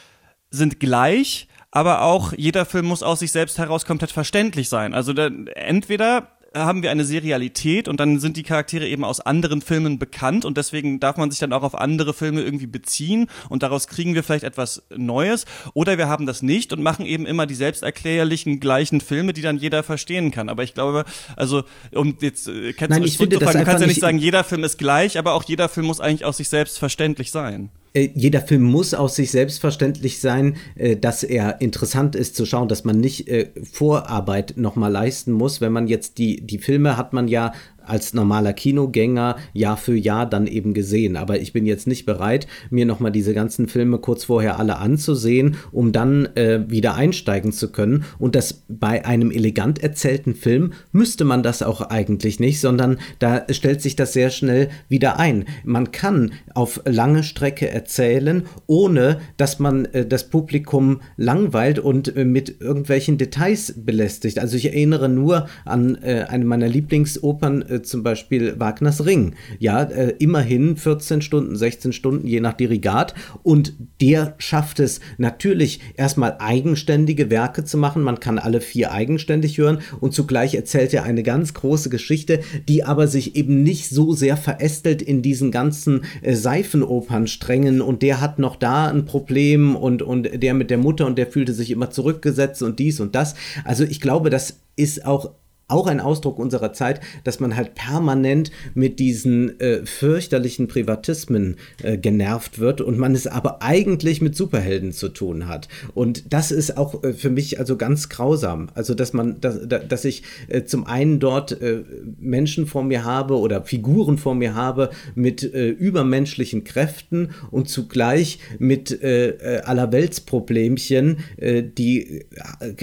sind 0.51 0.81
gleich, 0.81 1.47
aber 1.71 2.03
auch 2.03 2.33
jeder 2.37 2.65
Film 2.65 2.87
muss 2.87 3.03
aus 3.03 3.21
sich 3.21 3.31
selbst 3.31 3.59
heraus 3.59 3.85
komplett 3.85 4.11
verständlich 4.11 4.69
sein. 4.69 4.95
Also 4.95 5.13
da, 5.13 5.29
entweder 5.55 6.38
haben 6.65 6.83
wir 6.83 6.91
eine 6.91 7.05
Serialität 7.05 7.89
und 7.89 8.01
dann 8.01 8.21
sind 8.21 8.37
die 8.37 8.43
Charaktere 8.43 8.87
eben 8.87 9.05
aus 9.05 9.21
anderen 9.21 9.63
Filmen 9.63 9.99
bekannt 9.99 10.45
und 10.45 10.57
deswegen 10.57 11.01
darf 11.01 11.17
man 11.17 11.31
sich 11.31 11.41
dann 11.41 11.53
auch 11.53 11.63
auf 11.63 11.75
andere 11.75 12.15
Filme 12.15 12.43
irgendwie 12.43 12.67
beziehen 12.67 13.29
und 13.49 13.63
daraus 13.63 13.87
kriegen 13.87 14.15
wir 14.15 14.23
vielleicht 14.23 14.45
etwas 14.45 14.83
Neues 14.95 15.45
oder 15.75 15.99
wir 15.99 16.09
haben 16.09 16.27
das 16.27 16.43
nicht 16.43 16.73
und 16.73 16.83
machen 16.83 17.07
eben 17.07 17.27
immer 17.27 17.47
die 17.47 17.55
selbsterklärlichen 17.55 18.61
gleichen 18.61 19.01
Filme, 19.01 19.33
die 19.33 19.43
dann 19.43 19.59
jeder 19.59 19.83
verstehen 19.83 20.31
kann. 20.31 20.49
Aber 20.49 20.63
ich 20.63 20.75
glaube, 20.75 21.05
also 21.37 21.65
um 21.93 22.17
jetzt 22.21 22.49
äh, 22.49 22.73
kennst 22.73 22.91
Nein, 22.91 23.05
ich 23.05 23.17
finde, 23.17 23.39
das 23.39 23.53
du 23.53 23.65
kannst 23.65 23.81
ja 23.81 23.87
nicht 23.87 24.01
sagen, 24.01 24.19
jeder 24.19 24.45
Film 24.45 24.65
ist 24.65 24.79
gleich, 24.79 25.19
aber 25.19 25.35
auch 25.35 25.45
jeder 25.45 25.69
Film 25.69 25.87
muss 25.87 26.01
eigentlich 26.01 26.25
aus 26.25 26.39
sich 26.39 26.49
selbst 26.49 26.79
verständlich 26.79 27.31
sein. 27.31 27.71
Äh, 27.93 28.11
jeder 28.15 28.41
Film 28.41 28.63
muss 28.63 28.95
aus 28.95 29.17
sich 29.17 29.31
selbstverständlich 29.31 30.21
sein, 30.21 30.57
äh, 30.77 30.97
dass 30.97 31.23
er 31.23 31.61
interessant 31.61 32.15
ist 32.15 32.37
zu 32.37 32.47
schauen, 32.47 32.69
dass 32.69 32.85
man 32.85 33.01
nicht 33.01 33.29
äh, 33.29 33.51
Vorarbeit 33.71 34.55
nochmal 34.57 34.93
leisten 34.93 35.33
muss. 35.33 35.61
Wenn 35.61 35.73
man 35.73 35.87
jetzt 35.87 36.19
die, 36.19 36.41
die 36.41 36.59
Filme 36.59 36.97
hat 36.97 37.13
man 37.13 37.29
ja 37.29 37.53
als 37.89 38.15
normaler 38.15 38.53
Kinogänger 38.53 39.37
Jahr 39.53 39.77
für 39.77 39.97
Jahr 39.97 40.27
dann 40.27 40.47
eben 40.47 40.75
gesehen. 40.75 41.17
Aber 41.17 41.41
ich 41.41 41.53
bin 41.53 41.67
jetzt 41.67 41.87
nicht 41.87 42.07
bereit, 42.07 42.47
mir 42.71 42.87
nochmal 42.87 43.13
diese 43.13 43.35
ganzen 43.35 43.69
Filme 43.69 43.99
kurz 43.99 44.25
vorher 44.25 44.59
alle 44.59 44.79
anzusehen, 44.79 45.57
um 45.73 45.93
dann 45.93 46.27
äh, 46.37 46.61
wieder 46.69 46.95
einsteigen 46.95 47.53
zu 47.53 47.71
können. 47.71 48.05
Und 48.19 48.35
das 48.35 48.63
bei 48.69 49.05
einem 49.05 49.31
elegant 49.31 49.83
erzählten 49.83 50.35
Film 50.35 50.73
müsste 50.93 51.25
man 51.25 51.43
das 51.43 51.63
auch 51.63 51.81
eigentlich 51.81 52.41
nicht, 52.41 52.61
sondern 52.61 52.99
da 53.19 53.47
stellt 53.51 53.83
sich 53.83 53.97
das 53.97 54.13
sehr 54.13 54.31
schnell 54.31 54.69
wieder 54.89 55.19
ein. 55.19 55.45
Man 55.65 55.93
kann 55.93 56.33
auf 56.55 56.81
lange 56.85 57.23
Strecke 57.23 57.69
erzählen, 57.71 58.45
ohne 58.67 59.21
dass 59.37 59.59
man 59.59 59.87
äh, 59.87 60.07
das 60.07 60.29
Publikum 60.31 61.01
langweilt 61.17 61.79
und 61.79 62.17
äh, 62.17 62.25
mit 62.25 62.61
irgendwelchen 62.61 63.19
Details 63.19 63.75
belästigt. 63.77 64.39
Also 64.39 64.57
ich 64.57 64.67
erinnere 64.67 65.09
nur 65.09 65.49
an 65.65 65.99
äh, 66.03 66.27
eine 66.29 66.45
meiner 66.45 66.69
Lieblingsopern, 66.69 67.65
zum 67.83 68.03
Beispiel 68.03 68.59
Wagners 68.59 69.05
Ring. 69.05 69.35
Ja, 69.59 69.83
äh, 69.83 70.15
immerhin 70.19 70.77
14 70.77 71.23
Stunden, 71.23 71.57
16 71.57 71.93
Stunden, 71.93 72.27
je 72.27 72.41
nach 72.41 72.55
Dirigat. 72.55 73.15
Und 73.43 73.75
der 74.01 74.35
schafft 74.39 74.81
es 74.81 75.01
natürlich 75.17 75.81
erstmal 75.97 76.37
eigenständige 76.39 77.31
Werke 77.31 77.65
zu 77.65 77.79
machen. 77.79 78.03
Man 78.03 78.21
kann 78.21 78.39
alle 78.39 78.61
vier 78.61 78.93
eigenständig 78.93 79.59
hören 79.59 79.79
und 80.01 80.15
zugleich 80.15 80.55
erzählt 80.55 80.95
er 80.95 81.05
eine 81.05 81.23
ganz 81.23 81.55
große 81.55 81.91
Geschichte, 81.91 82.41
die 82.69 82.85
aber 82.85 83.07
sich 83.07 83.37
eben 83.37 83.63
nicht 83.63 83.89
so 83.89 84.13
sehr 84.13 84.37
verästelt 84.37 85.03
in 85.03 85.23
diesen 85.23 85.51
ganzen 85.51 86.03
äh, 86.23 86.35
Seifenopernsträngen 86.35 87.81
und 87.81 88.03
der 88.03 88.21
hat 88.21 88.39
noch 88.39 88.57
da 88.57 88.89
ein 88.89 89.05
Problem 89.05 89.77
und, 89.77 90.03
und 90.03 90.43
der 90.43 90.55
mit 90.55 90.71
der 90.71 90.79
Mutter 90.79 91.07
und 91.07 91.19
der 91.19 91.27
fühlte 91.27 91.53
sich 91.53 91.71
immer 91.71 91.91
zurückgesetzt 91.91 92.63
und 92.63 92.79
dies 92.79 93.01
und 93.01 93.15
das. 93.15 93.35
Also 93.65 93.85
ich 93.85 94.01
glaube, 94.01 94.31
das 94.31 94.61
ist 94.77 95.05
auch 95.05 95.33
auch 95.69 95.87
ein 95.87 96.01
Ausdruck 96.01 96.39
unserer 96.39 96.73
Zeit, 96.73 97.01
dass 97.25 97.41
man 97.41 97.55
halt 97.55 97.75
permanent 97.75 98.51
mit 98.75 98.99
diesen 98.99 99.61
äh, 99.61 99.85
fürchterlichen 99.85 100.67
Privatismen 100.67 101.57
äh, 101.83 101.99
genervt 101.99 102.59
wird 102.59 102.81
und 102.81 102.99
man 102.99 103.15
es 103.15 103.27
aber 103.27 103.63
eigentlich 103.63 104.23
mit 104.23 104.35
Superhelden 104.35 104.93
zu 104.93 105.11
tun 105.11 105.47
hat. 105.47 105.69
Und 105.95 106.33
das 106.33 106.51
ist 106.51 106.79
auch 106.79 107.05
äh, 107.05 107.13
für 107.13 107.29
mich 107.29 107.59
also 107.59 107.77
ganz 107.77 108.09
grausam. 108.09 108.71
Also, 108.75 108.95
dass 108.95 109.13
man, 109.13 109.43
dass, 109.43 109.69
dass 109.69 110.07
ich 110.07 110.23
äh, 110.49 110.65
zum 110.65 110.87
einen 110.87 111.21
dort 111.21 111.61
äh, 111.61 111.83
Menschen 112.19 112.67
vor 112.67 112.83
mir 112.83 113.05
habe 113.05 113.39
oder 113.39 113.63
Figuren 113.63 114.17
vor 114.17 114.35
mir 114.35 114.55
habe 114.55 114.89
mit 115.15 115.43
äh, 115.43 115.69
übermenschlichen 115.69 116.65
Kräften 116.65 117.33
und 117.51 117.69
zugleich 117.69 118.39
mit 118.59 118.99
allerweltsproblemchen, 119.03 121.19
die, 121.39 122.25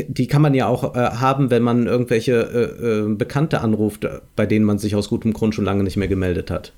die 0.08 0.28
kann 0.28 0.42
man 0.42 0.54
ja 0.54 0.68
auch 0.68 0.96
haben, 0.96 1.50
wenn 1.50 1.64
man 1.64 1.88
irgendwelche 1.88 2.75
äh, 2.82 3.14
Bekannte 3.14 3.62
anruft, 3.62 4.08
bei 4.36 4.46
denen 4.46 4.66
man 4.66 4.78
sich 4.78 4.96
aus 4.96 5.10
gutem 5.10 5.34
Grund 5.34 5.56
schon 5.56 5.66
lange 5.66 5.84
nicht 5.84 5.98
mehr 5.98 6.08
gemeldet 6.08 6.52
hat. 6.52 6.74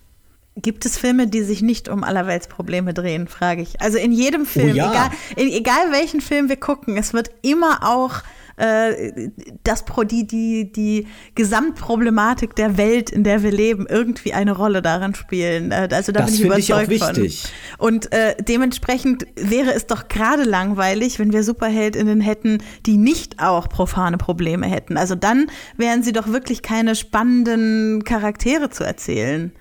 Gibt 0.60 0.86
es 0.86 0.98
Filme, 0.98 1.28
die 1.28 1.43
sich 1.43 1.62
nicht 1.62 1.88
um 1.88 2.04
Allerweltsprobleme 2.04 2.93
drehen, 2.93 3.28
frage 3.28 3.62
ich. 3.62 3.80
Also 3.80 4.00
in 4.00 4.12
jedem 4.12 4.45
Film, 4.45 4.72
oh 4.72 4.76
ja. 4.76 4.91
egal, 4.91 5.10
in, 5.36 5.52
egal 5.52 5.91
welchen 5.91 6.20
Film 6.20 6.50
wir 6.50 6.58
gucken, 6.58 6.98
es 6.98 7.14
wird 7.14 7.30
immer 7.43 7.80
auch 7.84 8.24
äh, 8.58 9.30
das 9.64 9.86
die, 10.12 10.28
die, 10.28 10.72
die 10.72 11.08
Gesamtproblematik 11.36 12.55
der 12.55 12.78
Welt, 12.78 13.10
in 13.10 13.24
der 13.24 13.43
wir 13.43 13.51
leben, 13.51 13.86
irgendwie 13.88 14.34
eine 14.34 14.51
Rolle 14.51 14.82
darin 14.82 15.16
spielen. 15.16 15.72
Äh, 15.72 15.88
also 15.91 16.12
da 16.12 16.22
das 16.22 16.32
bin 16.32 16.36
ich 16.36 16.45
überzeugt 16.45 16.91
ich 16.91 17.03
auch 17.03 17.08
wichtig. 17.08 17.41
von. 17.78 17.88
Und 17.88 18.12
äh, 18.12 18.36
dementsprechend 18.41 19.28
wäre 19.36 19.74
es 19.74 19.88
doch 19.88 20.08
gerade 20.08 20.43
langweilig, 20.43 21.20
wenn 21.20 21.32
wir 21.32 21.43
Superheldinnen 21.43 22.22
hätten, 22.22 22.60
die 22.86 22.97
nicht 22.97 23.41
auch 23.41 23.70
profane 23.70 24.18
Probleme 24.18 24.68
hätten. 24.68 24.97
Also 24.97 25.16
dann 25.16 25.47
wären 25.78 26.03
sie 26.03 26.12
doch 26.12 26.28
wirklich 26.28 26.62
keine 26.62 26.95
spannenden 26.95 28.03
Charaktere 28.03 28.70
zu 28.70 28.84
erzählen. 28.84 29.51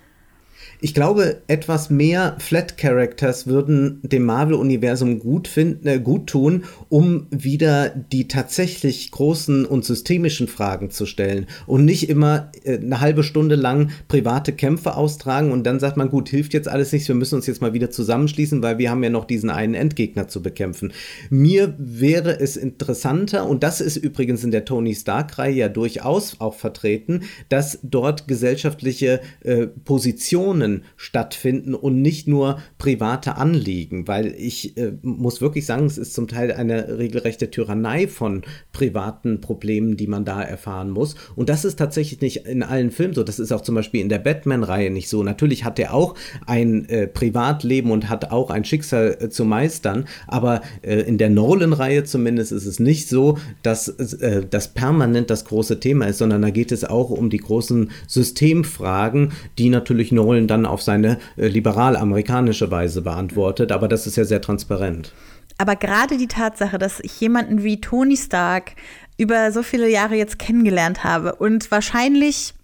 Ich 0.80 0.92
glaube, 0.92 1.42
etwas 1.46 1.88
mehr 1.88 2.36
Flat 2.38 2.76
Characters 2.76 3.46
würden 3.46 4.00
dem 4.02 4.24
Marvel-Universum 4.24 5.18
gut 5.18 5.48
finden, 5.48 5.88
äh, 5.88 5.98
gut 5.98 6.26
tun, 6.26 6.64
um 6.88 7.26
wieder 7.30 7.88
die 7.88 8.28
tatsächlich 8.28 9.10
großen 9.10 9.64
und 9.64 9.84
systemischen 9.84 10.48
Fragen 10.48 10.90
zu 10.90 11.06
stellen 11.06 11.46
und 11.66 11.84
nicht 11.84 12.10
immer 12.10 12.50
äh, 12.64 12.76
eine 12.78 13.00
halbe 13.00 13.22
Stunde 13.22 13.54
lang 13.54 13.90
private 14.08 14.52
Kämpfe 14.52 14.96
austragen 14.96 15.50
und 15.50 15.64
dann 15.64 15.80
sagt 15.80 15.96
man, 15.96 16.10
gut, 16.10 16.28
hilft 16.28 16.52
jetzt 16.52 16.68
alles 16.68 16.92
nichts, 16.92 17.08
wir 17.08 17.14
müssen 17.14 17.36
uns 17.36 17.46
jetzt 17.46 17.62
mal 17.62 17.72
wieder 17.72 17.90
zusammenschließen, 17.90 18.62
weil 18.62 18.78
wir 18.78 18.90
haben 18.90 19.02
ja 19.02 19.10
noch 19.10 19.24
diesen 19.24 19.50
einen 19.50 19.74
Endgegner 19.74 20.28
zu 20.28 20.42
bekämpfen. 20.42 20.92
Mir 21.30 21.74
wäre 21.78 22.38
es 22.38 22.56
interessanter, 22.56 23.48
und 23.48 23.62
das 23.62 23.80
ist 23.80 23.96
übrigens 23.96 24.44
in 24.44 24.50
der 24.50 24.64
Tony 24.64 24.94
Stark-Reihe 24.94 25.54
ja 25.54 25.68
durchaus 25.68 26.36
auch 26.38 26.54
vertreten, 26.54 27.22
dass 27.48 27.78
dort 27.82 28.28
gesellschaftliche 28.28 29.20
äh, 29.42 29.66
Positionen 29.66 30.65
Diskussionen 30.66 30.84
stattfinden 30.96 31.74
und 31.74 32.02
nicht 32.02 32.26
nur 32.28 32.58
private 32.78 33.36
Anliegen, 33.36 34.08
weil 34.08 34.34
ich 34.36 34.76
äh, 34.76 34.92
muss 35.02 35.40
wirklich 35.40 35.66
sagen, 35.66 35.86
es 35.86 35.98
ist 35.98 36.14
zum 36.14 36.28
Teil 36.28 36.52
eine 36.52 36.98
regelrechte 36.98 37.50
Tyrannei 37.50 38.08
von 38.08 38.42
privaten 38.72 39.40
Problemen, 39.40 39.96
die 39.96 40.06
man 40.06 40.24
da 40.24 40.42
erfahren 40.42 40.90
muss. 40.90 41.14
Und 41.34 41.48
das 41.48 41.64
ist 41.64 41.78
tatsächlich 41.78 42.20
nicht 42.20 42.46
in 42.46 42.62
allen 42.62 42.90
Filmen 42.90 43.14
so. 43.14 43.22
Das 43.22 43.38
ist 43.38 43.52
auch 43.52 43.60
zum 43.60 43.74
Beispiel 43.74 44.00
in 44.00 44.08
der 44.08 44.18
Batman-Reihe 44.18 44.90
nicht 44.90 45.08
so. 45.08 45.22
Natürlich 45.22 45.64
hat 45.64 45.78
er 45.78 45.94
auch 45.94 46.14
ein 46.46 46.88
äh, 46.88 47.06
Privatleben 47.06 47.90
und 47.90 48.08
hat 48.08 48.30
auch 48.30 48.50
ein 48.50 48.64
Schicksal 48.64 49.16
äh, 49.20 49.28
zu 49.28 49.44
meistern, 49.44 50.06
aber 50.26 50.62
äh, 50.82 51.00
in 51.00 51.18
der 51.18 51.30
Nolan-Reihe 51.30 52.04
zumindest 52.04 52.52
ist 52.52 52.66
es 52.66 52.80
nicht 52.80 53.08
so, 53.08 53.38
dass 53.62 53.88
äh, 53.88 54.44
das 54.48 54.68
permanent 54.68 55.30
das 55.30 55.44
große 55.44 55.80
Thema 55.80 56.06
ist, 56.06 56.18
sondern 56.18 56.42
da 56.42 56.50
geht 56.50 56.72
es 56.72 56.84
auch 56.84 57.10
um 57.10 57.30
die 57.30 57.38
großen 57.38 57.90
Systemfragen, 58.06 59.32
die 59.58 59.68
natürlich 59.68 60.12
Nolan 60.12 60.48
dann 60.48 60.55
dann 60.56 60.66
auf 60.66 60.82
seine 60.82 61.18
äh, 61.36 61.46
liberal-amerikanische 61.46 62.70
Weise 62.70 63.02
beantwortet. 63.02 63.72
Aber 63.72 63.88
das 63.88 64.06
ist 64.06 64.16
ja 64.16 64.24
sehr 64.24 64.40
transparent. 64.40 65.12
Aber 65.58 65.76
gerade 65.76 66.18
die 66.18 66.26
Tatsache, 66.26 66.78
dass 66.78 67.00
ich 67.00 67.20
jemanden 67.20 67.62
wie 67.62 67.80
Tony 67.80 68.16
Stark 68.16 68.72
über 69.16 69.52
so 69.52 69.62
viele 69.62 69.88
Jahre 69.88 70.16
jetzt 70.16 70.38
kennengelernt 70.38 71.04
habe 71.04 71.34
und 71.36 71.70
wahrscheinlich, 71.70 72.54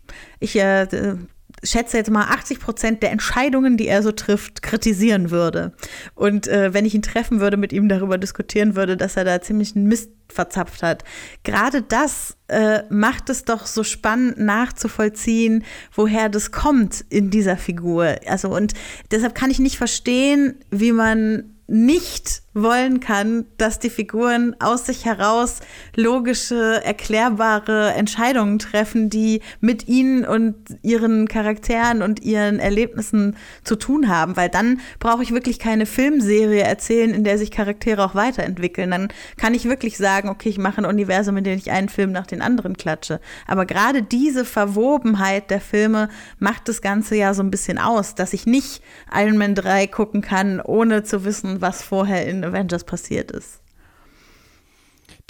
ich 0.40 0.56
äh, 0.56 1.16
schätze 1.62 1.96
jetzt 1.96 2.10
mal 2.10 2.24
80 2.24 2.60
Prozent 2.60 3.02
der 3.02 3.12
Entscheidungen, 3.12 3.76
die 3.76 3.86
er 3.86 4.02
so 4.02 4.12
trifft, 4.12 4.62
kritisieren 4.62 5.30
würde. 5.30 5.72
Und 6.14 6.48
äh, 6.48 6.74
wenn 6.74 6.84
ich 6.84 6.94
ihn 6.94 7.02
treffen 7.02 7.40
würde, 7.40 7.56
mit 7.56 7.72
ihm 7.72 7.88
darüber 7.88 8.18
diskutieren 8.18 8.74
würde, 8.74 8.96
dass 8.96 9.16
er 9.16 9.24
da 9.24 9.40
ziemlich 9.40 9.76
einen 9.76 9.86
Mist 9.86 10.10
verzapft 10.28 10.82
hat. 10.82 11.04
Gerade 11.44 11.82
das 11.82 12.36
äh, 12.48 12.82
macht 12.88 13.28
es 13.30 13.44
doch 13.44 13.66
so 13.66 13.84
spannend 13.84 14.38
nachzuvollziehen, 14.38 15.64
woher 15.94 16.28
das 16.28 16.52
kommt 16.52 17.04
in 17.10 17.30
dieser 17.30 17.56
Figur. 17.56 18.16
Also 18.26 18.48
und 18.48 18.72
deshalb 19.10 19.34
kann 19.34 19.50
ich 19.50 19.58
nicht 19.58 19.76
verstehen, 19.76 20.56
wie 20.70 20.92
man 20.92 21.52
nicht 21.66 22.42
wollen 22.54 23.00
kann, 23.00 23.46
dass 23.56 23.78
die 23.78 23.90
Figuren 23.90 24.54
aus 24.60 24.86
sich 24.86 25.04
heraus 25.04 25.60
logische, 25.96 26.82
erklärbare 26.84 27.92
Entscheidungen 27.92 28.58
treffen, 28.58 29.08
die 29.08 29.40
mit 29.60 29.88
ihnen 29.88 30.24
und 30.24 30.56
ihren 30.82 31.28
Charakteren 31.28 32.02
und 32.02 32.22
ihren 32.22 32.58
Erlebnissen 32.58 33.36
zu 33.64 33.76
tun 33.76 34.08
haben, 34.08 34.36
weil 34.36 34.48
dann 34.48 34.80
brauche 34.98 35.22
ich 35.22 35.32
wirklich 35.32 35.58
keine 35.58 35.86
Filmserie 35.86 36.62
erzählen, 36.62 37.14
in 37.14 37.24
der 37.24 37.38
sich 37.38 37.50
Charaktere 37.50 38.04
auch 38.04 38.14
weiterentwickeln. 38.14 38.90
Dann 38.90 39.08
kann 39.36 39.54
ich 39.54 39.64
wirklich 39.64 39.96
sagen, 39.96 40.28
okay, 40.28 40.50
ich 40.50 40.58
mache 40.58 40.82
ein 40.82 40.86
Universum, 40.86 41.36
in 41.38 41.44
dem 41.44 41.58
ich 41.58 41.70
einen 41.70 41.88
Film 41.88 42.12
nach 42.12 42.26
den 42.26 42.42
anderen 42.42 42.76
klatsche. 42.76 43.20
Aber 43.46 43.64
gerade 43.66 44.02
diese 44.02 44.44
Verwobenheit 44.44 45.50
der 45.50 45.60
Filme 45.60 46.08
macht 46.38 46.68
das 46.68 46.82
Ganze 46.82 47.16
ja 47.16 47.32
so 47.34 47.42
ein 47.42 47.50
bisschen 47.50 47.78
aus, 47.78 48.14
dass 48.14 48.32
ich 48.32 48.46
nicht 48.46 48.82
Iron 49.14 49.38
Man 49.38 49.54
3 49.54 49.86
gucken 49.86 50.20
kann, 50.20 50.60
ohne 50.60 51.02
zu 51.02 51.24
wissen, 51.24 51.60
was 51.60 51.82
vorher 51.82 52.26
in 52.26 52.41
Avengers 52.44 52.84
passiert 52.84 53.30
ist. 53.30 53.61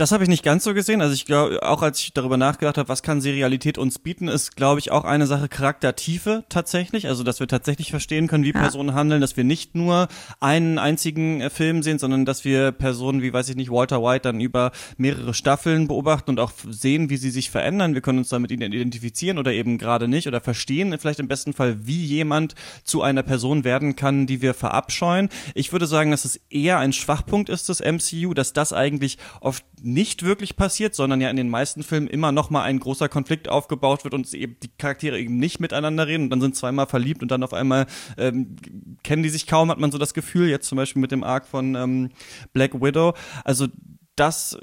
Das 0.02 0.10
habe 0.10 0.24
ich 0.24 0.28
nicht 0.28 0.42
ganz 0.42 0.64
so 0.64 0.74
gesehen. 0.74 1.00
Also 1.00 1.14
ich 1.14 1.26
glaube, 1.26 1.62
auch 1.62 1.80
als 1.80 2.00
ich 2.00 2.12
darüber 2.12 2.36
nachgedacht 2.36 2.76
habe, 2.76 2.88
was 2.88 3.04
kann 3.04 3.20
Serialität 3.20 3.78
uns 3.78 4.00
bieten, 4.00 4.26
ist, 4.26 4.56
glaube 4.56 4.80
ich, 4.80 4.90
auch 4.90 5.04
eine 5.04 5.28
Sache 5.28 5.48
Charaktertiefe 5.48 6.42
tatsächlich. 6.48 7.06
Also 7.06 7.22
dass 7.22 7.38
wir 7.38 7.46
tatsächlich 7.46 7.92
verstehen 7.92 8.26
können, 8.26 8.42
wie 8.42 8.50
ja. 8.52 8.58
Personen 8.58 8.94
handeln, 8.94 9.20
dass 9.20 9.36
wir 9.36 9.44
nicht 9.44 9.76
nur 9.76 10.08
einen 10.40 10.80
einzigen 10.80 11.40
äh, 11.40 11.50
Film 11.50 11.84
sehen, 11.84 12.00
sondern 12.00 12.24
dass 12.24 12.44
wir 12.44 12.72
Personen 12.72 13.22
wie, 13.22 13.32
weiß 13.32 13.48
ich 13.50 13.54
nicht, 13.54 13.70
Walter 13.70 14.02
White 14.02 14.22
dann 14.22 14.40
über 14.40 14.72
mehrere 14.96 15.34
Staffeln 15.34 15.86
beobachten 15.86 16.30
und 16.30 16.40
auch 16.40 16.50
sehen, 16.68 17.08
wie 17.08 17.16
sie 17.16 17.30
sich 17.30 17.52
verändern. 17.52 17.94
Wir 17.94 18.00
können 18.00 18.18
uns 18.18 18.30
damit 18.30 18.50
identifizieren 18.50 19.38
oder 19.38 19.52
eben 19.52 19.78
gerade 19.78 20.08
nicht 20.08 20.26
oder 20.26 20.40
verstehen 20.40 20.98
vielleicht 20.98 21.20
im 21.20 21.28
besten 21.28 21.52
Fall, 21.52 21.86
wie 21.86 22.04
jemand 22.04 22.56
zu 22.82 23.02
einer 23.02 23.22
Person 23.22 23.62
werden 23.62 23.94
kann, 23.94 24.26
die 24.26 24.42
wir 24.42 24.54
verabscheuen. 24.54 25.28
Ich 25.54 25.70
würde 25.70 25.86
sagen, 25.86 26.10
dass 26.10 26.24
es 26.24 26.40
eher 26.50 26.78
ein 26.78 26.92
Schwachpunkt 26.92 27.48
ist 27.48 27.68
des 27.68 27.78
MCU, 27.78 28.34
dass 28.34 28.52
das 28.52 28.72
eigentlich 28.72 29.18
oft 29.40 29.64
nicht 29.92 30.22
wirklich 30.22 30.56
passiert, 30.56 30.94
sondern 30.94 31.20
ja 31.20 31.30
in 31.30 31.36
den 31.36 31.48
meisten 31.48 31.82
Filmen 31.82 32.06
immer 32.06 32.32
noch 32.32 32.50
mal 32.50 32.62
ein 32.62 32.78
großer 32.78 33.08
Konflikt 33.08 33.48
aufgebaut 33.48 34.04
wird 34.04 34.14
und 34.14 34.32
eben 34.34 34.56
die 34.62 34.70
Charaktere 34.78 35.18
eben 35.18 35.38
nicht 35.38 35.60
miteinander 35.60 36.06
reden 36.06 36.24
und 36.24 36.30
dann 36.30 36.40
sind 36.40 36.56
zweimal 36.56 36.86
verliebt 36.86 37.22
und 37.22 37.30
dann 37.30 37.42
auf 37.42 37.52
einmal 37.52 37.86
ähm, 38.18 38.56
kennen 39.02 39.22
die 39.22 39.28
sich 39.28 39.46
kaum, 39.46 39.70
hat 39.70 39.78
man 39.78 39.92
so 39.92 39.98
das 39.98 40.14
Gefühl, 40.14 40.48
jetzt 40.48 40.68
zum 40.68 40.76
Beispiel 40.76 41.00
mit 41.00 41.12
dem 41.12 41.24
Arc 41.24 41.46
von 41.46 41.74
ähm, 41.74 42.10
Black 42.52 42.80
Widow. 42.80 43.14
Also 43.44 43.68
das 44.16 44.58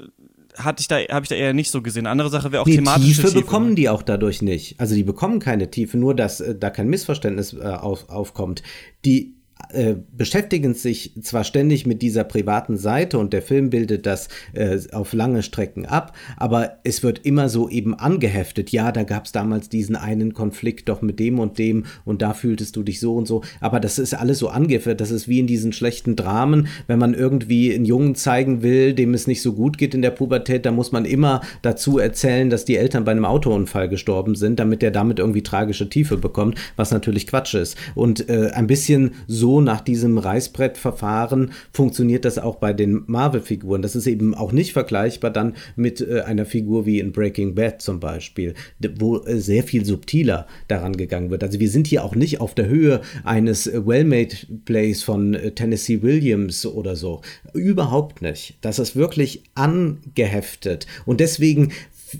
hatte 0.56 0.80
ich 0.80 0.88
da, 0.88 0.96
habe 0.96 1.24
ich 1.24 1.28
da 1.28 1.34
eher 1.34 1.54
nicht 1.54 1.70
so 1.70 1.82
gesehen. 1.82 2.06
Andere 2.06 2.30
Sache 2.30 2.52
wäre 2.52 2.62
auch 2.62 2.66
thematische 2.66 3.08
Tiefe, 3.08 3.22
Tiefe 3.22 3.40
bekommen 3.40 3.76
die 3.76 3.88
auch 3.88 4.02
dadurch 4.02 4.42
nicht. 4.42 4.78
Also 4.80 4.94
die 4.94 5.04
bekommen 5.04 5.38
keine 5.38 5.70
Tiefe, 5.70 5.96
nur 5.96 6.14
dass 6.14 6.40
äh, 6.40 6.56
da 6.56 6.70
kein 6.70 6.88
Missverständnis 6.88 7.52
äh, 7.52 7.64
auf, 7.64 8.08
aufkommt. 8.08 8.62
Die 9.04 9.39
äh, 9.72 9.96
beschäftigen 10.16 10.74
sich 10.74 11.12
zwar 11.22 11.44
ständig 11.44 11.86
mit 11.86 12.02
dieser 12.02 12.24
privaten 12.24 12.76
Seite 12.76 13.18
und 13.18 13.32
der 13.32 13.42
Film 13.42 13.70
bildet 13.70 14.06
das 14.06 14.28
äh, 14.52 14.78
auf 14.92 15.12
lange 15.12 15.42
Strecken 15.42 15.86
ab, 15.86 16.16
aber 16.36 16.78
es 16.84 17.02
wird 17.02 17.24
immer 17.24 17.48
so 17.48 17.68
eben 17.68 17.94
angeheftet. 17.94 18.70
Ja, 18.70 18.92
da 18.92 19.02
gab 19.02 19.26
es 19.26 19.32
damals 19.32 19.68
diesen 19.68 19.96
einen 19.96 20.34
Konflikt 20.34 20.88
doch 20.88 21.02
mit 21.02 21.18
dem 21.18 21.38
und 21.38 21.58
dem 21.58 21.84
und 22.04 22.22
da 22.22 22.34
fühltest 22.34 22.76
du 22.76 22.82
dich 22.82 23.00
so 23.00 23.14
und 23.14 23.26
so. 23.26 23.42
Aber 23.60 23.80
das 23.80 23.98
ist 23.98 24.14
alles 24.14 24.38
so 24.38 24.48
angeheftet. 24.48 25.00
Das 25.00 25.10
ist 25.10 25.28
wie 25.28 25.40
in 25.40 25.46
diesen 25.46 25.72
schlechten 25.72 26.16
Dramen, 26.16 26.68
wenn 26.86 26.98
man 26.98 27.14
irgendwie 27.14 27.74
einen 27.74 27.84
Jungen 27.84 28.14
zeigen 28.14 28.62
will, 28.62 28.94
dem 28.94 29.14
es 29.14 29.26
nicht 29.26 29.42
so 29.42 29.52
gut 29.52 29.78
geht 29.78 29.94
in 29.94 30.02
der 30.02 30.10
Pubertät, 30.10 30.66
da 30.66 30.72
muss 30.72 30.92
man 30.92 31.04
immer 31.04 31.40
dazu 31.62 31.98
erzählen, 31.98 32.50
dass 32.50 32.64
die 32.64 32.76
Eltern 32.76 33.04
bei 33.04 33.12
einem 33.12 33.24
Autounfall 33.24 33.88
gestorben 33.88 34.34
sind, 34.34 34.60
damit 34.60 34.82
er 34.82 34.90
damit 34.90 35.18
irgendwie 35.18 35.42
tragische 35.42 35.88
Tiefe 35.88 36.16
bekommt, 36.16 36.58
was 36.76 36.90
natürlich 36.90 37.26
Quatsch 37.26 37.54
ist. 37.54 37.76
Und 37.94 38.28
äh, 38.28 38.50
ein 38.52 38.66
bisschen 38.66 39.12
so 39.26 39.49
nach 39.58 39.80
diesem 39.80 40.18
Reißbrettverfahren 40.18 41.52
funktioniert 41.72 42.24
das 42.24 42.38
auch 42.38 42.56
bei 42.56 42.72
den 42.72 43.02
Marvel-Figuren. 43.06 43.82
Das 43.82 43.96
ist 43.96 44.06
eben 44.06 44.34
auch 44.34 44.52
nicht 44.52 44.72
vergleichbar 44.74 45.30
dann 45.30 45.54
mit 45.74 46.00
äh, 46.00 46.20
einer 46.20 46.44
Figur 46.44 46.86
wie 46.86 47.00
in 47.00 47.10
Breaking 47.10 47.54
Bad 47.54 47.82
zum 47.82 47.98
Beispiel, 47.98 48.54
wo 48.98 49.18
äh, 49.24 49.38
sehr 49.40 49.64
viel 49.64 49.84
subtiler 49.84 50.46
daran 50.68 50.96
gegangen 50.96 51.30
wird. 51.30 51.42
Also 51.42 51.58
wir 51.58 51.70
sind 51.70 51.86
hier 51.86 52.04
auch 52.04 52.14
nicht 52.14 52.40
auf 52.40 52.54
der 52.54 52.68
Höhe 52.68 53.00
eines 53.24 53.66
äh, 53.66 53.84
Well-Made 53.84 54.36
Plays 54.64 55.02
von 55.02 55.34
äh, 55.34 55.52
Tennessee 55.52 56.02
Williams 56.02 56.66
oder 56.66 56.94
so. 56.94 57.22
Überhaupt 57.54 58.22
nicht. 58.22 58.58
Das 58.60 58.78
ist 58.78 58.94
wirklich 58.94 59.42
angeheftet. 59.54 60.86
Und 61.06 61.20
deswegen 61.20 61.72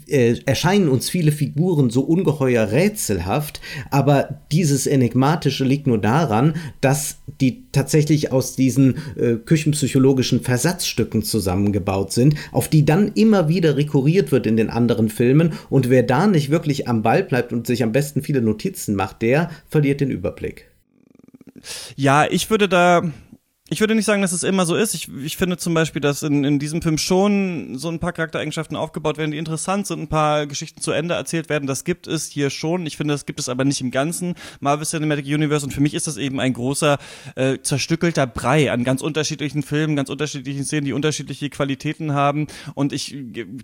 äh, 0.07 0.37
erscheinen 0.45 0.89
uns 0.89 1.09
viele 1.09 1.31
Figuren 1.31 1.89
so 1.89 2.01
ungeheuer 2.01 2.71
rätselhaft, 2.71 3.61
aber 3.89 4.41
dieses 4.51 4.87
Enigmatische 4.87 5.63
liegt 5.63 5.87
nur 5.87 5.97
daran, 5.97 6.55
dass 6.81 7.17
die 7.39 7.63
tatsächlich 7.71 8.31
aus 8.31 8.55
diesen 8.55 8.95
äh, 9.15 9.35
küchenpsychologischen 9.35 10.41
Versatzstücken 10.41 11.23
zusammengebaut 11.23 12.11
sind, 12.11 12.35
auf 12.51 12.67
die 12.67 12.85
dann 12.85 13.11
immer 13.13 13.47
wieder 13.47 13.77
rekurriert 13.77 14.31
wird 14.31 14.47
in 14.47 14.57
den 14.57 14.69
anderen 14.69 15.09
Filmen 15.09 15.53
und 15.69 15.89
wer 15.89 16.03
da 16.03 16.27
nicht 16.27 16.49
wirklich 16.49 16.87
am 16.87 17.01
Ball 17.01 17.23
bleibt 17.23 17.53
und 17.53 17.67
sich 17.67 17.83
am 17.83 17.91
besten 17.91 18.21
viele 18.21 18.41
Notizen 18.41 18.95
macht, 18.95 19.21
der 19.21 19.49
verliert 19.69 20.01
den 20.01 20.11
Überblick. 20.11 20.67
Ja, 21.95 22.25
ich 22.29 22.49
würde 22.49 22.67
da 22.67 23.11
ich 23.71 23.79
würde 23.79 23.95
nicht 23.95 24.03
sagen, 24.03 24.21
dass 24.21 24.33
es 24.33 24.43
immer 24.43 24.65
so 24.65 24.75
ist. 24.75 24.93
Ich, 24.93 25.07
ich 25.23 25.37
finde 25.37 25.55
zum 25.55 25.73
Beispiel, 25.73 26.01
dass 26.01 26.23
in, 26.23 26.43
in 26.43 26.59
diesem 26.59 26.81
Film 26.81 26.97
schon 26.97 27.77
so 27.77 27.87
ein 27.87 27.99
paar 27.99 28.11
Charaktereigenschaften 28.11 28.75
aufgebaut 28.75 29.17
werden, 29.17 29.31
die 29.31 29.37
interessant 29.37 29.87
sind, 29.87 30.01
ein 30.01 30.07
paar 30.09 30.45
Geschichten 30.45 30.81
zu 30.81 30.91
Ende 30.91 31.13
erzählt 31.13 31.47
werden. 31.47 31.67
Das 31.67 31.85
gibt 31.85 32.05
es 32.05 32.27
hier 32.27 32.49
schon. 32.49 32.85
Ich 32.85 32.97
finde, 32.97 33.13
das 33.13 33.25
gibt 33.25 33.39
es 33.39 33.47
aber 33.47 33.63
nicht 33.63 33.79
im 33.79 33.89
ganzen 33.89 34.35
Marvel 34.59 34.85
Cinematic 34.85 35.25
Universe. 35.25 35.65
Und 35.65 35.71
für 35.71 35.79
mich 35.79 35.93
ist 35.93 36.05
das 36.05 36.17
eben 36.17 36.41
ein 36.41 36.51
großer, 36.51 36.97
äh, 37.35 37.59
zerstückelter 37.61 38.27
Brei 38.27 38.73
an 38.73 38.83
ganz 38.83 39.01
unterschiedlichen 39.01 39.63
Filmen, 39.63 39.95
ganz 39.95 40.09
unterschiedlichen 40.09 40.65
Szenen, 40.65 40.83
die 40.83 40.91
unterschiedliche 40.91 41.49
Qualitäten 41.49 42.13
haben. 42.13 42.47
Und 42.75 42.91
ich 42.91 43.15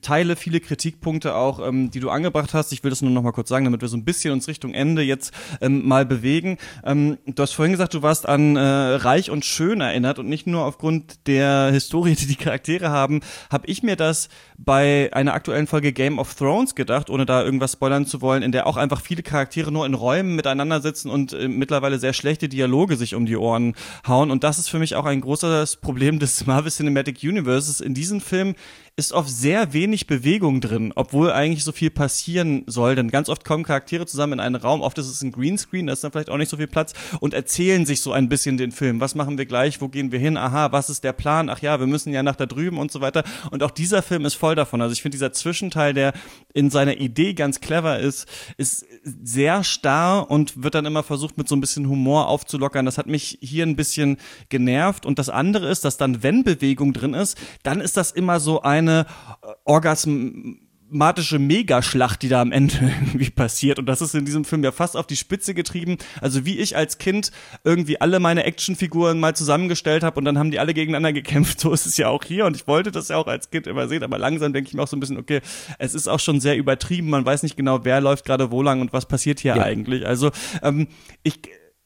teile 0.02 0.38
viele 0.38 0.62
Kritikpunkte 0.62 1.36
auch, 1.36 1.60
ähm, 1.68 1.92
die 1.92 2.00
du 2.00 2.10
angebracht 2.12 2.54
hast. 2.54 2.72
Ich 2.72 2.82
will 2.82 2.92
das 2.92 3.02
nur 3.02 3.12
noch 3.12 3.24
mal 3.24 3.34
kurz 3.34 3.50
sagen, 3.50 3.66
damit 3.66 3.82
wir 3.82 3.90
so 3.90 3.98
ein 3.98 4.06
bisschen 4.06 4.32
uns 4.32 4.48
Richtung 4.48 4.74
Ende 4.74 5.02
jetzt 5.02 5.34
ähm, 5.60 5.86
mal 5.86 6.06
bewegen. 6.06 6.60
Ähm, 6.86 7.18
du 7.26 7.44
hast 7.44 7.52
vorhin 7.52 7.74
gesagt, 7.74 7.94
du 7.94 8.04
warst 8.04 8.26
an 8.26 8.56
äh, 8.56 8.62
Reich 8.62 9.30
und 9.30 9.44
Schön 9.44 9.82
erinnert 9.98 10.20
und 10.20 10.30
nicht 10.30 10.46
nur 10.46 10.64
aufgrund 10.64 11.28
der 11.28 11.72
Historie, 11.72 12.14
die 12.16 12.28
die 12.28 12.36
Charaktere 12.36 12.90
haben, 12.92 13.22
habe 13.52 13.68
ich 13.68 13.82
mir 13.82 13.96
das 13.96 14.30
bei 14.58 15.10
einer 15.12 15.34
aktuellen 15.34 15.66
Folge 15.66 15.92
Game 15.92 16.20
of 16.20 16.36
Thrones 16.36 16.76
gedacht, 16.76 17.10
ohne 17.10 17.26
da 17.26 17.44
irgendwas 17.44 17.74
spoilern 17.74 18.06
zu 18.06 18.22
wollen, 18.22 18.44
in 18.44 18.52
der 18.52 18.68
auch 18.68 18.78
einfach 18.78 19.02
viele 19.02 19.24
Charaktere 19.24 19.72
nur 19.72 19.86
in 19.86 19.96
Räumen 19.96 20.36
miteinander 20.36 20.82
sitzen 20.82 21.10
und 21.10 21.34
äh, 21.34 21.48
mittlerweile 21.48 21.98
sehr 21.98 22.14
schlechte 22.14 22.48
Dialoge 22.48 22.96
sich 22.96 23.16
um 23.16 23.26
die 23.26 23.38
Ohren 23.38 23.74
hauen. 24.08 24.30
Und 24.30 24.44
das 24.44 24.60
ist 24.60 24.70
für 24.70 24.80
mich 24.80 24.96
auch 24.96 25.06
ein 25.06 25.22
großes 25.22 25.78
Problem 25.78 26.20
des 26.20 26.46
Marvel 26.46 26.72
Cinematic 26.72 27.24
Universes. 27.24 27.82
In 27.82 27.96
diesem 27.96 28.22
Film 28.22 28.54
ist 29.00 29.14
oft 29.14 29.30
sehr 29.30 29.74
wenig 29.74 30.08
Bewegung 30.08 30.60
drin, 30.60 30.92
obwohl 30.96 31.32
eigentlich 31.32 31.64
so 31.64 31.72
viel 31.72 31.92
passieren 31.92 32.64
soll. 32.66 32.96
Denn 32.96 33.12
ganz 33.12 33.30
oft 33.30 33.46
kommen 33.46 33.64
Charaktere 33.64 34.08
zusammen 34.08 34.34
in 34.34 34.40
einen 34.40 34.56
Raum, 34.56 34.82
oft 34.82 34.98
ist 34.98 35.06
es 35.06 35.22
ein 35.22 35.32
Greenscreen, 35.32 35.86
da 35.86 35.94
ist 35.94 36.04
dann 36.04 36.12
vielleicht 36.12 36.32
auch 36.32 36.38
nicht 36.38 36.50
so 36.50 36.58
viel 36.58 36.66
Platz 36.66 36.94
und 37.20 37.36
erzählen 37.36 37.86
sich 37.86 38.02
so 38.02 38.12
ein 38.12 38.28
bisschen 38.28 38.58
den 38.58 38.72
Film. 38.72 39.00
Was 39.00 39.14
machen 39.14 39.38
wir 39.38 39.46
gleich? 39.46 39.82
Wo 39.82 39.88
gehen 39.88 40.12
wir 40.12 40.18
hin? 40.18 40.36
Aha, 40.36 40.72
was 40.72 40.90
ist 40.90 41.04
der 41.04 41.14
Plan? 41.14 41.48
Ach 41.50 41.62
ja, 41.62 41.80
wir 41.80 41.86
müssen 41.86 42.12
ja 42.12 42.24
nach 42.24 42.36
da 42.36 42.48
drüben 42.48 42.80
und 42.80 42.92
so 42.92 43.00
weiter. 43.00 43.24
Und 43.52 43.62
auch 43.62 43.70
dieser 43.70 44.02
Film 44.02 44.26
ist 44.26 44.34
voll 44.34 44.56
davon. 44.56 44.82
Also 44.82 44.94
ich 44.94 45.04
finde 45.04 45.16
dieser 45.16 45.32
Zwischenteil, 45.32 45.94
der 45.94 46.14
in 46.56 46.72
seiner 46.72 46.98
Idee 46.98 47.36
ganz 47.36 47.62
clever 47.62 48.00
ist, 48.00 48.28
ist 48.58 48.84
sehr 49.04 49.64
starr 49.64 50.32
und 50.32 50.64
wird 50.64 50.74
dann 50.74 50.88
immer 50.88 51.04
versucht, 51.04 51.38
mit 51.38 51.48
so 51.48 51.56
ein 51.56 51.62
bisschen 51.62 51.88
Humor 51.88 52.30
aufzulockern. 52.30 52.86
Das 52.86 52.98
hat 52.98 53.06
mich 53.06 53.38
hier 53.42 53.64
ein 53.64 53.76
bisschen 53.76 54.18
genervt. 54.50 55.06
Und 55.06 55.20
das 55.20 55.30
andere 55.30 55.70
ist, 55.70 55.86
dass 55.86 55.98
dann, 55.98 56.24
wenn 56.24 56.44
Bewegung 56.44 56.94
drin 56.94 57.14
ist, 57.14 57.38
dann 57.62 57.80
ist 57.80 57.96
das 57.96 58.10
immer 58.10 58.40
so 58.40 58.64
ein 58.64 58.87
eine 58.88 59.06
äh, 59.42 59.48
orgasmatische 59.66 61.40
Megaschlacht, 61.40 62.22
die 62.22 62.30
da 62.30 62.42
am 62.42 62.52
Ende 62.52 62.76
irgendwie 63.06 63.30
passiert. 63.30 63.80
Und 63.80 63.86
das 63.86 64.02
ist 64.02 64.16
in 64.16 64.26
diesem 64.26 64.46
Film 64.46 64.64
ja 64.64 64.72
fast 64.72 64.96
auf 64.96 65.08
die 65.08 65.16
Spitze 65.16 65.54
getrieben. 65.54 65.98
Also 66.22 66.46
wie 66.46 66.60
ich 66.60 66.76
als 66.76 66.98
Kind 66.98 67.32
irgendwie 67.64 68.00
alle 68.00 68.20
meine 68.20 68.44
Actionfiguren 68.44 69.20
mal 69.20 69.36
zusammengestellt 69.36 70.04
habe 70.04 70.18
und 70.18 70.26
dann 70.26 70.38
haben 70.38 70.52
die 70.52 70.60
alle 70.60 70.74
gegeneinander 70.74 71.14
gekämpft. 71.14 71.60
So 71.68 71.74
ist 71.74 71.88
es 71.88 71.98
ja 71.98 72.08
auch 72.08 72.24
hier. 72.24 72.46
Und 72.46 72.56
ich 72.56 72.68
wollte 72.68 72.92
das 72.92 73.10
ja 73.10 73.18
auch 73.18 73.28
als 73.28 73.50
Kind 73.50 73.68
immer 73.68 73.88
sehen. 73.88 74.04
Aber 74.04 74.18
langsam 74.18 74.54
denke 74.54 74.68
ich 74.70 74.74
mir 74.74 74.84
auch 74.84 74.88
so 74.88 74.96
ein 74.96 75.00
bisschen, 75.00 75.18
okay, 75.18 75.42
es 75.80 75.96
ist 75.96 76.08
auch 76.08 76.20
schon 76.20 76.40
sehr 76.40 76.56
übertrieben. 76.56 77.10
Man 77.10 77.26
weiß 77.26 77.44
nicht 77.44 77.58
genau, 77.58 77.84
wer 77.84 78.00
läuft 78.00 78.26
gerade 78.26 78.52
wo 78.52 78.62
lang 78.62 78.80
und 78.80 78.94
was 78.94 79.08
passiert 79.08 79.40
hier 79.40 79.56
ja. 79.56 79.64
eigentlich. 79.64 80.06
Also 80.06 80.32
ähm, 80.62 80.88
ich, 81.24 81.42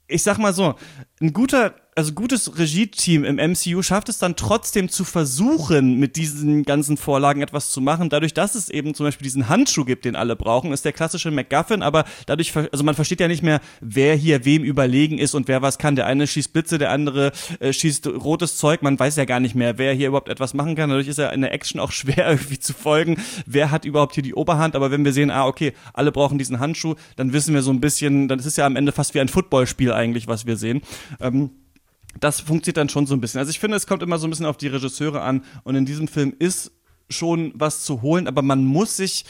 ich 0.07 0.23
sag 0.23 0.37
mal 0.37 0.53
so, 0.53 0.75
ein 1.21 1.33
guter 1.33 1.73
also 1.93 2.13
gutes 2.13 2.57
Regie-Team 2.57 3.25
im 3.25 3.35
MCU 3.35 3.81
schafft 3.81 4.07
es 4.07 4.17
dann 4.17 4.37
trotzdem 4.37 4.87
zu 4.87 5.03
versuchen, 5.03 5.99
mit 5.99 6.15
diesen 6.15 6.63
ganzen 6.63 6.95
Vorlagen 6.95 7.41
etwas 7.41 7.71
zu 7.71 7.81
machen. 7.81 8.09
Dadurch, 8.09 8.33
dass 8.33 8.55
es 8.55 8.69
eben 8.69 8.93
zum 8.93 9.07
Beispiel 9.07 9.25
diesen 9.25 9.49
Handschuh 9.49 9.83
gibt, 9.83 10.05
den 10.05 10.15
alle 10.15 10.37
brauchen, 10.37 10.71
ist 10.71 10.85
der 10.85 10.93
klassische 10.93 11.31
MacGuffin, 11.31 11.81
aber 11.81 12.05
dadurch, 12.27 12.55
also 12.55 12.85
man 12.85 12.95
versteht 12.95 13.19
ja 13.19 13.27
nicht 13.27 13.43
mehr, 13.43 13.59
wer 13.81 14.15
hier 14.15 14.45
wem 14.45 14.63
überlegen 14.63 15.17
ist 15.17 15.35
und 15.35 15.49
wer 15.49 15.61
was 15.61 15.79
kann. 15.79 15.97
Der 15.97 16.05
eine 16.05 16.27
schießt 16.27 16.53
Blitze, 16.53 16.77
der 16.77 16.91
andere 16.91 17.33
äh, 17.59 17.73
schießt 17.73 18.07
rotes 18.07 18.55
Zeug. 18.55 18.83
Man 18.83 18.97
weiß 18.97 19.17
ja 19.17 19.25
gar 19.25 19.41
nicht 19.41 19.55
mehr, 19.55 19.77
wer 19.77 19.93
hier 19.93 20.07
überhaupt 20.07 20.29
etwas 20.29 20.53
machen 20.53 20.75
kann. 20.75 20.89
Dadurch 20.89 21.09
ist 21.09 21.19
ja 21.19 21.29
in 21.29 21.41
der 21.41 21.51
Action 21.51 21.81
auch 21.81 21.91
schwer 21.91 22.29
irgendwie 22.29 22.59
zu 22.59 22.73
folgen, 22.73 23.17
wer 23.45 23.69
hat 23.69 23.83
überhaupt 23.83 24.13
hier 24.13 24.23
die 24.23 24.33
Oberhand. 24.33 24.77
Aber 24.77 24.91
wenn 24.91 25.03
wir 25.03 25.11
sehen, 25.11 25.29
ah, 25.29 25.45
okay, 25.45 25.73
alle 25.93 26.13
brauchen 26.13 26.37
diesen 26.37 26.59
Handschuh, 26.59 26.95
dann 27.17 27.33
wissen 27.33 27.53
wir 27.53 27.63
so 27.63 27.71
ein 27.71 27.81
bisschen, 27.81 28.29
dann 28.29 28.39
ist 28.39 28.45
es 28.45 28.55
ja 28.55 28.65
am 28.65 28.77
Ende 28.77 28.93
fast 28.93 29.13
wie 29.13 29.19
ein 29.19 29.27
Footballspiel 29.27 29.91
eigentlich, 29.91 30.27
was 30.27 30.45
wir 30.45 30.55
sehen. 30.55 30.81
Ähm, 31.19 31.49
das 32.21 32.39
funktioniert 32.39 32.77
dann 32.77 32.89
schon 32.89 33.07
so 33.07 33.13
ein 33.13 33.19
bisschen. 33.19 33.39
Also 33.39 33.49
ich 33.49 33.59
finde, 33.59 33.75
es 33.75 33.87
kommt 33.87 34.03
immer 34.03 34.17
so 34.17 34.27
ein 34.27 34.29
bisschen 34.29 34.45
auf 34.45 34.57
die 34.57 34.67
Regisseure 34.67 35.21
an 35.21 35.43
und 35.63 35.75
in 35.75 35.85
diesem 35.85 36.07
Film 36.07 36.33
ist 36.39 36.71
schon 37.09 37.51
was 37.55 37.83
zu 37.83 38.01
holen, 38.01 38.27
aber 38.27 38.41
man 38.41 38.63
muss 38.63 38.95
sich 38.95 39.25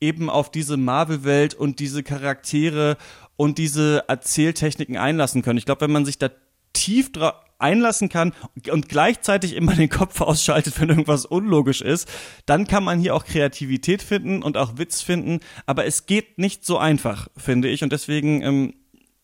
eben 0.00 0.30
auf 0.30 0.50
diese 0.50 0.76
Marvel-Welt 0.76 1.54
und 1.54 1.80
diese 1.80 2.02
Charaktere 2.02 2.96
und 3.36 3.58
diese 3.58 4.04
Erzähltechniken 4.08 4.96
einlassen 4.96 5.42
können. 5.42 5.58
Ich 5.58 5.66
glaube, 5.66 5.82
wenn 5.82 5.92
man 5.92 6.04
sich 6.04 6.18
da 6.18 6.30
tief 6.72 7.10
einlassen 7.58 8.08
kann 8.08 8.32
und 8.70 8.88
gleichzeitig 8.88 9.56
immer 9.56 9.74
den 9.74 9.88
Kopf 9.88 10.20
ausschaltet, 10.20 10.80
wenn 10.80 10.90
irgendwas 10.90 11.26
unlogisch 11.26 11.80
ist, 11.80 12.08
dann 12.46 12.66
kann 12.66 12.84
man 12.84 13.00
hier 13.00 13.14
auch 13.14 13.24
Kreativität 13.24 14.02
finden 14.02 14.42
und 14.42 14.56
auch 14.56 14.78
Witz 14.78 15.02
finden. 15.02 15.40
Aber 15.64 15.84
es 15.84 16.06
geht 16.06 16.38
nicht 16.38 16.64
so 16.64 16.78
einfach, 16.78 17.28
finde 17.36 17.68
ich. 17.68 17.82
Und 17.82 17.92
deswegen 17.92 18.42
ähm, 18.42 18.74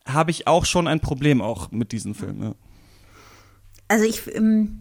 habe 0.06 0.32
ich 0.32 0.46
auch 0.48 0.64
schon 0.64 0.88
ein 0.88 1.00
Problem 1.00 1.40
auch 1.40 1.70
mit 1.70 1.92
diesem 1.92 2.14
Film. 2.14 2.42
Ja 2.42 2.54
also 3.92 4.06
ich, 4.06 4.34
ähm, 4.34 4.80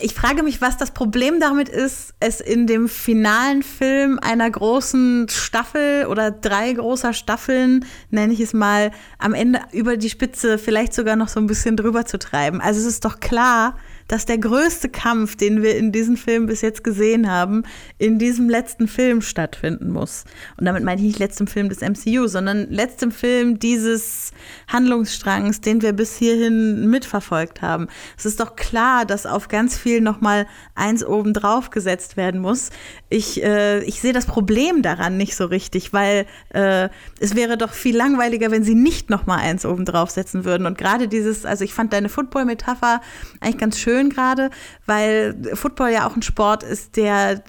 ich 0.00 0.14
frage 0.14 0.42
mich, 0.42 0.62
was 0.62 0.78
das 0.78 0.92
Problem 0.92 1.38
damit 1.38 1.68
ist, 1.68 2.14
es 2.18 2.40
in 2.40 2.66
dem 2.66 2.88
finalen 2.88 3.62
Film 3.62 4.18
einer 4.22 4.50
großen 4.50 5.28
Staffel 5.28 6.06
oder 6.06 6.30
drei 6.30 6.72
großer 6.72 7.12
Staffeln, 7.12 7.84
nenne 8.08 8.32
ich 8.32 8.40
es 8.40 8.54
mal, 8.54 8.90
am 9.18 9.34
Ende 9.34 9.60
über 9.72 9.98
die 9.98 10.08
Spitze 10.08 10.56
vielleicht 10.56 10.94
sogar 10.94 11.14
noch 11.14 11.28
so 11.28 11.40
ein 11.40 11.46
bisschen 11.46 11.76
drüber 11.76 12.06
zu 12.06 12.18
treiben. 12.18 12.62
Also 12.62 12.80
es 12.80 12.86
ist 12.86 13.04
doch 13.04 13.20
klar, 13.20 13.76
dass 14.08 14.26
der 14.26 14.38
größte 14.38 14.88
Kampf, 14.88 15.36
den 15.36 15.62
wir 15.62 15.76
in 15.76 15.92
diesem 15.92 16.16
Film 16.16 16.46
bis 16.46 16.62
jetzt 16.62 16.82
gesehen 16.82 17.30
haben, 17.30 17.62
in 17.98 18.18
diesem 18.18 18.48
letzten 18.48 18.88
Film 18.88 19.22
stattfinden 19.22 19.90
muss. 19.90 20.24
Und 20.56 20.64
damit 20.64 20.82
meine 20.82 21.00
ich 21.00 21.06
nicht 21.06 21.18
letzten 21.18 21.46
Film 21.46 21.68
des 21.68 21.80
MCU, 21.80 22.26
sondern 22.26 22.68
letzten 22.70 23.12
Film 23.12 23.58
dieses 23.58 24.32
Handlungsstrangs, 24.66 25.60
den 25.60 25.82
wir 25.82 25.92
bis 25.92 26.16
hierhin 26.16 26.88
mitverfolgt 26.88 27.62
haben. 27.62 27.88
Es 28.16 28.26
ist 28.26 28.40
doch 28.40 28.56
klar, 28.56 29.04
dass 29.04 29.26
auf 29.26 29.48
ganz 29.48 29.78
viel 29.78 30.00
nochmal 30.00 30.46
eins 30.74 31.04
oben 31.04 31.34
drauf 31.34 31.70
gesetzt 31.70 32.16
werden 32.16 32.40
muss. 32.40 32.70
Ich, 33.10 33.42
äh, 33.42 33.82
ich 33.84 34.00
sehe 34.00 34.12
das 34.12 34.26
Problem 34.26 34.82
daran 34.82 35.16
nicht 35.16 35.34
so 35.34 35.46
richtig, 35.46 35.92
weil 35.92 36.26
äh, 36.50 36.88
es 37.20 37.34
wäre 37.34 37.56
doch 37.56 37.72
viel 37.72 37.96
langweiliger, 37.96 38.50
wenn 38.50 38.64
sie 38.64 38.74
nicht 38.74 39.10
nochmal 39.10 39.40
eins 39.40 39.66
oben 39.66 39.84
drauf 39.84 40.10
setzen 40.10 40.44
würden. 40.44 40.66
Und 40.66 40.78
gerade 40.78 41.08
dieses, 41.08 41.44
also 41.44 41.64
ich 41.64 41.74
fand 41.74 41.92
deine 41.92 42.08
Football-Metapher 42.08 43.00
eigentlich 43.40 43.58
ganz 43.58 43.78
schön 43.78 43.88
schön 43.88 44.10
gerade, 44.10 44.50
weil 44.86 45.34
Football 45.54 45.92
ja 45.92 46.06
auch 46.06 46.14
ein 46.14 46.22
Sport 46.22 46.62
ist, 46.62 46.96
der 46.96 47.42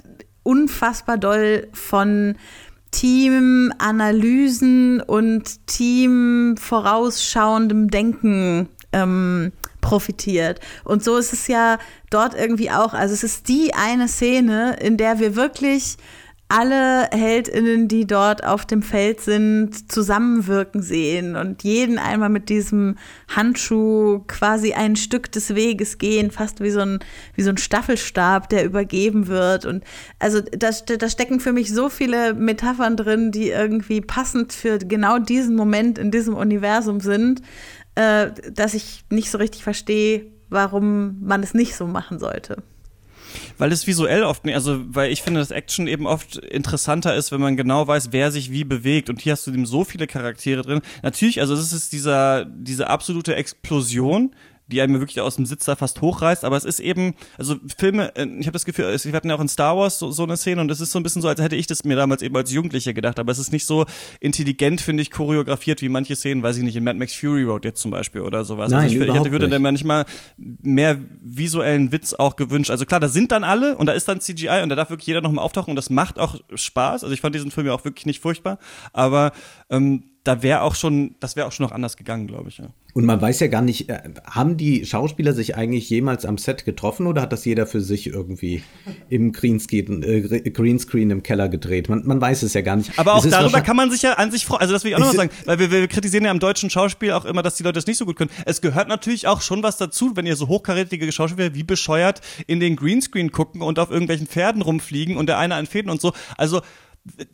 unfassbar 0.44 1.18
doll 1.18 1.68
von 1.74 2.36
Teamanalysen 2.92 5.02
und 5.02 5.68
Team 5.68 6.56
vorausschauendem 6.58 7.90
Denken 7.90 8.70
ähm, 8.92 9.52
profitiert. 9.82 10.60
Und 10.84 11.04
so 11.04 11.18
ist 11.18 11.34
es 11.34 11.48
ja 11.48 11.78
dort 12.10 12.34
irgendwie 12.36 12.72
auch. 12.72 12.94
Also 12.94 13.14
es 13.14 13.24
ist 13.24 13.48
die 13.48 13.74
eine 13.74 14.08
Szene, 14.08 14.76
in 14.80 14.98
der 14.98 15.20
wir 15.20 15.36
wirklich 15.36 15.98
alle 16.52 17.08
HeldInnen, 17.12 17.88
die 17.88 18.08
dort 18.08 18.44
auf 18.44 18.66
dem 18.66 18.82
Feld 18.82 19.22
sind, 19.22 19.92
zusammenwirken 19.92 20.82
sehen 20.82 21.36
und 21.36 21.64
jeden 21.64 22.00
einmal 22.00 22.30
mit 22.30 22.50
diesem 22.50 22.98
Handschuh 23.28 24.24
quasi 24.26 24.74
ein 24.74 24.96
Stück 24.96 25.32
des 25.32 25.54
Weges 25.54 26.00
gehen, 26.00 26.32
fast 26.32 26.60
wie 26.60 26.72
so 26.72 26.80
ein, 26.80 27.00
wie 27.36 27.44
so 27.44 27.52
ein 27.52 27.58
Staffelstab, 27.58 28.50
der 28.50 28.66
übergeben 28.66 29.28
wird. 29.28 29.68
Und 29.68 29.84
also 30.18 30.42
da, 30.42 30.72
da 30.72 31.08
stecken 31.08 31.40
für 31.40 31.54
mich 31.54 31.72
so 31.72 31.88
viele 31.88 32.34
Metaphern 32.34 32.98
drin, 32.98 33.32
die 33.32 33.50
irgendwie 33.50 34.02
passend 34.02 34.52
für 34.52 34.80
genau 34.80 35.20
diesen 35.20 35.56
Moment 35.56 36.00
in 36.00 36.10
diesem 36.10 36.34
Universum 36.34 37.00
sind, 37.00 37.44
äh, 38.00 38.32
dass 38.54 38.76
ich 38.76 39.04
nicht 39.10 39.30
so 39.30 39.38
richtig 39.38 39.62
verstehe, 39.62 40.28
warum 40.48 41.22
man 41.22 41.44
es 41.44 41.54
nicht 41.54 41.76
so 41.76 41.86
machen 41.86 42.18
sollte. 42.18 42.64
Weil 43.58 43.74
es 43.74 43.88
visuell 43.88 44.24
oft, 44.24 44.48
also 44.48 44.82
weil 44.88 45.12
ich 45.12 45.22
finde, 45.22 45.42
dass 45.42 45.52
Action 45.52 45.86
eben 45.86 46.08
oft 46.08 46.38
interessanter 46.38 47.14
ist, 47.14 47.34
wenn 47.34 47.42
man 47.42 47.58
genau 47.58 47.86
weiß, 47.86 48.12
wer 48.12 48.32
sich 48.32 48.52
wie 48.52 48.64
bewegt. 48.64 49.10
Und 49.10 49.20
hier 49.20 49.34
hast 49.34 49.46
du 49.46 49.52
eben 49.52 49.66
so 49.66 49.84
viele 49.84 50.08
Charaktere 50.08 50.62
drin. 50.62 50.82
Natürlich, 51.04 51.42
also 51.42 51.54
es 51.54 51.74
ist 51.74 51.92
dieser, 51.92 52.46
diese 52.46 52.90
absolute 52.90 53.36
Explosion, 53.36 54.34
die 54.72 54.82
einem 54.82 55.00
wirklich 55.00 55.20
aus 55.22 55.36
dem 55.36 55.46
Sitz 55.46 55.66
da 55.66 55.76
fast 55.76 56.02
hochreißt, 56.02 56.46
aber 56.46 56.56
es 56.56 56.64
ist 56.64 56.80
eben, 56.80 57.16
also 57.38 57.56
Filme, 57.78 58.16
äh, 58.16 58.26
ich 58.40 58.46
habe 58.46 58.54
das 58.54 58.66
Gefühl, 58.66 58.86
wir 58.86 59.14
hatten 59.14 59.30
ja 59.30 59.36
auch 59.36 59.42
in 59.42 59.50
Star 59.50 59.76
Wars 59.76 60.00
so, 60.00 60.12
so 60.12 60.24
eine 60.24 60.38
Szene 60.38 60.62
und 60.62 60.70
es 60.72 60.80
ist 60.80 60.92
so 60.92 61.00
ein 61.00 61.04
bisschen 61.04 61.22
so, 61.22 61.28
als 61.28 61.42
hätte 61.42 61.56
ich 61.56 61.68
das 61.68 61.84
mir 61.84 61.96
damals 61.96 62.22
eben 62.22 62.36
als 62.36 62.52
Jugendlicher 62.52 62.94
gedacht, 62.94 63.20
aber 63.20 63.32
es 63.32 63.40
ist 63.40 63.52
nicht 63.52 63.66
so 63.66 63.86
intelligent, 64.20 64.82
finde 64.82 65.02
ich, 65.02 65.12
choreografiert 65.12 65.82
wie 65.82 65.90
manche 65.90 66.16
Szenen, 66.16 66.44
weiß 66.44 66.58
ich 66.58 66.64
nicht, 66.64 66.76
in 66.76 66.84
Mad 66.84 67.00
Max 67.00 67.14
Fury 67.16 67.44
Road 67.44 67.66
jetzt 67.66 67.82
zum 67.82 67.92
Beispiel 67.92 68.22
oder 68.22 68.46
sowas. 68.46 68.72
Nein, 68.72 68.84
also 68.84 68.96
ich, 68.96 69.02
ich 69.02 69.14
hätte, 69.14 69.32
würde 69.32 69.50
dann 69.50 69.62
manchmal 69.62 70.06
mehr 70.38 70.98
visuellen 71.22 71.92
Witz 71.92 72.14
auch 72.14 72.36
gewünscht. 72.36 72.70
Also 72.70 72.86
klar, 72.86 73.00
da 73.00 73.08
sind 73.08 73.32
dann 73.32 73.44
alle 73.44 73.76
und 73.78 73.88
da 73.88 73.94
ist 73.94 74.08
dann 74.08 74.22
CGI 74.22 74.62
und 74.64 74.70
da 74.70 74.76
darf 74.76 74.90
wirklich 74.90 75.08
jeder 75.08 75.22
nochmal 75.22 75.44
auftauchen 75.44 75.72
und 75.72 75.76
das 75.76 75.90
macht 75.90 76.20
auch 76.20 76.36
Spaß. 76.54 77.04
Also 77.04 77.14
ich 77.14 77.22
fand 77.22 77.34
diesen 77.36 77.52
Film 77.52 77.68
ja 77.68 77.74
auch 77.74 77.86
wirklich 77.86 78.06
nicht 78.06 78.22
furchtbar, 78.22 78.60
aber 78.94 79.32
ähm, 79.70 80.04
da 80.24 80.44
wäre 80.44 80.62
auch 80.62 80.76
schon, 80.76 81.16
das 81.20 81.36
wäre 81.36 81.48
auch 81.48 81.52
schon 81.52 81.66
noch 81.66 81.72
anders 81.72 81.98
gegangen, 81.98 82.28
glaube 82.28 82.50
ich. 82.50 82.58
Ja. 82.58 82.70
Und 82.94 83.06
man 83.06 83.22
weiß 83.22 83.40
ja 83.40 83.48
gar 83.48 83.62
nicht, 83.62 83.90
äh, 83.90 84.00
haben 84.26 84.58
die 84.58 84.86
Schauspieler 84.86 85.34
sich 85.34 85.56
eigentlich 85.56 85.90
jemals 85.90 86.26
am 86.26 86.38
Set 86.38 86.66
getroffen 86.66 87.08
oder 87.08 87.22
hat 87.22 87.32
das 87.32 87.46
jeder 87.46 87.66
für 87.66 87.82
sich 87.82 88.08
irgendwie 88.08 88.62
im 89.10 89.32
Greenscreen, 89.32 90.04
äh, 90.04 90.50
Greenscreen 90.50 91.10
im 91.10 91.24
Keller 91.24 91.50
gedreht? 91.50 91.88
Man, 91.88 92.06
man 92.06 92.20
weiß 92.20 92.44
es 92.44 92.54
ja 92.54 92.62
gar 92.62 92.76
nicht. 92.76 92.98
Aber 93.00 93.14
auch 93.14 93.26
darüber 93.26 93.62
kann 93.62 93.76
man 93.76 93.92
sich 93.92 94.02
ja 94.02 94.14
an 94.14 94.32
sich 94.32 94.46
freuen. 94.46 94.62
Also 94.62 94.74
das 94.74 94.84
will 94.84 94.92
ich 94.92 94.98
auch 94.98 95.02
noch 95.02 95.14
sagen, 95.14 95.30
weil 95.46 95.60
wir, 95.60 95.72
wir 95.72 95.88
kritisieren 95.88 96.26
ja 96.26 96.32
am 96.32 96.40
deutschen 96.40 96.70
Schauspiel 96.70 97.12
auch 97.14 97.26
immer, 97.26 97.42
dass 97.42 97.56
die 97.56 97.64
Leute 97.64 97.76
das 97.76 97.88
nicht 97.88 97.98
so 97.98 98.06
gut 98.06 98.18
können. 98.18 98.32
Es 98.46 98.62
gehört 98.62 98.88
natürlich 98.88 99.28
auch 99.28 99.42
schon 99.42 99.64
was 99.64 99.78
dazu, 99.78 100.16
wenn 100.16 100.26
ihr 100.26 100.36
so 100.36 100.48
hochkarätige 100.48 101.12
Schauspieler 101.12 101.54
wie 101.54 101.64
bescheuert 101.64 102.22
in 102.48 102.60
den 102.60 102.76
Greenscreen 102.76 103.32
gucken 103.32 103.62
und 103.62 103.80
auf 103.80 103.90
irgendwelchen 103.90 104.28
Pferden 104.28 104.62
rumfliegen 104.62 105.16
und 105.16 105.28
der 105.28 105.38
eine 105.38 105.56
an 105.56 105.66
Fäden 105.68 105.90
und 105.90 106.02
so. 106.02 106.14
Also 106.38 106.62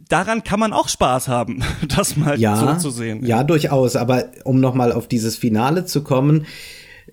daran 0.09 0.43
kann 0.43 0.59
man 0.59 0.73
auch 0.73 0.89
Spaß 0.89 1.27
haben, 1.27 1.63
das 1.95 2.17
mal 2.17 2.39
ja, 2.39 2.55
so 2.55 2.89
zu 2.89 2.89
sehen. 2.89 3.25
Ja, 3.25 3.43
durchaus. 3.43 3.95
Aber 3.95 4.25
um 4.43 4.59
nochmal 4.59 4.91
auf 4.91 5.07
dieses 5.07 5.35
Finale 5.35 5.85
zu 5.85 6.03
kommen, 6.03 6.45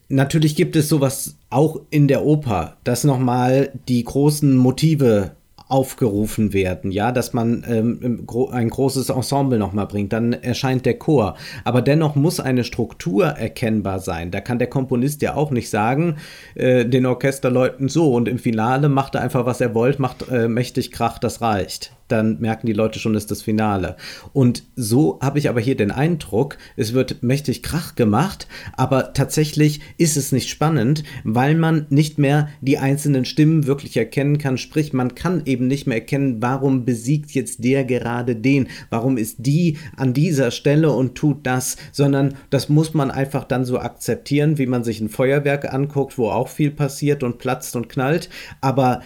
natürlich 0.08 0.56
gibt 0.56 0.76
es 0.76 0.88
sowas 0.88 1.36
auch 1.50 1.80
in 1.90 2.08
der 2.08 2.24
Oper, 2.24 2.76
dass 2.84 3.04
nochmal 3.04 3.70
die 3.88 4.04
großen 4.04 4.56
Motive 4.56 5.32
aufgerufen 5.72 6.52
werden, 6.52 6.90
ja, 6.92 7.12
dass 7.12 7.32
man 7.32 7.64
ähm, 7.66 8.26
ein 8.52 8.68
großes 8.68 9.08
Ensemble 9.08 9.58
nochmal 9.58 9.86
bringt, 9.86 10.12
dann 10.12 10.34
erscheint 10.34 10.84
der 10.84 10.98
Chor. 10.98 11.34
Aber 11.64 11.80
dennoch 11.80 12.14
muss 12.14 12.40
eine 12.40 12.62
Struktur 12.62 13.24
erkennbar 13.24 13.98
sein. 13.98 14.30
Da 14.30 14.42
kann 14.42 14.58
der 14.58 14.68
Komponist 14.68 15.22
ja 15.22 15.34
auch 15.34 15.50
nicht 15.50 15.70
sagen, 15.70 16.16
äh, 16.56 16.84
den 16.84 17.06
Orchesterleuten 17.06 17.88
so 17.88 18.12
und 18.12 18.28
im 18.28 18.38
Finale 18.38 18.90
macht 18.90 19.14
er 19.14 19.22
einfach, 19.22 19.46
was 19.46 19.62
er 19.62 19.74
wollt, 19.74 19.98
macht 19.98 20.28
äh, 20.30 20.46
mächtig 20.46 20.92
Krach, 20.92 21.18
das 21.18 21.40
reicht 21.40 21.92
dann 22.12 22.40
merken 22.40 22.66
die 22.66 22.72
Leute 22.72 22.98
schon, 22.98 23.14
ist 23.14 23.30
das 23.30 23.42
Finale. 23.42 23.96
Und 24.32 24.64
so 24.76 25.18
habe 25.20 25.38
ich 25.38 25.48
aber 25.48 25.60
hier 25.60 25.76
den 25.76 25.90
Eindruck, 25.90 26.58
es 26.76 26.92
wird 26.92 27.22
mächtig 27.22 27.62
Krach 27.62 27.94
gemacht, 27.94 28.46
aber 28.76 29.12
tatsächlich 29.14 29.80
ist 29.96 30.16
es 30.16 30.30
nicht 30.30 30.50
spannend, 30.50 31.04
weil 31.24 31.54
man 31.54 31.86
nicht 31.90 32.18
mehr 32.18 32.48
die 32.60 32.78
einzelnen 32.78 33.24
Stimmen 33.24 33.66
wirklich 33.66 33.96
erkennen 33.96 34.38
kann. 34.38 34.58
Sprich, 34.58 34.92
man 34.92 35.14
kann 35.14 35.42
eben 35.46 35.66
nicht 35.66 35.86
mehr 35.86 35.98
erkennen, 35.98 36.42
warum 36.42 36.84
besiegt 36.84 37.32
jetzt 37.32 37.64
der 37.64 37.84
gerade 37.84 38.36
den, 38.36 38.68
warum 38.90 39.16
ist 39.16 39.36
die 39.38 39.78
an 39.96 40.12
dieser 40.12 40.50
Stelle 40.50 40.90
und 40.92 41.14
tut 41.14 41.46
das, 41.46 41.76
sondern 41.92 42.34
das 42.50 42.68
muss 42.68 42.94
man 42.94 43.10
einfach 43.10 43.44
dann 43.44 43.64
so 43.64 43.78
akzeptieren, 43.78 44.58
wie 44.58 44.66
man 44.66 44.84
sich 44.84 45.00
ein 45.00 45.08
Feuerwerk 45.08 45.72
anguckt, 45.72 46.18
wo 46.18 46.28
auch 46.28 46.48
viel 46.48 46.70
passiert 46.70 47.22
und 47.22 47.38
platzt 47.38 47.74
und 47.76 47.88
knallt. 47.88 48.28
Aber 48.60 49.00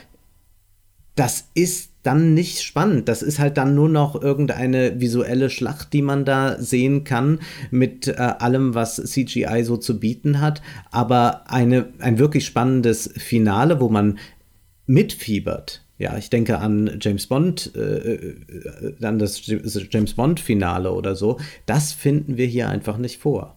das 1.16 1.48
ist 1.54 1.90
dann 2.02 2.34
nicht 2.34 2.62
spannend. 2.62 3.08
Das 3.08 3.20
ist 3.22 3.40
halt 3.40 3.56
dann 3.56 3.74
nur 3.74 3.88
noch 3.88 4.20
irgendeine 4.20 5.00
visuelle 5.00 5.50
Schlacht, 5.50 5.92
die 5.92 6.02
man 6.02 6.24
da 6.24 6.56
sehen 6.60 7.02
kann 7.02 7.40
mit 7.72 8.06
äh, 8.06 8.12
allem, 8.12 8.74
was 8.74 8.96
CGI 8.96 9.64
so 9.64 9.76
zu 9.76 9.98
bieten 9.98 10.40
hat. 10.40 10.62
Aber 10.92 11.50
eine, 11.50 11.88
ein 11.98 12.18
wirklich 12.18 12.46
spannendes 12.46 13.12
Finale, 13.16 13.80
wo 13.80 13.88
man 13.88 14.18
mitfiebert. 14.86 15.82
Ja, 15.98 16.16
ich 16.16 16.30
denke 16.30 16.58
an 16.58 16.98
James 17.00 17.26
Bond, 17.26 17.72
äh, 17.74 17.80
äh, 17.80 19.04
an 19.04 19.18
das 19.18 19.42
James 19.46 20.14
Bond-Finale 20.14 20.92
oder 20.92 21.16
so. 21.16 21.40
Das 21.64 21.92
finden 21.92 22.36
wir 22.36 22.46
hier 22.46 22.68
einfach 22.68 22.98
nicht 22.98 23.18
vor. 23.18 23.56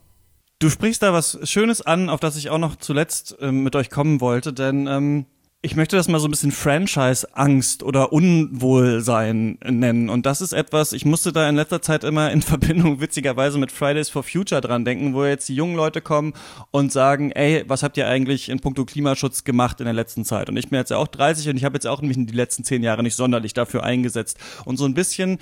Du 0.57 0.69
sprichst 0.69 1.03
da 1.03 1.13
was 1.13 1.37
Schönes 1.43 1.81
an, 1.81 2.09
auf 2.09 2.19
das 2.19 2.35
ich 2.35 2.49
auch 2.49 2.57
noch 2.57 2.77
zuletzt 2.77 3.37
äh, 3.41 3.51
mit 3.51 3.75
euch 3.75 3.89
kommen 3.89 4.21
wollte, 4.21 4.53
denn 4.53 4.87
ähm 4.87 5.25
ich 5.61 5.75
möchte 5.75 5.97
das 5.97 6.07
mal 6.07 6.19
so 6.19 6.27
ein 6.29 6.31
bisschen 6.31 6.53
Franchise-Angst 6.53 7.83
oder 7.83 8.13
Unwohlsein 8.13 9.57
nennen. 9.61 10.09
Und 10.09 10.25
das 10.25 10.39
ist 10.39 10.53
etwas, 10.53 10.93
ich 10.93 11.03
musste 11.03 11.33
da 11.33 11.49
in 11.49 11.57
letzter 11.57 11.81
Zeit 11.81 12.05
immer 12.05 12.31
in 12.31 12.41
Verbindung 12.49 13.01
witzigerweise 13.01 13.57
mit 13.57 13.69
Fridays 13.69 14.09
for 14.09 14.23
Future 14.23 14.61
dran 14.61 14.85
denken, 14.85 15.13
wo 15.13 15.25
jetzt 15.25 15.49
die 15.49 15.55
jungen 15.55 15.75
Leute 15.75 15.99
kommen 15.99 16.33
und 16.71 16.93
sagen, 16.93 17.31
ey, 17.31 17.65
was 17.67 17.83
habt 17.83 17.97
ihr 17.97 18.07
eigentlich 18.07 18.47
in 18.47 18.61
puncto 18.61 18.85
Klimaschutz 18.85 19.43
gemacht 19.43 19.81
in 19.81 19.85
der 19.85 19.93
letzten 19.93 20.23
Zeit? 20.23 20.47
Und 20.47 20.55
ich 20.55 20.69
bin 20.69 20.79
jetzt 20.79 20.91
ja 20.91 20.97
auch 20.97 21.07
30 21.07 21.49
und 21.49 21.57
ich 21.57 21.65
habe 21.65 21.75
jetzt 21.75 21.87
auch 21.87 22.01
mich 22.01 22.15
in 22.15 22.25
die 22.25 22.35
letzten 22.35 22.63
zehn 22.63 22.81
Jahre 22.81 23.03
nicht 23.03 23.15
sonderlich 23.15 23.53
dafür 23.53 23.83
eingesetzt. 23.83 24.37
Und 24.63 24.77
so 24.77 24.85
ein 24.85 24.93
bisschen 24.93 25.39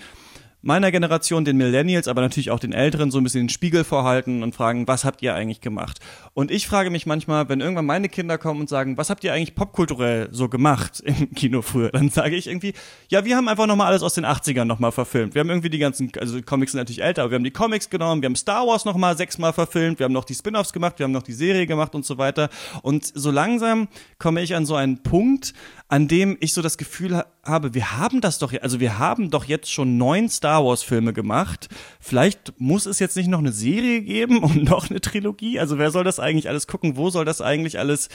meiner 0.61 0.91
Generation, 0.91 1.45
den 1.45 1.57
Millennials, 1.57 2.07
aber 2.07 2.21
natürlich 2.21 2.51
auch 2.51 2.59
den 2.59 2.73
Älteren 2.73 3.11
so 3.11 3.19
ein 3.19 3.23
bisschen 3.23 3.43
den 3.43 3.49
Spiegel 3.49 3.83
vorhalten 3.83 4.43
und 4.43 4.55
fragen, 4.55 4.87
was 4.87 5.05
habt 5.05 5.21
ihr 5.21 5.35
eigentlich 5.35 5.61
gemacht? 5.61 5.99
Und 6.37 6.51
ich 6.51 6.67
frage 6.67 6.91
mich 6.91 7.07
manchmal, 7.07 7.49
wenn 7.49 7.61
irgendwann 7.61 7.87
meine 7.87 8.09
Kinder 8.09 8.37
kommen 8.37 8.59
und 8.59 8.69
sagen, 8.69 8.95
was 8.95 9.09
habt 9.09 9.23
ihr 9.23 9.33
eigentlich 9.33 9.55
popkulturell 9.55 10.29
so 10.31 10.49
gemacht 10.49 10.99
im 11.03 11.33
Kino 11.33 11.63
früher? 11.63 11.89
Dann 11.89 12.11
sage 12.11 12.35
ich 12.35 12.45
irgendwie, 12.45 12.73
ja, 13.09 13.25
wir 13.25 13.35
haben 13.35 13.47
einfach 13.47 13.65
nochmal 13.65 13.87
alles 13.87 14.03
aus 14.03 14.13
den 14.13 14.23
80ern 14.23 14.65
nochmal 14.65 14.91
verfilmt. 14.91 15.33
Wir 15.33 15.39
haben 15.39 15.49
irgendwie 15.49 15.71
die 15.71 15.79
ganzen, 15.79 16.11
also 16.19 16.39
Comics 16.43 16.73
sind 16.73 16.79
natürlich 16.81 17.01
älter, 17.01 17.23
aber 17.23 17.31
wir 17.31 17.37
haben 17.37 17.43
die 17.43 17.49
Comics 17.49 17.89
genommen, 17.89 18.21
wir 18.21 18.27
haben 18.27 18.35
Star 18.35 18.67
Wars 18.67 18.85
nochmal 18.85 19.17
sechsmal 19.17 19.51
verfilmt, 19.51 19.97
wir 19.97 20.03
haben 20.03 20.13
noch 20.13 20.25
die 20.25 20.35
Spin-offs 20.35 20.73
gemacht, 20.73 20.99
wir 20.99 21.05
haben 21.05 21.11
noch 21.11 21.23
die 21.23 21.33
Serie 21.33 21.65
gemacht 21.65 21.95
und 21.95 22.05
so 22.05 22.19
weiter. 22.19 22.49
Und 22.83 23.03
so 23.03 23.31
langsam 23.31 23.87
komme 24.19 24.43
ich 24.43 24.53
an 24.53 24.67
so 24.67 24.75
einen 24.75 25.01
Punkt, 25.01 25.55
an 25.87 26.07
dem 26.07 26.37
ich 26.39 26.53
so 26.53 26.61
das 26.61 26.77
Gefühl 26.77 27.23
habe, 27.43 27.73
wir 27.73 27.97
haben 27.97 28.21
das 28.21 28.37
doch, 28.37 28.53
also 28.61 28.79
wir 28.79 28.99
haben 28.99 29.31
doch 29.31 29.45
jetzt 29.45 29.71
schon 29.71 29.97
neun 29.97 30.29
Star 30.29 30.63
Wars 30.63 30.83
Filme 30.83 31.13
gemacht. 31.13 31.67
Vielleicht 31.99 32.53
muss 32.59 32.85
es 32.85 32.99
jetzt 32.99 33.17
nicht 33.17 33.27
noch 33.27 33.39
eine 33.39 33.53
Serie 33.53 34.01
geben 34.01 34.37
und 34.43 34.65
noch 34.65 34.91
eine 34.91 35.01
Trilogie. 35.01 35.59
Also 35.59 35.79
wer 35.79 35.89
soll 35.89 36.03
das 36.03 36.19
eigentlich 36.19 36.26
alles 36.47 36.67
gucken? 36.67 36.97
Wo 36.97 37.09
soll 37.09 37.25
das 37.25 37.41
eigentlich 37.41 37.79
alles 37.79 38.09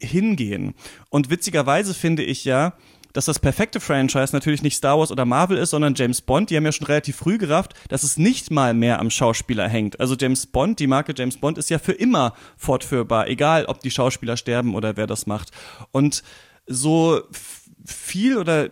hingehen? 0.00 0.74
Und 1.10 1.30
witzigerweise 1.30 1.94
finde 1.94 2.22
ich 2.22 2.44
ja, 2.44 2.74
dass 3.12 3.26
das 3.26 3.38
perfekte 3.38 3.80
Franchise 3.80 4.34
natürlich 4.34 4.62
nicht 4.62 4.76
Star 4.76 4.98
Wars 4.98 5.10
oder 5.10 5.24
Marvel 5.24 5.58
ist, 5.58 5.70
sondern 5.70 5.94
James 5.94 6.20
Bond. 6.22 6.50
Die 6.50 6.56
haben 6.56 6.64
ja 6.64 6.72
schon 6.72 6.86
relativ 6.86 7.16
früh 7.16 7.38
gerafft, 7.38 7.74
dass 7.88 8.02
es 8.02 8.16
nicht 8.16 8.50
mal 8.50 8.74
mehr 8.74 9.00
am 9.00 9.10
Schauspieler 9.10 9.68
hängt. 9.68 10.00
Also 10.00 10.16
James 10.18 10.46
Bond, 10.46 10.78
die 10.78 10.86
Marke 10.86 11.12
James 11.16 11.36
Bond 11.36 11.58
ist 11.58 11.70
ja 11.70 11.78
für 11.78 11.92
immer 11.92 12.34
fortführbar, 12.56 13.28
egal 13.28 13.66
ob 13.66 13.80
die 13.80 13.90
Schauspieler 13.90 14.36
sterben 14.36 14.74
oder 14.74 14.96
wer 14.96 15.06
das 15.06 15.26
macht. 15.26 15.50
Und 15.90 16.22
so 16.66 17.22
viel 17.84 18.38
oder 18.38 18.70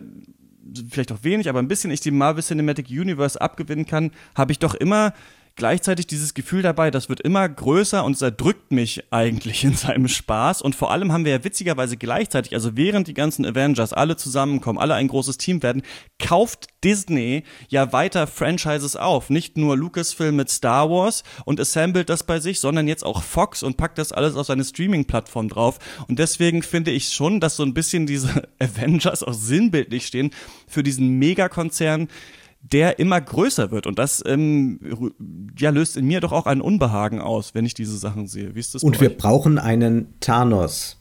vielleicht 0.89 1.11
auch 1.11 1.23
wenig, 1.23 1.49
aber 1.49 1.59
ein 1.59 1.67
bisschen 1.67 1.91
ich 1.91 1.99
die 1.99 2.11
Marvel 2.11 2.43
Cinematic 2.43 2.89
Universe 2.89 3.39
abgewinnen 3.39 3.85
kann, 3.85 4.11
habe 4.35 4.51
ich 4.51 4.59
doch 4.59 4.73
immer 4.73 5.13
gleichzeitig 5.55 6.07
dieses 6.07 6.33
Gefühl 6.33 6.61
dabei, 6.61 6.91
das 6.91 7.09
wird 7.09 7.21
immer 7.21 7.47
größer 7.47 8.03
und 8.03 8.13
es 8.13 8.21
erdrückt 8.21 8.71
mich 8.71 9.03
eigentlich 9.11 9.63
in 9.63 9.75
seinem 9.75 10.07
Spaß. 10.07 10.61
Und 10.61 10.75
vor 10.75 10.91
allem 10.91 11.11
haben 11.11 11.25
wir 11.25 11.31
ja 11.31 11.43
witzigerweise 11.43 11.97
gleichzeitig, 11.97 12.53
also 12.53 12.75
während 12.75 13.07
die 13.07 13.13
ganzen 13.13 13.45
Avengers 13.45 13.93
alle 13.93 14.15
zusammenkommen, 14.15 14.79
alle 14.79 14.95
ein 14.95 15.07
großes 15.07 15.37
Team 15.37 15.61
werden, 15.63 15.83
kauft 16.19 16.67
Disney 16.83 17.43
ja 17.69 17.93
weiter 17.93 18.27
Franchises 18.27 18.95
auf. 18.95 19.29
Nicht 19.29 19.57
nur 19.57 19.77
Lucasfilm 19.77 20.35
mit 20.35 20.49
Star 20.49 20.89
Wars 20.89 21.23
und 21.45 21.59
assembled 21.59 22.09
das 22.09 22.23
bei 22.23 22.39
sich, 22.39 22.59
sondern 22.59 22.87
jetzt 22.87 23.03
auch 23.03 23.23
Fox 23.23 23.63
und 23.63 23.77
packt 23.77 23.97
das 23.97 24.11
alles 24.11 24.35
auf 24.35 24.47
seine 24.47 24.63
Streaming-Plattform 24.63 25.49
drauf. 25.49 25.79
Und 26.07 26.19
deswegen 26.19 26.63
finde 26.63 26.91
ich 26.91 27.09
schon, 27.09 27.39
dass 27.39 27.55
so 27.55 27.63
ein 27.63 27.73
bisschen 27.73 28.05
diese 28.05 28.47
Avengers 28.59 29.23
auch 29.23 29.33
sinnbildlich 29.33 30.07
stehen 30.07 30.31
für 30.67 30.83
diesen 30.83 31.19
Megakonzern, 31.19 32.07
der 32.61 32.99
immer 32.99 33.19
größer 33.19 33.71
wird. 33.71 33.87
Und 33.87 33.99
das 33.99 34.23
ähm, 34.25 34.79
ja, 35.57 35.69
löst 35.69 35.97
in 35.97 36.05
mir 36.05 36.19
doch 36.19 36.31
auch 36.31 36.45
ein 36.45 36.61
Unbehagen 36.61 37.19
aus, 37.19 37.53
wenn 37.53 37.65
ich 37.65 37.73
diese 37.73 37.97
Sachen 37.97 38.27
sehe. 38.27 38.55
Wie 38.55 38.59
ist 38.59 38.75
das 38.75 38.83
Und 38.83 39.01
wir 39.01 39.09
brauchen 39.09 39.57
einen 39.57 40.13
Thanos. 40.19 40.97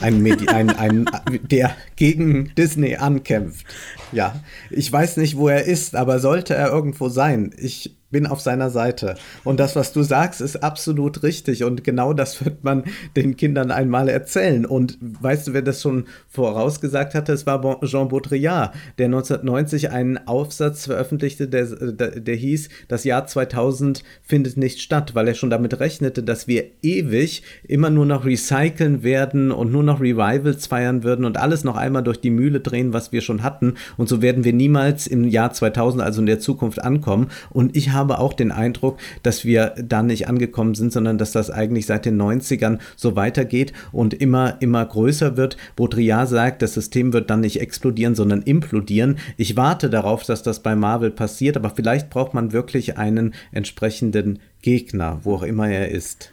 Ein, 0.00 0.22
Medi 0.22 0.46
ein, 0.46 0.70
ein, 0.70 1.10
der 1.50 1.74
gegen 1.96 2.54
Disney 2.56 2.96
ankämpft. 2.96 3.66
Ja, 4.12 4.40
ich 4.70 4.90
weiß 4.92 5.16
nicht, 5.16 5.36
wo 5.36 5.48
er 5.48 5.64
ist, 5.64 5.96
aber 5.96 6.20
sollte 6.20 6.54
er 6.54 6.70
irgendwo 6.70 7.08
sein. 7.08 7.52
Ich 7.58 7.97
bin 8.10 8.26
auf 8.26 8.40
seiner 8.40 8.70
Seite. 8.70 9.16
Und 9.44 9.60
das, 9.60 9.76
was 9.76 9.92
du 9.92 10.02
sagst, 10.02 10.40
ist 10.40 10.62
absolut 10.62 11.22
richtig. 11.22 11.64
Und 11.64 11.84
genau 11.84 12.12
das 12.12 12.42
wird 12.44 12.64
man 12.64 12.84
den 13.16 13.36
Kindern 13.36 13.70
einmal 13.70 14.08
erzählen. 14.08 14.64
Und 14.64 14.98
weißt 15.00 15.48
du, 15.48 15.52
wer 15.52 15.62
das 15.62 15.82
schon 15.82 16.06
vorausgesagt 16.28 17.14
hatte? 17.14 17.32
Es 17.32 17.46
war 17.46 17.60
Jean 17.82 18.08
Baudrillard, 18.08 18.74
der 18.96 19.06
1990 19.06 19.90
einen 19.90 20.26
Aufsatz 20.26 20.86
veröffentlichte, 20.86 21.48
der, 21.48 21.66
der, 21.66 22.20
der 22.20 22.34
hieß, 22.34 22.68
das 22.88 23.04
Jahr 23.04 23.26
2000 23.26 24.02
findet 24.22 24.56
nicht 24.56 24.80
statt, 24.80 25.14
weil 25.14 25.28
er 25.28 25.34
schon 25.34 25.50
damit 25.50 25.78
rechnete, 25.78 26.22
dass 26.22 26.48
wir 26.48 26.64
ewig 26.82 27.42
immer 27.66 27.90
nur 27.90 28.06
noch 28.06 28.24
recyceln 28.24 29.02
werden 29.02 29.50
und 29.50 29.70
nur 29.70 29.82
noch 29.82 30.00
Revivals 30.00 30.66
feiern 30.66 31.02
würden 31.02 31.24
und 31.24 31.36
alles 31.36 31.64
noch 31.64 31.76
einmal 31.76 32.02
durch 32.02 32.20
die 32.20 32.30
Mühle 32.30 32.60
drehen, 32.60 32.92
was 32.92 33.12
wir 33.12 33.20
schon 33.20 33.42
hatten. 33.42 33.74
Und 33.96 34.08
so 34.08 34.22
werden 34.22 34.44
wir 34.44 34.52
niemals 34.52 35.06
im 35.06 35.24
Jahr 35.24 35.52
2000, 35.52 36.02
also 36.02 36.20
in 36.20 36.26
der 36.26 36.40
Zukunft, 36.40 36.82
ankommen. 36.82 37.28
Und 37.50 37.76
ich 37.76 37.90
habe 37.90 37.97
habe 37.98 38.18
auch 38.18 38.32
den 38.32 38.52
Eindruck, 38.52 38.98
dass 39.22 39.44
wir 39.44 39.74
da 39.76 40.02
nicht 40.02 40.28
angekommen 40.28 40.74
sind, 40.74 40.92
sondern 40.92 41.18
dass 41.18 41.32
das 41.32 41.50
eigentlich 41.50 41.86
seit 41.86 42.06
den 42.06 42.20
90ern 42.20 42.78
so 42.96 43.16
weitergeht 43.16 43.72
und 43.92 44.14
immer, 44.14 44.56
immer 44.60 44.84
größer 44.84 45.36
wird. 45.36 45.56
Baudrillard 45.76 46.28
sagt, 46.28 46.62
das 46.62 46.74
System 46.74 47.12
wird 47.12 47.28
dann 47.28 47.40
nicht 47.40 47.60
explodieren, 47.60 48.14
sondern 48.14 48.42
implodieren. 48.42 49.18
Ich 49.36 49.56
warte 49.56 49.90
darauf, 49.90 50.24
dass 50.24 50.42
das 50.42 50.62
bei 50.62 50.74
Marvel 50.74 51.10
passiert, 51.10 51.56
aber 51.56 51.70
vielleicht 51.70 52.08
braucht 52.08 52.32
man 52.32 52.52
wirklich 52.52 52.96
einen 52.96 53.34
entsprechenden 53.52 54.38
Gegner, 54.62 55.20
wo 55.24 55.34
auch 55.34 55.42
immer 55.42 55.68
er 55.68 55.90
ist. 55.90 56.30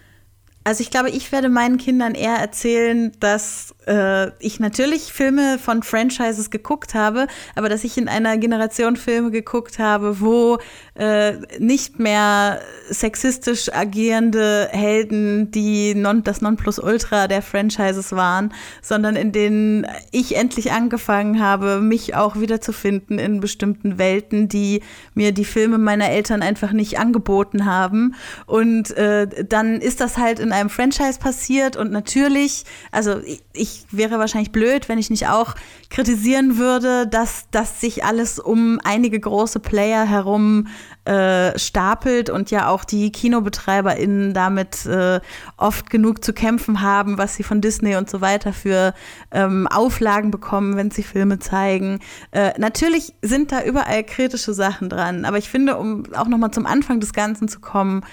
Also 0.67 0.81
ich 0.81 0.89
glaube, 0.89 1.11
ich 1.11 1.31
werde 1.31 1.47
meinen 1.47 1.77
Kindern 1.77 2.15
eher 2.15 2.37
erzählen, 2.37 3.11
dass 3.19 3.74
äh, 3.87 4.31
ich 4.39 4.59
natürlich 4.59 5.13
Filme 5.13 5.59
von 5.59 5.83
Franchises 5.83 6.49
geguckt 6.49 6.93
habe, 6.93 7.27
aber 7.55 7.69
dass 7.69 7.83
ich 7.83 7.97
in 7.97 8.07
einer 8.07 8.37
Generation 8.37 8.95
Filme 8.95 9.31
geguckt 9.31 9.79
habe, 9.79 10.19
wo 10.19 10.57
äh, 10.95 11.33
nicht 11.59 11.99
mehr 11.99 12.61
sexistisch 12.89 13.73
agierende 13.73 14.69
Helden 14.71 15.51
die 15.51 15.95
non, 15.95 16.23
das 16.23 16.41
Nonplusultra 16.41 17.27
der 17.27 17.41
Franchises 17.41 18.11
waren, 18.13 18.53
sondern 18.81 19.15
in 19.15 19.31
denen 19.31 19.87
ich 20.11 20.35
endlich 20.35 20.71
angefangen 20.71 21.41
habe, 21.41 21.79
mich 21.81 22.15
auch 22.15 22.39
wiederzufinden 22.39 23.19
in 23.19 23.39
bestimmten 23.39 23.97
Welten, 23.97 24.47
die 24.47 24.81
mir 25.13 25.31
die 25.31 25.45
Filme 25.45 25.77
meiner 25.77 26.09
Eltern 26.09 26.41
einfach 26.41 26.71
nicht 26.71 26.99
angeboten 26.99 27.65
haben. 27.65 28.15
Und 28.45 28.95
äh, 28.97 29.27
dann 29.47 29.81
ist 29.81 30.01
das 30.01 30.17
halt 30.17 30.39
in 30.39 30.51
einem 30.51 30.69
Franchise 30.69 31.19
passiert 31.19 31.75
und 31.75 31.91
natürlich, 31.91 32.65
also 32.91 33.19
ich, 33.19 33.43
ich 33.53 33.74
wäre 33.91 34.19
wahrscheinlich 34.19 34.51
blöd, 34.51 34.89
wenn 34.89 34.97
ich 34.97 35.09
nicht 35.09 35.27
auch 35.27 35.55
kritisieren 35.89 36.57
würde, 36.57 37.07
dass, 37.07 37.49
dass 37.51 37.81
sich 37.81 38.03
alles 38.03 38.39
um 38.39 38.79
einige 38.83 39.19
große 39.19 39.59
Player 39.59 40.05
herum 40.05 40.67
äh, 41.05 41.57
stapelt 41.57 42.29
und 42.29 42.51
ja 42.51 42.67
auch 42.67 42.83
die 42.83 43.11
KinobetreiberInnen 43.11 44.33
damit 44.33 44.85
äh, 44.85 45.19
oft 45.57 45.89
genug 45.89 46.23
zu 46.23 46.33
kämpfen 46.33 46.81
haben, 46.81 47.17
was 47.17 47.35
sie 47.35 47.43
von 47.43 47.61
Disney 47.61 47.95
und 47.95 48.09
so 48.09 48.21
weiter 48.21 48.53
für 48.53 48.93
ähm, 49.31 49.67
Auflagen 49.67 50.31
bekommen, 50.31 50.77
wenn 50.77 50.91
sie 50.91 51.03
Filme 51.03 51.39
zeigen. 51.39 51.99
Äh, 52.31 52.53
natürlich 52.59 53.13
sind 53.21 53.51
da 53.51 53.63
überall 53.63 54.03
kritische 54.03 54.53
Sachen 54.53 54.89
dran, 54.89 55.25
aber 55.25 55.37
ich 55.37 55.49
finde, 55.49 55.77
um 55.77 56.03
auch 56.15 56.27
nochmal 56.27 56.51
zum 56.51 56.65
Anfang 56.65 56.99
des 56.99 57.13
Ganzen 57.13 57.47
zu 57.47 57.59
kommen, 57.59 58.03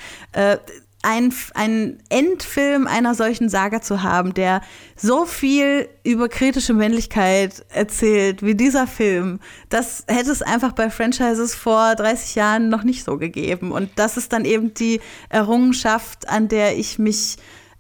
äh, 1.02 1.08
ein, 1.08 1.32
ein 1.54 1.98
Endfilm 2.08 2.86
einer 2.86 3.14
solchen 3.14 3.48
Saga 3.48 3.82
zu 3.82 4.02
haben, 4.02 4.34
der 4.34 4.62
so 4.96 5.24
viel 5.26 5.88
über 6.04 6.28
kritische 6.28 6.74
Männlichkeit 6.74 7.64
erzählt 7.70 8.42
wie 8.42 8.54
dieser 8.54 8.86
Film, 8.86 9.40
das 9.68 10.04
hätte 10.08 10.30
es 10.30 10.42
einfach 10.42 10.72
bei 10.72 10.90
Franchises 10.90 11.54
vor 11.54 11.94
30 11.94 12.34
Jahren 12.34 12.68
noch 12.68 12.84
nicht 12.84 13.04
so 13.04 13.18
gegeben. 13.18 13.72
Und 13.72 13.90
das 13.96 14.16
ist 14.16 14.32
dann 14.32 14.44
eben 14.44 14.74
die 14.74 15.00
Errungenschaft, 15.28 16.28
an 16.28 16.48
der 16.48 16.78
ich 16.78 16.98
mich 16.98 17.36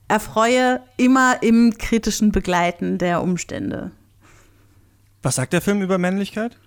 erfreue, 0.08 0.80
immer 0.96 1.42
im 1.42 1.78
kritischen 1.78 2.32
Begleiten 2.32 2.98
der 2.98 3.22
Umstände. 3.22 3.92
Was 5.22 5.36
sagt 5.36 5.52
der 5.52 5.62
Film 5.62 5.80
über 5.80 5.98
Männlichkeit? 5.98 6.58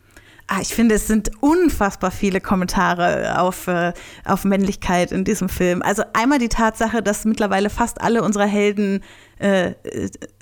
Ah, 0.48 0.60
ich 0.62 0.76
finde, 0.76 0.96
es 0.96 1.08
sind 1.08 1.32
unfassbar 1.40 2.12
viele 2.12 2.40
Kommentare 2.40 3.40
auf, 3.42 3.68
äh, 3.68 3.94
auf 4.26 4.44
Männlichkeit 4.44 5.12
in 5.12 5.24
diesem 5.24 5.50
Film. 5.50 5.82
Also 5.82 6.04
einmal 6.14 6.38
die 6.38 6.50
Tatsache, 6.50 7.02
dass 7.02 7.26
mittlerweile 7.26 7.72
fast 7.72 8.00
alle 8.00 8.22
unsere 8.22 8.46
Helden 8.46 9.02
äh, 9.40 9.72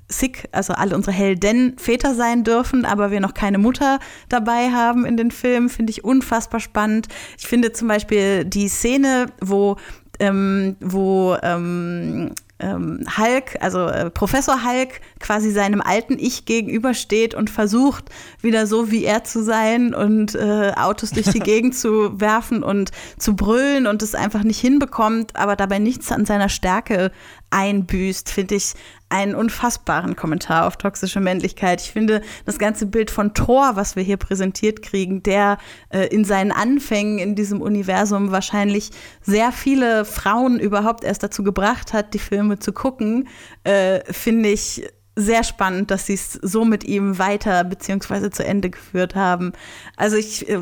sick, 0.10 0.50
also 0.52 0.74
alle 0.74 0.96
unsere 0.96 1.16
Helden 1.16 1.78
Väter 1.78 2.16
sein 2.16 2.44
dürfen, 2.44 2.84
aber 2.84 3.12
wir 3.12 3.22
noch 3.22 3.34
keine 3.34 3.58
Mutter 3.58 4.00
dabei 4.28 4.72
haben 4.72 5.06
in 5.06 5.16
den 5.16 5.32
Filmen, 5.32 5.70
finde 5.70 5.92
ich 5.92 6.04
unfassbar 6.04 6.60
spannend. 6.60 7.08
Ich 7.38 7.48
finde 7.48 7.72
zum 7.72 7.88
Beispiel 7.88 8.44
die 8.44 8.68
Szene, 8.68 9.28
wo 9.40 9.78
ähm, 10.20 10.76
wo 10.80 11.36
ähm, 11.42 12.32
ähm, 12.60 13.00
Hulk, 13.18 13.58
also 13.62 13.88
äh, 13.88 14.10
Professor 14.10 14.64
Hulk, 14.64 15.02
quasi 15.20 15.52
seinem 15.52 15.82
alten 15.82 16.18
Ich 16.18 16.46
gegenübersteht 16.46 17.34
und 17.34 17.50
versucht, 17.50 18.06
wieder 18.42 18.68
so 18.68 18.92
wie 18.92 19.06
er 19.06 19.24
zu 19.24 19.44
sein 19.44 19.94
und 19.94 20.36
äh, 20.36 20.72
Autos 20.76 21.12
durch 21.12 21.28
die 21.28 21.40
Gegend 21.42 21.76
zu 21.76 22.20
werfen 22.20 22.64
und 22.64 22.92
zu 23.18 23.36
brüllen 23.36 23.88
und 23.88 24.02
es 24.02 24.16
einfach 24.16 24.44
nicht 24.44 24.60
hinbekommt, 24.60 25.36
aber 25.36 25.56
dabei 25.56 25.80
nichts 25.80 26.12
an 26.12 26.26
seiner 26.26 26.50
Stärke 26.50 27.12
einbüßt, 27.54 28.30
finde 28.30 28.56
ich 28.56 28.74
einen 29.10 29.36
unfassbaren 29.36 30.16
Kommentar 30.16 30.66
auf 30.66 30.78
toxische 30.78 31.20
Männlichkeit. 31.20 31.82
Ich 31.82 31.92
finde 31.92 32.22
das 32.46 32.58
ganze 32.58 32.88
Bild 32.88 33.12
von 33.12 33.36
Thor, 33.36 33.76
was 33.76 33.96
wir 33.96 34.02
hier 34.02 34.18
präsentiert 34.18 34.82
kriegen, 34.82 35.22
der 35.22 35.60
äh, 35.90 36.08
in 36.08 36.26
seinen 36.26 36.52
Anfängen 36.52 37.20
in 37.20 37.36
diesem 37.36 37.62
Universum 37.62 38.32
wahrscheinlich 38.32 38.90
sehr 39.22 39.52
viele 39.52 40.04
Frauen 40.04 40.60
überhaupt 40.60 41.04
erst 41.04 41.22
dazu 41.22 41.44
gebracht 41.44 41.94
hat, 41.94 42.16
die 42.16 42.20
Filme 42.20 42.58
zu 42.58 42.74
gucken, 42.74 43.28
äh, 43.64 44.02
finde 44.12 44.50
ich 44.50 44.84
sehr 45.16 45.44
spannend, 45.44 45.92
dass 45.92 46.08
sie 46.08 46.14
es 46.14 46.34
so 46.34 46.66
mit 46.66 46.84
ihm 46.84 47.20
weiter 47.20 47.64
beziehungsweise 47.64 48.32
zu 48.32 48.44
Ende 48.44 48.70
geführt 48.72 49.16
haben. 49.16 49.54
Also 49.96 50.18
ich, 50.18 50.50
äh, 50.50 50.62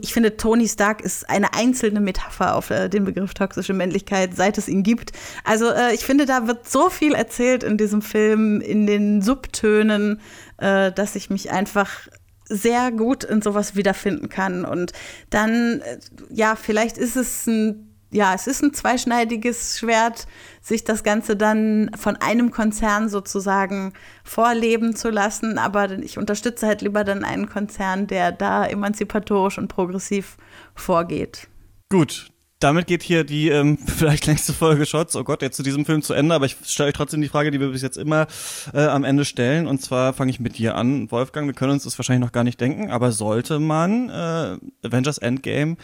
ich 0.00 0.12
finde, 0.12 0.36
Tony 0.36 0.68
Stark 0.68 1.00
ist 1.00 1.28
eine 1.28 1.54
einzelne 1.54 2.00
Metapher 2.00 2.54
auf 2.54 2.70
äh, 2.70 2.88
den 2.88 3.04
Begriff 3.04 3.34
toxische 3.34 3.74
Männlichkeit, 3.74 4.36
seit 4.36 4.56
es 4.56 4.68
ihn 4.68 4.84
gibt. 4.84 5.12
Also 5.44 5.68
äh, 5.70 5.94
ich 5.94 6.04
finde, 6.04 6.26
da 6.26 6.46
wird 6.46 6.68
so 6.68 6.90
viel 6.90 7.14
erzählt 7.14 7.64
in 7.64 7.76
diesem 7.76 8.02
Film, 8.02 8.60
in 8.60 8.86
den 8.86 9.22
Subtönen, 9.22 10.20
dass 10.58 11.16
ich 11.16 11.28
mich 11.28 11.50
einfach 11.50 12.06
sehr 12.44 12.92
gut 12.92 13.24
in 13.24 13.42
sowas 13.42 13.74
wiederfinden 13.74 14.28
kann. 14.28 14.64
Und 14.64 14.92
dann, 15.30 15.82
ja, 16.30 16.54
vielleicht 16.54 16.98
ist 16.98 17.16
es 17.16 17.48
ein 17.48 17.91
ja, 18.12 18.34
es 18.34 18.46
ist 18.46 18.62
ein 18.62 18.74
zweischneidiges 18.74 19.78
Schwert, 19.78 20.26
sich 20.60 20.84
das 20.84 21.02
Ganze 21.02 21.34
dann 21.34 21.90
von 21.98 22.16
einem 22.16 22.50
Konzern 22.50 23.08
sozusagen 23.08 23.94
vorleben 24.22 24.94
zu 24.94 25.10
lassen. 25.10 25.58
Aber 25.58 25.90
ich 25.90 26.18
unterstütze 26.18 26.66
halt 26.66 26.82
lieber 26.82 27.04
dann 27.04 27.24
einen 27.24 27.48
Konzern, 27.48 28.06
der 28.06 28.30
da 28.30 28.66
emanzipatorisch 28.66 29.58
und 29.58 29.68
progressiv 29.68 30.36
vorgeht. 30.74 31.48
Gut, 31.88 32.28
damit 32.60 32.86
geht 32.86 33.02
hier 33.02 33.24
die 33.24 33.48
ähm, 33.48 33.78
vielleicht 33.86 34.26
längste 34.26 34.52
Folge 34.52 34.84
Shots, 34.84 35.16
oh 35.16 35.24
Gott, 35.24 35.40
jetzt 35.40 35.56
zu 35.56 35.62
diesem 35.62 35.86
Film 35.86 36.02
zu 36.02 36.12
Ende, 36.12 36.34
aber 36.34 36.46
ich 36.46 36.56
stelle 36.64 36.88
euch 36.88 36.94
trotzdem 36.94 37.22
die 37.22 37.28
Frage, 37.28 37.50
die 37.50 37.60
wir 37.60 37.70
bis 37.70 37.82
jetzt 37.82 37.96
immer 37.96 38.26
äh, 38.74 38.84
am 38.84 39.04
Ende 39.04 39.24
stellen. 39.24 39.66
Und 39.66 39.80
zwar 39.80 40.12
fange 40.12 40.30
ich 40.30 40.38
mit 40.38 40.58
dir 40.58 40.76
an, 40.76 41.10
Wolfgang. 41.10 41.46
Wir 41.46 41.54
können 41.54 41.72
uns 41.72 41.84
das 41.84 41.98
wahrscheinlich 41.98 42.24
noch 42.24 42.32
gar 42.32 42.44
nicht 42.44 42.60
denken, 42.60 42.90
aber 42.90 43.10
sollte 43.10 43.58
man 43.58 44.10
äh, 44.10 44.86
Avengers 44.86 45.18
Endgame 45.18 45.76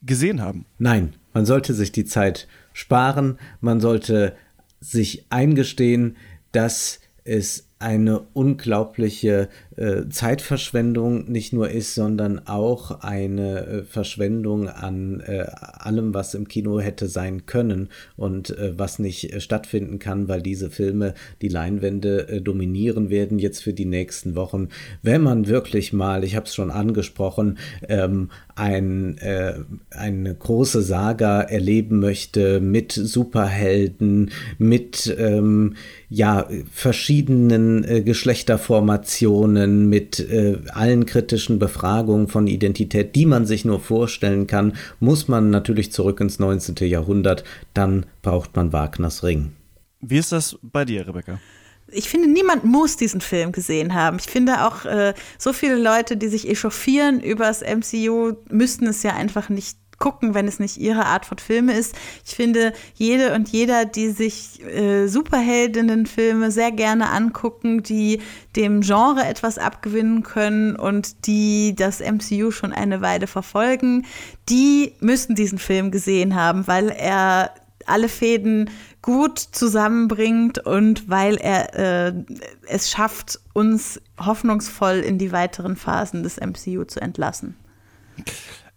gesehen 0.00 0.40
haben? 0.40 0.66
Nein. 0.78 1.14
Man 1.34 1.46
sollte 1.46 1.74
sich 1.74 1.92
die 1.92 2.04
Zeit 2.04 2.48
sparen, 2.72 3.38
man 3.60 3.80
sollte 3.80 4.34
sich 4.80 5.26
eingestehen, 5.30 6.16
dass 6.52 7.00
es 7.24 7.66
eine 7.78 8.20
unglaubliche 8.32 9.48
äh, 9.76 10.08
Zeitverschwendung 10.10 11.30
nicht 11.30 11.52
nur 11.52 11.70
ist, 11.70 11.94
sondern 11.94 12.46
auch 12.46 13.02
eine 13.02 13.66
äh, 13.66 13.82
Verschwendung 13.84 14.68
an 14.68 15.20
äh, 15.20 15.46
allem, 15.78 16.12
was 16.12 16.34
im 16.34 16.46
Kino 16.46 16.80
hätte 16.80 17.08
sein 17.08 17.46
können 17.46 17.88
und 18.16 18.54
was 18.76 18.98
nicht 18.98 19.40
stattfinden 19.42 19.98
kann, 19.98 20.28
weil 20.28 20.42
diese 20.42 20.70
Filme 20.70 21.14
die 21.40 21.48
Leinwände 21.48 22.40
dominieren 22.42 23.10
werden 23.10 23.38
jetzt 23.38 23.62
für 23.62 23.72
die 23.72 23.84
nächsten 23.84 24.34
Wochen. 24.34 24.68
Wenn 25.02 25.22
man 25.22 25.46
wirklich 25.46 25.92
mal, 25.92 26.24
ich 26.24 26.36
habe 26.36 26.46
es 26.46 26.54
schon 26.54 26.70
angesprochen, 26.70 27.58
ähm, 27.88 28.30
ein, 28.54 29.16
eine 29.90 30.34
große 30.34 30.82
Saga 30.82 31.40
erleben 31.40 32.00
möchte 32.00 32.60
mit 32.60 32.92
Superhelden, 32.92 34.30
mit 34.58 35.14
ähm, 35.18 35.74
ja, 36.14 36.46
verschiedenen 36.70 37.84
äh, 37.84 38.02
Geschlechterformationen, 39.62 39.88
mit 39.88 40.20
äh, 40.20 40.58
allen 40.72 41.06
kritischen 41.06 41.58
Befragungen 41.58 42.28
von 42.28 42.46
Identität, 42.46 43.14
die 43.14 43.26
man 43.26 43.46
sich 43.46 43.64
nur 43.64 43.80
vorstellen 43.80 44.46
kann, 44.46 44.74
muss 45.00 45.28
man 45.28 45.50
natürlich 45.50 45.92
zurück 45.92 46.20
ins 46.20 46.38
19. 46.38 46.76
Jahrhundert, 46.88 47.44
dann 47.74 48.06
braucht 48.22 48.56
man 48.56 48.72
Wagners 48.72 49.22
Ring. 49.22 49.52
Wie 50.00 50.18
ist 50.18 50.32
das 50.32 50.58
bei 50.62 50.84
dir, 50.84 51.06
Rebecca? 51.06 51.38
ich 51.94 52.08
finde, 52.08 52.26
niemand 52.26 52.64
muss 52.64 52.96
diesen 52.96 53.20
Film 53.20 53.52
gesehen 53.52 53.92
haben. 53.92 54.16
Ich 54.18 54.24
finde 54.24 54.66
auch, 54.66 54.86
äh, 54.86 55.12
so 55.36 55.52
viele 55.52 55.76
Leute, 55.76 56.16
die 56.16 56.28
sich 56.28 56.48
echauffieren 56.48 57.20
über 57.20 57.44
das 57.44 57.60
MCU, 57.60 58.32
müssten 58.48 58.86
es 58.86 59.02
ja 59.02 59.14
einfach 59.14 59.50
nicht 59.50 59.76
gucken, 60.02 60.34
wenn 60.34 60.48
es 60.48 60.58
nicht 60.58 60.78
ihre 60.78 61.06
Art 61.06 61.26
von 61.26 61.38
Filme 61.38 61.74
ist. 61.74 61.94
Ich 62.26 62.34
finde, 62.34 62.72
jede 62.94 63.34
und 63.34 63.48
jeder, 63.48 63.84
die 63.84 64.10
sich 64.10 64.60
äh, 64.64 65.06
Superheldinnenfilme 65.06 66.50
sehr 66.50 66.72
gerne 66.72 67.10
angucken, 67.10 67.84
die 67.84 68.20
dem 68.56 68.80
Genre 68.80 69.24
etwas 69.24 69.58
abgewinnen 69.58 70.24
können 70.24 70.74
und 70.74 71.28
die 71.28 71.76
das 71.76 72.00
MCU 72.00 72.50
schon 72.50 72.72
eine 72.72 73.00
Weile 73.00 73.28
verfolgen, 73.28 74.04
die 74.48 74.92
müssen 74.98 75.36
diesen 75.36 75.58
Film 75.58 75.92
gesehen 75.92 76.34
haben, 76.34 76.66
weil 76.66 76.88
er 76.88 77.52
alle 77.86 78.08
Fäden 78.08 78.70
gut 79.02 79.38
zusammenbringt 79.38 80.58
und 80.58 81.08
weil 81.08 81.36
er 81.36 82.08
äh, 82.08 82.12
es 82.66 82.90
schafft, 82.90 83.38
uns 83.52 84.00
hoffnungsvoll 84.18 84.96
in 84.96 85.18
die 85.18 85.30
weiteren 85.30 85.76
Phasen 85.76 86.24
des 86.24 86.40
MCU 86.40 86.84
zu 86.84 87.00
entlassen. 87.00 87.56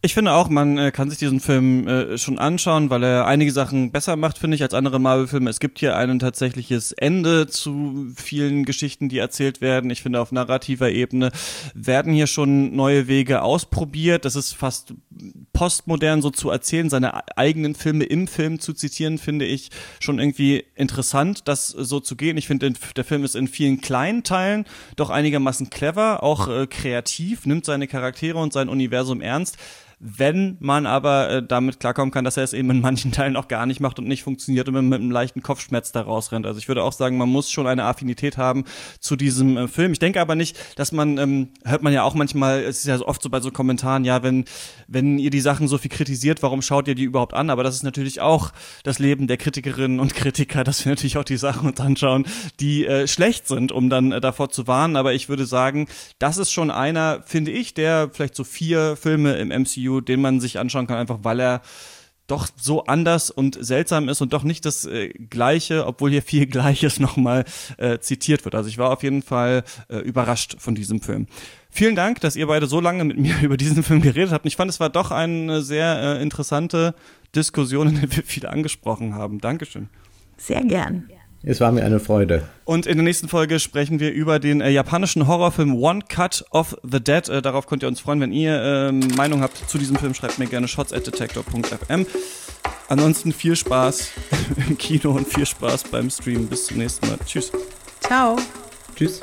Ich 0.05 0.13
finde 0.13 0.33
auch, 0.33 0.49
man 0.49 0.77
äh, 0.77 0.91
kann 0.91 1.09
sich 1.09 1.17
diesen 1.17 1.39
Film 1.39 1.87
äh, 1.87 2.19
schon 2.19 2.37
anschauen, 2.37 2.91
weil 2.91 3.01
er 3.01 3.25
einige 3.25 3.51
Sachen 3.51 3.91
besser 3.91 4.15
macht, 4.15 4.37
finde 4.37 4.53
ich, 4.53 4.61
als 4.61 4.75
andere 4.75 4.99
Marvel-Filme. 4.99 5.49
Es 5.49 5.59
gibt 5.59 5.79
hier 5.79 5.97
ein 5.97 6.19
tatsächliches 6.19 6.91
Ende 6.91 7.47
zu 7.47 8.13
vielen 8.15 8.65
Geschichten, 8.65 9.09
die 9.09 9.17
erzählt 9.17 9.61
werden. 9.61 9.89
Ich 9.89 10.03
finde, 10.03 10.21
auf 10.21 10.31
narrativer 10.31 10.91
Ebene 10.91 11.31
werden 11.73 12.13
hier 12.13 12.27
schon 12.27 12.75
neue 12.75 13.07
Wege 13.07 13.41
ausprobiert. 13.41 14.25
Das 14.25 14.35
ist 14.35 14.53
fast 14.53 14.93
postmodern 15.53 16.21
so 16.21 16.29
zu 16.29 16.51
erzählen, 16.51 16.91
seine 16.91 17.35
eigenen 17.35 17.73
Filme 17.73 18.03
im 18.03 18.27
Film 18.27 18.59
zu 18.59 18.73
zitieren, 18.73 19.17
finde 19.17 19.45
ich 19.45 19.71
schon 19.99 20.19
irgendwie 20.19 20.65
interessant, 20.75 21.47
das 21.47 21.69
so 21.69 21.99
zu 21.99 22.15
gehen. 22.15 22.37
Ich 22.37 22.45
finde, 22.45 22.71
der 22.95 23.03
Film 23.05 23.23
ist 23.23 23.35
in 23.35 23.47
vielen 23.47 23.81
kleinen 23.81 24.21
Teilen 24.21 24.65
doch 24.97 25.09
einigermaßen 25.09 25.71
clever, 25.71 26.21
auch 26.21 26.47
äh, 26.47 26.67
kreativ, 26.67 27.47
nimmt 27.47 27.65
seine 27.65 27.87
Charaktere 27.87 28.37
und 28.37 28.53
sein 28.53 28.69
Universum 28.69 29.21
ernst 29.21 29.57
wenn 30.07 30.57
man 30.59 30.85
aber 30.85 31.29
äh, 31.29 31.43
damit 31.43 31.79
klarkommen 31.79 32.11
kann, 32.11 32.23
dass 32.23 32.37
er 32.37 32.43
es 32.43 32.53
eben 32.53 32.69
in 32.69 32.79
manchen 32.79 33.11
Teilen 33.11 33.35
auch 33.35 33.47
gar 33.47 33.65
nicht 33.65 33.79
macht 33.79 33.97
und 33.97 34.07
nicht 34.07 34.21
funktioniert 34.21 34.67
und 34.67 34.75
man 34.75 34.87
mit 34.87 35.01
einem 35.01 35.09
leichten 35.09 35.41
Kopfschmerz 35.41 35.91
da 35.91 36.01
rausrennt. 36.01 36.45
Also 36.45 36.59
ich 36.59 36.67
würde 36.67 36.83
auch 36.83 36.93
sagen, 36.93 37.17
man 37.17 37.27
muss 37.27 37.49
schon 37.49 37.65
eine 37.65 37.85
Affinität 37.85 38.37
haben 38.37 38.65
zu 38.99 39.15
diesem 39.15 39.57
äh, 39.57 39.67
Film. 39.67 39.93
Ich 39.93 39.99
denke 39.99 40.21
aber 40.21 40.35
nicht, 40.35 40.57
dass 40.75 40.91
man, 40.91 41.17
ähm, 41.17 41.49
hört 41.63 41.81
man 41.81 41.91
ja 41.91 42.03
auch 42.03 42.13
manchmal, 42.13 42.59
es 42.59 42.79
ist 42.79 42.85
ja 42.85 42.99
oft 43.01 43.21
so 43.21 43.31
bei 43.31 43.39
so 43.39 43.49
Kommentaren, 43.49 44.05
ja, 44.05 44.21
wenn, 44.21 44.45
wenn 44.87 45.17
ihr 45.17 45.31
die 45.31 45.41
Sachen 45.41 45.67
so 45.67 45.79
viel 45.79 45.89
kritisiert, 45.89 46.43
warum 46.43 46.61
schaut 46.61 46.87
ihr 46.87 46.95
die 46.95 47.03
überhaupt 47.03 47.33
an? 47.33 47.49
Aber 47.49 47.63
das 47.63 47.73
ist 47.73 47.83
natürlich 47.83 48.21
auch 48.21 48.51
das 48.83 48.99
Leben 48.99 49.25
der 49.25 49.37
Kritikerinnen 49.37 49.99
und 49.99 50.13
Kritiker, 50.13 50.63
dass 50.63 50.85
wir 50.85 50.91
natürlich 50.91 51.17
auch 51.17 51.23
die 51.23 51.37
Sachen 51.37 51.67
uns 51.67 51.79
anschauen, 51.79 52.27
die 52.59 52.85
äh, 52.85 53.07
schlecht 53.07 53.47
sind, 53.47 53.71
um 53.71 53.89
dann 53.89 54.11
äh, 54.11 54.21
davor 54.21 54.49
zu 54.49 54.67
warnen. 54.67 54.97
Aber 54.97 55.13
ich 55.13 55.29
würde 55.29 55.47
sagen, 55.47 55.87
das 56.19 56.37
ist 56.37 56.51
schon 56.51 56.69
einer, 56.69 57.23
finde 57.25 57.49
ich, 57.49 57.73
der 57.73 58.11
vielleicht 58.13 58.35
so 58.35 58.43
vier 58.43 58.95
Filme 58.95 59.37
im 59.37 59.49
MCU 59.49 59.94
Den 60.01 60.21
man 60.21 60.39
sich 60.39 60.59
anschauen 60.59 60.87
kann, 60.87 60.97
einfach 60.97 61.19
weil 61.23 61.39
er 61.39 61.61
doch 62.27 62.47
so 62.55 62.85
anders 62.85 63.29
und 63.29 63.57
seltsam 63.63 64.09
ist 64.09 64.21
und 64.21 64.33
doch 64.33 64.43
nicht 64.43 64.65
das 64.65 64.85
äh, 64.85 65.09
Gleiche, 65.09 65.85
obwohl 65.85 66.09
hier 66.09 66.21
viel 66.21 66.45
Gleiches 66.47 66.99
nochmal 66.99 67.45
äh, 67.77 67.99
zitiert 67.99 68.45
wird. 68.45 68.55
Also 68.55 68.69
ich 68.69 68.77
war 68.77 68.91
auf 68.91 69.03
jeden 69.03 69.21
Fall 69.21 69.63
äh, 69.89 69.97
überrascht 69.97 70.55
von 70.57 70.75
diesem 70.75 71.01
Film. 71.01 71.27
Vielen 71.69 71.95
Dank, 71.95 72.21
dass 72.21 72.35
ihr 72.35 72.47
beide 72.47 72.67
so 72.67 72.79
lange 72.79 73.03
mit 73.03 73.17
mir 73.19 73.35
über 73.41 73.57
diesen 73.57 73.83
Film 73.83 74.01
geredet 74.01 74.31
habt. 74.31 74.45
Ich 74.45 74.55
fand, 74.55 74.71
es 74.71 74.79
war 74.79 74.89
doch 74.89 75.11
eine 75.11 75.61
sehr 75.61 76.17
äh, 76.17 76.21
interessante 76.21 76.95
Diskussion, 77.35 77.89
in 77.89 78.01
der 78.01 78.15
wir 78.15 78.23
viele 78.23 78.49
angesprochen 78.49 79.13
haben. 79.13 79.39
Dankeschön. 79.39 79.89
Sehr 80.37 80.63
gern. 80.63 81.09
Es 81.47 81.61
war 81.61 81.71
mir 81.71 81.83
eine 81.83 81.99
Freude. 81.99 82.43
Und 82.63 82.87
in 82.87 82.97
der 82.97 83.03
nächsten 83.03 83.27
Folge 83.27 83.59
sprechen 83.59 83.99
wir 83.99 84.11
über 84.11 84.39
den 84.39 84.61
äh, 84.61 84.71
japanischen 84.71 85.27
Horrorfilm 85.27 85.75
One 85.75 86.01
Cut 86.09 86.43
of 86.49 86.75
the 86.81 86.99
Dead. 86.99 87.29
Äh, 87.29 87.43
darauf 87.43 87.67
könnt 87.67 87.83
ihr 87.83 87.87
uns 87.87 87.99
freuen. 87.99 88.19
Wenn 88.19 88.31
ihr 88.31 88.59
äh, 88.59 88.91
Meinung 88.91 89.41
habt 89.41 89.69
zu 89.69 89.77
diesem 89.77 89.95
Film, 89.95 90.15
schreibt 90.15 90.39
mir 90.39 90.47
gerne 90.47 90.67
shots 90.67 90.91
at 90.91 91.05
detector.fm. 91.05 92.07
Ansonsten 92.89 93.31
viel 93.31 93.55
Spaß 93.55 94.09
im 94.67 94.77
Kino 94.79 95.11
und 95.11 95.27
viel 95.27 95.45
Spaß 95.45 95.83
beim 95.85 96.09
Stream. 96.09 96.47
Bis 96.47 96.65
zum 96.65 96.79
nächsten 96.79 97.07
Mal. 97.07 97.19
Tschüss. 97.25 97.51
Ciao. 98.01 98.37
Tschüss. 98.95 99.21